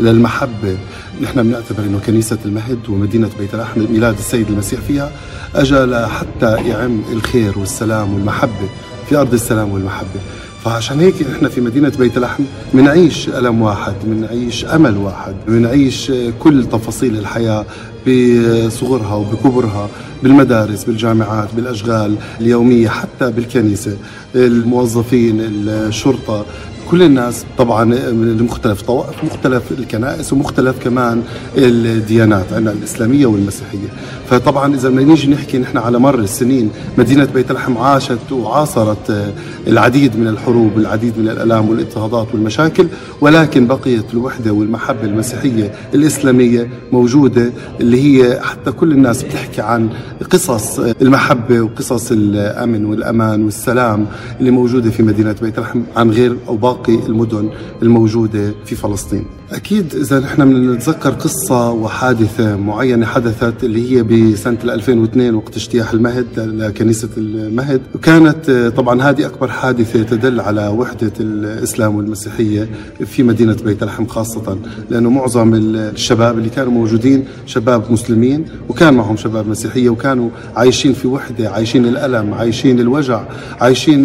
للمحبة، 0.00 0.76
نحن 1.22 1.42
بنعتبر 1.42 1.82
إنه 1.82 2.00
كنيسة 2.06 2.38
المهد 2.44 2.88
ومدينة 2.88 3.30
بيت 3.38 3.54
لحم 3.54 3.80
ميلاد 3.80 4.18
السيد 4.18 4.48
المسيح 4.48 4.80
فيها 4.80 5.12
اجى 5.54 5.74
لحتى 5.74 6.68
يعم 6.68 7.02
الخير 7.12 7.58
والسلام 7.58 8.14
والمحبة 8.14 8.68
في 9.08 9.16
أرض 9.16 9.32
السلام 9.34 9.72
والمحبة. 9.72 10.20
فعشان 10.64 11.00
هيك 11.00 11.14
نحن 11.22 11.48
في 11.48 11.60
مدينة 11.60 11.92
بيت 11.98 12.18
لحم 12.18 12.44
بنعيش 12.74 13.28
ألم 13.28 13.62
واحد 13.62 13.94
بنعيش 14.04 14.64
أمل 14.64 14.96
واحد 14.96 15.34
بنعيش 15.48 16.12
كل 16.38 16.64
تفاصيل 16.64 17.18
الحياة 17.18 17.66
بصغرها 18.06 19.14
وبكبرها 19.14 19.88
بالمدارس 20.22 20.84
بالجامعات 20.84 21.48
بالأشغال 21.56 22.16
اليومية 22.40 22.88
حتى 22.88 23.30
بالكنيسة 23.30 23.96
الموظفين 24.34 25.40
الشرطة 25.40 26.44
كل 26.90 27.02
الناس 27.02 27.44
طبعا 27.58 27.84
من 27.84 28.42
مختلف 28.42 28.82
طوائف 28.82 29.24
مختلف 29.24 29.62
الكنائس 29.72 30.32
ومختلف 30.32 30.78
كمان 30.78 31.22
الديانات 31.56 32.52
عندنا 32.52 32.72
الإسلامية 32.72 33.26
والمسيحية. 33.26 33.88
فطبعا 34.30 34.74
إذا 34.74 34.88
بدنا 34.88 35.02
نيجي 35.02 35.30
نحكي 35.30 35.58
نحن 35.58 35.78
على 35.78 35.98
مر 35.98 36.18
السنين 36.18 36.70
مدينة 36.98 37.24
بيت 37.24 37.52
لحم 37.52 37.78
عاشت 37.78 38.32
وعاصرت 38.32 39.32
العديد 39.66 40.16
من 40.16 40.28
الحروب 40.28 40.76
والعديد 40.76 41.18
من 41.18 41.28
الآلام 41.28 41.68
والإضطهادات 41.70 42.26
والمشاكل 42.34 42.86
ولكن 43.20 43.66
بقيت 43.66 44.04
الوحدة 44.14 44.52
والمحبة 44.52 45.04
المسيحية 45.04 45.72
الإسلامية 45.94 46.68
موجودة 46.92 47.52
اللي 47.80 48.02
هي 48.02 48.40
حتى 48.40 48.72
كل 48.72 48.92
الناس 48.92 49.22
بتحكي 49.22 49.60
عن 49.62 49.88
قصص 50.30 50.78
المحبة 50.78 51.60
وقصص 51.60 52.12
الأمن 52.12 52.84
والأمان 52.84 53.44
والسلام 53.44 54.06
اللي 54.40 54.50
موجودة 54.50 54.90
في 54.90 55.02
مدينة 55.02 55.36
بيت 55.42 55.58
لحم 55.58 55.82
عن 55.96 56.10
غير 56.10 56.36
أو 56.48 56.56
باقي 56.56 56.94
المدن 57.06 57.50
الموجودة 57.82 58.54
في 58.64 58.74
فلسطين. 58.74 59.24
أكيد 59.52 59.94
إذا 59.94 60.18
نحن 60.20 60.52
بنتذكر 60.52 61.10
قصة 61.10 61.70
وحادثة 61.70 62.56
معينة 62.56 63.06
حدثت 63.06 63.64
اللي 63.64 63.92
هي 63.96 64.02
بسنة 64.02 64.58
2002 64.64 65.34
وقت 65.34 65.56
اجتياح 65.56 65.92
المهد 65.92 66.26
لكنيسة 66.36 67.08
المهد 67.16 67.80
وكانت 67.94 68.72
طبعا 68.76 69.02
هذه 69.02 69.26
أكبر 69.26 69.50
حادثة 69.52 70.02
تدل 70.02 70.40
على 70.40 70.68
وحدة 70.68 71.12
الإسلام 71.20 71.96
والمسيحية 71.96 72.68
في 73.06 73.22
مدينة 73.22 73.56
بيت 73.64 73.84
لحم 73.84 74.06
خاصة 74.06 74.58
لأنه 74.90 75.10
معظم 75.10 75.54
الشباب 75.54 76.38
اللي 76.38 76.48
كانوا 76.48 76.72
موجودين 76.72 77.24
شباب 77.46 77.92
مسلمين 77.92 78.44
وكان 78.68 78.94
معهم 78.94 79.16
شباب 79.16 79.48
مسيحية 79.48 79.88
وكانوا 79.88 80.30
عايشين 80.56 80.92
في 80.92 81.08
وحدة 81.08 81.50
عايشين 81.50 81.84
الألم 81.86 82.34
عايشين 82.34 82.80
الوجع 82.80 83.24
عايشين 83.60 84.02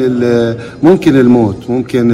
ممكن 0.84 1.16
الموت 1.16 1.70
ممكن 1.70 2.12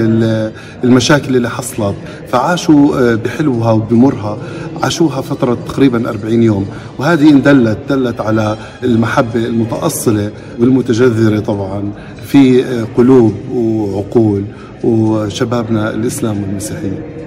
المشاكل 0.83 1.35
اللي 1.35 1.49
حصلت 1.49 1.95
فعاشوا 2.27 3.15
بحلوها 3.15 3.71
وبمرها. 3.71 4.37
عاشوها 4.83 5.21
فترة 5.21 5.57
تقريبا 5.67 6.09
40 6.09 6.43
يوم. 6.43 6.65
وهذه 6.97 7.29
دلت 7.31 7.77
دلت 7.89 8.21
على 8.21 8.57
المحبة 8.83 9.45
المتأصلة 9.45 10.31
والمتجذرة 10.59 11.39
طبعا 11.39 11.83
في 12.25 12.63
قلوب 12.97 13.33
وعقول 13.53 14.43
وشبابنا 14.83 15.93
الإسلام 15.93 16.43
والمسيحية 16.43 17.22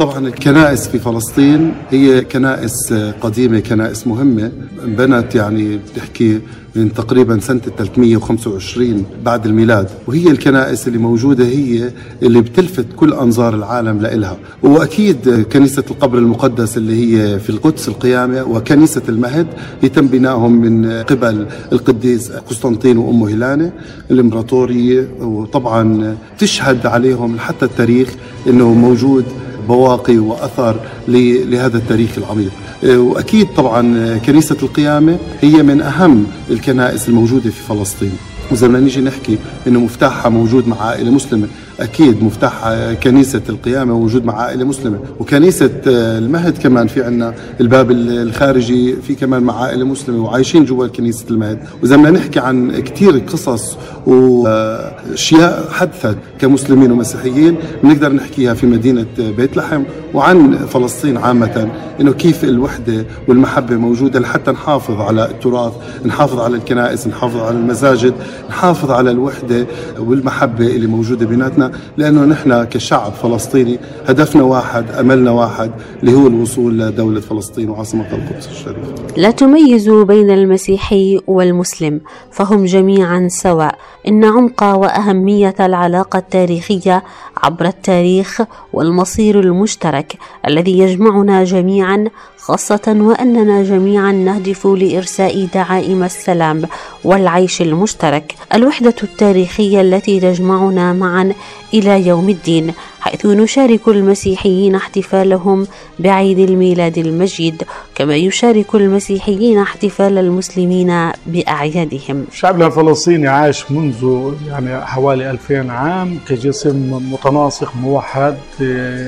طبعا 0.00 0.26
الكنائس 0.28 0.88
في 0.88 0.98
فلسطين 0.98 1.72
هي 1.90 2.20
كنائس 2.24 2.92
قديمة 3.20 3.60
كنائس 3.60 4.06
مهمة. 4.06 4.52
بنت 4.84 5.34
يعني 5.34 5.76
بتحكي 5.76 6.40
من 6.76 6.92
تقريبا 6.92 7.38
سنة 7.40 7.60
325 7.78 9.04
بعد 9.24 9.46
الميلاد. 9.46 9.88
وهي 10.06 10.30
الكنائس 10.30 10.88
اللي 10.88 10.98
موجودة 10.98 11.44
هي 11.44 11.90
اللي 12.22 12.40
بتلفت 12.40 12.86
كل 12.96 13.12
أنظار 13.12 13.54
العالم 13.54 14.00
لإلها. 14.00 14.36
وأكيد 14.62 15.46
كنيسة 15.52 15.84
القبر 15.90 16.18
المقدس 16.18 16.76
اللي 16.76 16.94
هي 16.94 17.38
في 17.38 17.50
القدس 17.50 17.88
القيامة 17.88 18.42
وكنيسة 18.42 19.02
المهد 19.08 19.46
يتم 19.82 20.06
بنائهم 20.06 20.52
من 20.52 20.90
قبل 21.02 21.46
القديس 21.72 22.32
قسطنطين 22.32 22.98
وأمه 22.98 23.28
هيلانة 23.28 23.72
الإمبراطورية. 24.10 25.08
وطبعا 25.20 26.16
تشهد 26.38 26.86
عليهم 26.86 27.38
حتى 27.38 27.64
التاريخ 27.64 28.08
أنه 28.46 28.74
موجود 28.74 29.24
بواقي 29.70 30.18
وأثر 30.18 30.76
لهذا 31.08 31.78
التاريخ 31.78 32.10
العميق. 32.18 32.50
وأكيد 32.84 33.46
طبعا 33.56 33.82
كنيسة 34.26 34.56
القيامة 34.62 35.18
هي 35.40 35.62
من 35.62 35.80
أهم 35.80 36.26
الكنائس 36.50 37.08
الموجودة 37.08 37.50
في 37.50 37.62
فلسطين. 37.68 38.12
وإذا 38.50 38.66
بدنا 38.66 38.80
نيجي 38.80 39.00
نحكي 39.00 39.38
إنه 39.66 39.80
مفتاحها 39.80 40.28
موجود 40.28 40.68
مع 40.68 40.82
عائلة 40.82 41.10
مسلمة. 41.10 41.48
أكيد 41.80 42.22
مفتاح 42.22 42.74
كنيسة 43.02 43.42
القيامة 43.48 43.94
موجود 43.98 44.24
مع 44.24 44.34
عائلة 44.40 44.64
مسلمة 44.64 44.98
وكنيسة 45.20 45.70
المهد 45.86 46.58
كمان 46.58 46.86
في 46.86 47.02
عندنا 47.04 47.34
الباب 47.60 47.90
الخارجي 47.90 48.96
في 48.96 49.14
كمان 49.14 49.42
مع 49.42 49.62
عائلة 49.62 49.84
مسلمة 49.84 50.24
وعايشين 50.24 50.64
جوا 50.64 50.86
كنيسة 50.86 51.24
المهد. 51.30 51.58
وإذا 51.82 51.96
بدنا 51.96 52.10
نحكي 52.10 52.40
عن 52.40 52.80
كثير 52.80 53.18
قصص 53.18 53.76
واشياء 54.06 55.68
حدثت 55.72 56.16
كمسلمين 56.38 56.92
ومسيحيين 56.92 57.56
بنقدر 57.82 58.12
نحكيها 58.12 58.54
في 58.54 58.66
مدينة 58.66 59.06
بيت 59.18 59.56
لحم 59.56 59.82
وعن 60.14 60.56
فلسطين 60.56 61.16
عامة 61.16 61.68
إنه 62.00 62.12
كيف 62.12 62.44
الوحدة 62.44 63.06
والمحبة 63.28 63.76
موجودة 63.76 64.20
لحتى 64.20 64.50
نحافظ 64.50 65.00
على 65.00 65.30
التراث 65.30 65.72
نحافظ 66.06 66.40
على 66.40 66.56
الكنائس 66.56 67.06
نحافظ 67.06 67.36
على 67.36 67.56
المساجد 67.56 68.14
نحافظ 68.48 68.90
على 68.90 69.10
الوحدة 69.10 69.66
والمحبة 69.98 70.66
اللي 70.66 70.86
موجودة 70.86 71.26
بيناتنا. 71.26 71.69
لأنه 71.96 72.24
نحن 72.24 72.64
كشعب 72.64 73.12
فلسطيني 73.12 73.78
هدفنا 74.06 74.42
واحد 74.42 74.90
أملنا 74.90 75.30
واحد 75.30 75.70
اللي 76.02 76.14
هو 76.14 76.26
الوصول 76.26 76.78
لدولة 76.78 77.20
فلسطين 77.20 77.70
وعاصمة 77.70 78.06
القدس 78.12 78.48
الشريف. 78.48 78.76
لا 79.16 79.30
تميز 79.30 79.88
بين 79.88 80.30
المسيحي 80.30 81.20
والمسلم 81.26 82.00
فهم 82.32 82.64
جميعا 82.64 83.28
سواء. 83.30 83.78
إن 84.08 84.24
عمق 84.24 84.62
وأهمية 84.62 85.54
العلاقة 85.60 86.18
التاريخية 86.18 87.04
عبر 87.36 87.64
التاريخ 87.66 88.42
والمصير 88.72 89.40
المشترك 89.40 90.18
الذي 90.48 90.78
يجمعنا 90.78 91.44
جميعا 91.44 92.04
خاصة 92.38 92.96
وأننا 93.00 93.62
جميعا 93.62 94.12
نهدف 94.12 94.66
لإرساء 94.66 95.48
دعائم 95.54 96.02
السلام 96.02 96.62
والعيش 97.04 97.62
المشترك. 97.62 98.34
الوحدة 98.54 98.94
التاريخية 99.02 99.80
التي 99.80 100.20
تجمعنا 100.20 100.92
معا 100.92 101.32
إلى 101.74 102.06
يوم 102.06 102.28
الدين 102.28 102.74
حيث 103.00 103.26
نشارك 103.26 103.88
المسيحيين 103.88 104.74
احتفالهم 104.74 105.66
بعيد 105.98 106.38
الميلاد 106.38 106.98
المجيد 106.98 107.62
كما 107.94 108.16
يشارك 108.16 108.74
المسيحيين 108.74 109.58
احتفال 109.58 110.18
المسلمين 110.18 111.10
بأعيادهم. 111.26 112.26
شعبنا 112.32 112.66
الفلسطيني 112.66 113.28
عاش 113.28 113.70
منذ 113.70 114.32
يعني 114.48 114.86
حوالي 114.86 115.30
2000 115.30 115.70
عام 115.72 116.18
كجسم 116.28 117.00
متناسق 117.12 117.72
موحد 117.76 118.36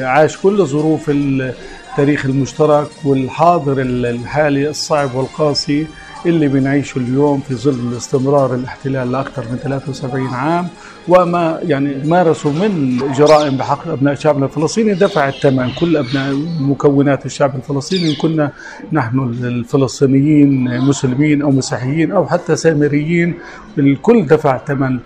عاش 0.03 0.37
كل 0.37 0.67
ظروف 0.67 1.11
التاريخ 1.11 2.25
المشترك 2.27 2.89
والحاضر 3.05 3.81
الحالي 3.83 4.69
الصعب 4.71 5.15
والقاسي. 5.15 5.87
اللي 6.27 6.49
بنعيشه 6.49 6.99
اليوم 6.99 7.41
في 7.41 7.55
ظل 7.55 7.97
استمرار 7.97 8.55
الاحتلال 8.55 9.13
لأكثر 9.13 9.43
من 9.51 9.57
73 9.57 10.27
عام 10.27 10.69
وما 11.09 11.59
يعني 11.63 11.95
مارسوا 12.05 12.53
من 12.53 12.97
جرائم 13.17 13.57
بحق 13.57 13.89
أبناء 13.89 14.15
شعبنا 14.15 14.45
الفلسطيني 14.47 14.95
دفع 14.95 15.29
الثمن 15.29 15.71
كل 15.81 15.97
أبناء 15.97 16.35
مكونات 16.61 17.27
الشعب 17.27 17.57
الفلسطيني 17.57 18.11
إن 18.11 18.15
كنا 18.15 18.51
نحن 18.93 19.19
الفلسطينيين 19.45 20.81
مسلمين 20.81 21.43
أو 21.43 21.51
مسيحيين 21.51 22.13
أو 22.13 22.27
حتى 22.27 22.57
سامريين 22.57 23.35
الكل 23.79 24.27
دفع 24.27 24.59
ثمن 24.59 24.99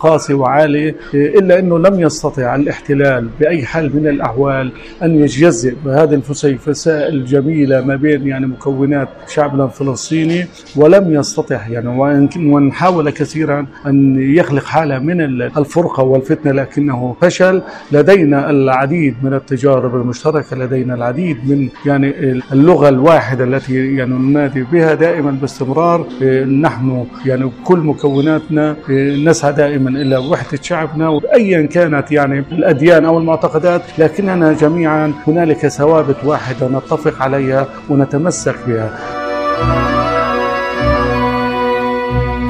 قاسي 0.00 0.34
وعالي 0.34 0.94
إلا 1.14 1.58
إنه 1.58 1.78
لم 1.78 2.00
يستطع 2.00 2.54
الاحتلال 2.54 3.28
بأي 3.40 3.64
حال 3.66 3.96
من 3.96 4.06
الأحوال 4.08 4.72
أن 5.02 5.14
يجزئ 5.20 5.74
بهذه 5.84 6.14
الفسيفساء 6.14 7.08
الجميلة 7.08 7.80
ما 7.80 7.96
بين 7.96 8.26
يعني 8.28 8.46
مكونات 8.46 9.08
شعبنا 9.28 9.64
الفلسطيني. 9.64 10.46
ولم 10.76 11.14
يستطع 11.14 11.66
يعني 11.68 11.88
وإن 12.36 12.72
حاول 12.72 13.10
كثيرا 13.10 13.66
أن 13.86 14.16
يخلق 14.18 14.64
حالة 14.64 14.98
من 14.98 15.20
الفرقة 15.58 16.02
والفتنة 16.02 16.52
لكنه 16.52 17.16
فشل. 17.20 17.62
لدينا 17.92 18.50
العديد 18.50 19.14
من 19.22 19.34
التجارب 19.34 19.94
المشتركة 19.96 20.56
لدينا 20.56 20.94
العديد 20.94 21.50
من 21.50 21.68
يعني 21.86 22.14
اللغة 22.52 22.88
الواحدة 22.88 23.44
التي 23.44 23.96
يعني 23.96 24.14
ننادي 24.14 24.62
بها 24.62 24.94
دائما 24.94 25.30
باستمرار. 25.30 26.06
نحن 26.44 27.06
يعني 27.26 27.50
كل 27.64 27.78
مكوناتنا 27.78 28.76
نسعى 29.24 29.52
دائما 29.52 29.90
إلى 29.90 30.16
وحدة 30.16 30.58
شعبنا 30.62 31.08
وأيا 31.08 31.66
كانت 31.66 32.12
يعني 32.12 32.44
الأديان 32.52 33.04
أو 33.04 33.18
المعتقدات 33.18 33.82
لكننا 33.98 34.52
جميعا 34.52 35.12
هنالك 35.26 35.68
ثوابت 35.68 36.16
واحدة 36.24 36.68
نتفق 36.68 37.22
عليها 37.22 37.66
ونتمسك 37.90 38.56
بها. 38.66 39.93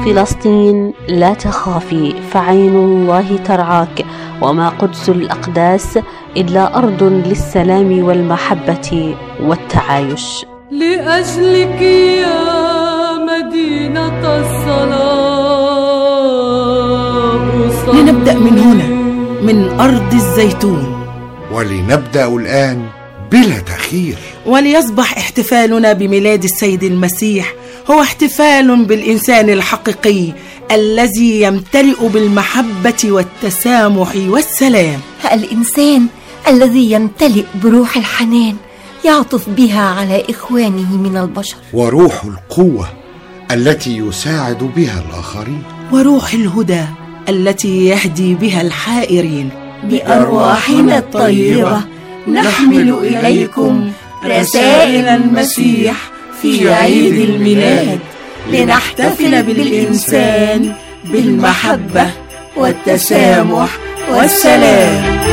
فلسطين 0.05 0.93
لا 1.07 1.33
تخافي 1.33 2.15
فعين 2.31 2.75
الله 2.75 3.37
ترعاك. 3.45 4.05
وما 4.41 4.69
قدس 4.69 5.09
الأقداس 5.09 5.99
إلا 6.37 6.77
أرض 6.77 7.03
للسلام 7.03 8.03
والمحبة 8.03 9.15
والتعايش. 9.43 10.45
لأجلك 10.71 11.81
يا 12.21 12.43
مدينة 13.17 14.21
الصلاه 14.41 15.15
لنبدأ 17.93 18.33
من 18.33 18.59
هنا 18.59 18.87
من 19.41 19.79
أرض 19.79 20.13
الزيتون. 20.13 21.07
ولنبدأ 21.51 22.27
الآن 22.27 22.85
بلا 23.31 23.59
تأخير. 23.59 24.17
وليصبح 24.45 25.17
احتفالنا 25.17 25.93
بميلاد 25.93 26.43
السيد 26.43 26.83
المسيح 26.83 27.53
هو 27.91 28.01
احتفال 28.01 28.85
بالإنسان 28.85 29.49
الحقيقي 29.49 30.33
الذي 30.71 31.41
يمتلئ 31.41 32.07
بالمحبة 32.07 33.01
والتسامح 33.03 34.15
والسلام. 34.27 34.99
الإنسان 35.33 36.07
الذي 36.47 36.91
يمتلئ 36.91 37.43
بروح 37.63 37.97
الحنان 37.97 38.55
يعطف 39.05 39.49
بها 39.49 39.81
على 39.81 40.23
إخوانه 40.29 40.97
من 40.97 41.17
البشر. 41.17 41.55
وروح 41.73 42.23
القوة 42.25 42.87
التي 43.51 43.97
يساعد 43.97 44.71
بها 44.75 45.03
الآخرين. 45.09 45.63
وروح 45.91 46.33
الهدى 46.33 46.85
التي 47.29 47.85
يهدي 47.85 48.35
بها 48.35 48.61
الحائرين. 48.61 49.49
بأرواحنا 49.83 50.97
الطيبة 50.97 51.81
نحمل 52.27 52.93
إليكم 52.93 53.91
رسائل 54.25 55.07
المسيح. 55.07 56.14
في 56.45 56.73
عيد 56.73 57.29
الميلاد 57.29 57.99
لنحتفل 58.51 59.43
بالإنسان 59.43 60.73
بالمحبة 61.05 62.07
والتسامح 62.55 63.69
والسلام. 64.09 65.25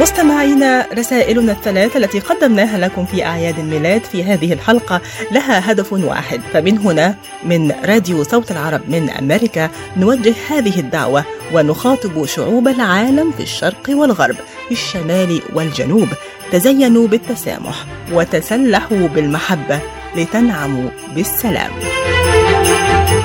مستمعينا 0.00 0.86
رسائلنا 0.98 1.52
الثلاث 1.52 1.96
التي 1.96 2.18
قدمناها 2.18 2.78
لكم 2.78 3.04
في 3.04 3.24
أعياد 3.24 3.58
الميلاد 3.58 4.04
في 4.04 4.24
هذه 4.24 4.52
الحلقة 4.52 5.00
لها 5.32 5.72
هدف 5.72 5.92
واحد. 5.92 6.40
فمن 6.52 6.78
هنا 6.78 7.14
من 7.44 7.72
راديو 7.84 8.22
صوت 8.22 8.50
العرب 8.50 8.80
من 8.88 9.10
أمريكا 9.10 9.70
نوجه 9.96 10.34
هذه 10.50 10.80
الدعوة 10.80 11.24
ونخاطب 11.54 12.26
شعوب 12.26 12.68
العالم 12.68 13.32
في 13.32 13.42
الشرق 13.42 13.90
والغرب 13.90 14.36
في 14.68 14.72
الشمال 14.72 15.40
والجنوب 15.54 16.08
تزينوا 16.52 17.06
بالتسامح 17.06 17.84
وتسلحوا 18.12 19.08
بالمحبة 19.08 19.80
لتنعموا 20.16 20.90
بالسلام. 21.14 21.70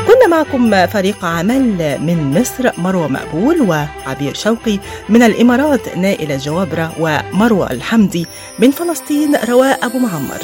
كنا 0.07 0.28
معكم 0.28 0.88
فريق 0.88 1.25
عمل 1.25 1.97
من 2.01 2.39
مصر 2.39 2.71
مروى 2.78 3.07
مقبول 3.07 3.61
وعبير 3.61 4.34
شوقي 4.34 4.80
من 5.09 5.23
الإمارات 5.23 5.97
نائلة 5.97 6.38
جوابرة 6.38 6.93
ومروى 6.99 7.67
الحمدي 7.71 8.25
من 8.59 8.71
فلسطين 8.71 9.36
رواء 9.49 9.86
أبو 9.86 9.99
معمر. 9.99 10.41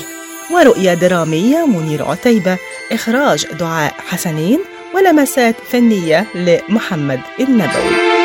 ورؤية 0.54 0.94
درامية 0.94 1.66
منير 1.66 2.04
عتيبة. 2.06 2.58
إخراج 2.92 3.46
دعاء 3.60 3.94
حسنين 4.10 4.60
ولمسات 4.96 5.56
فنية 5.72 6.26
لمحمد 6.36 7.20
النبوي. 7.40 8.23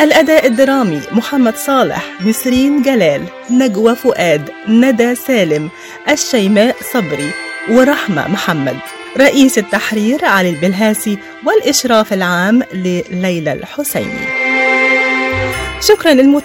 الأداء 0.00 0.46
الدرامي 0.46 1.00
محمد 1.12 1.56
صالح 1.56 2.04
نسرين 2.26 2.82
جلال 2.82 3.22
نجوى 3.50 3.96
فؤاد 3.96 4.50
ندى 4.68 5.14
سالم 5.14 5.68
الشيماء 6.10 6.76
صبري 6.92 7.30
ورحمة 7.70 8.28
محمد. 8.28 8.76
رئيس 9.18 9.58
التحرير 9.58 10.24
علي 10.24 10.50
البلهاسي 10.50 11.18
والإشراف 11.46 12.12
العام 12.12 12.62
لليلى 12.72 13.52
الحسيني. 13.52 14.28
شكرا 15.80 16.12
للمتابعة 16.12 16.36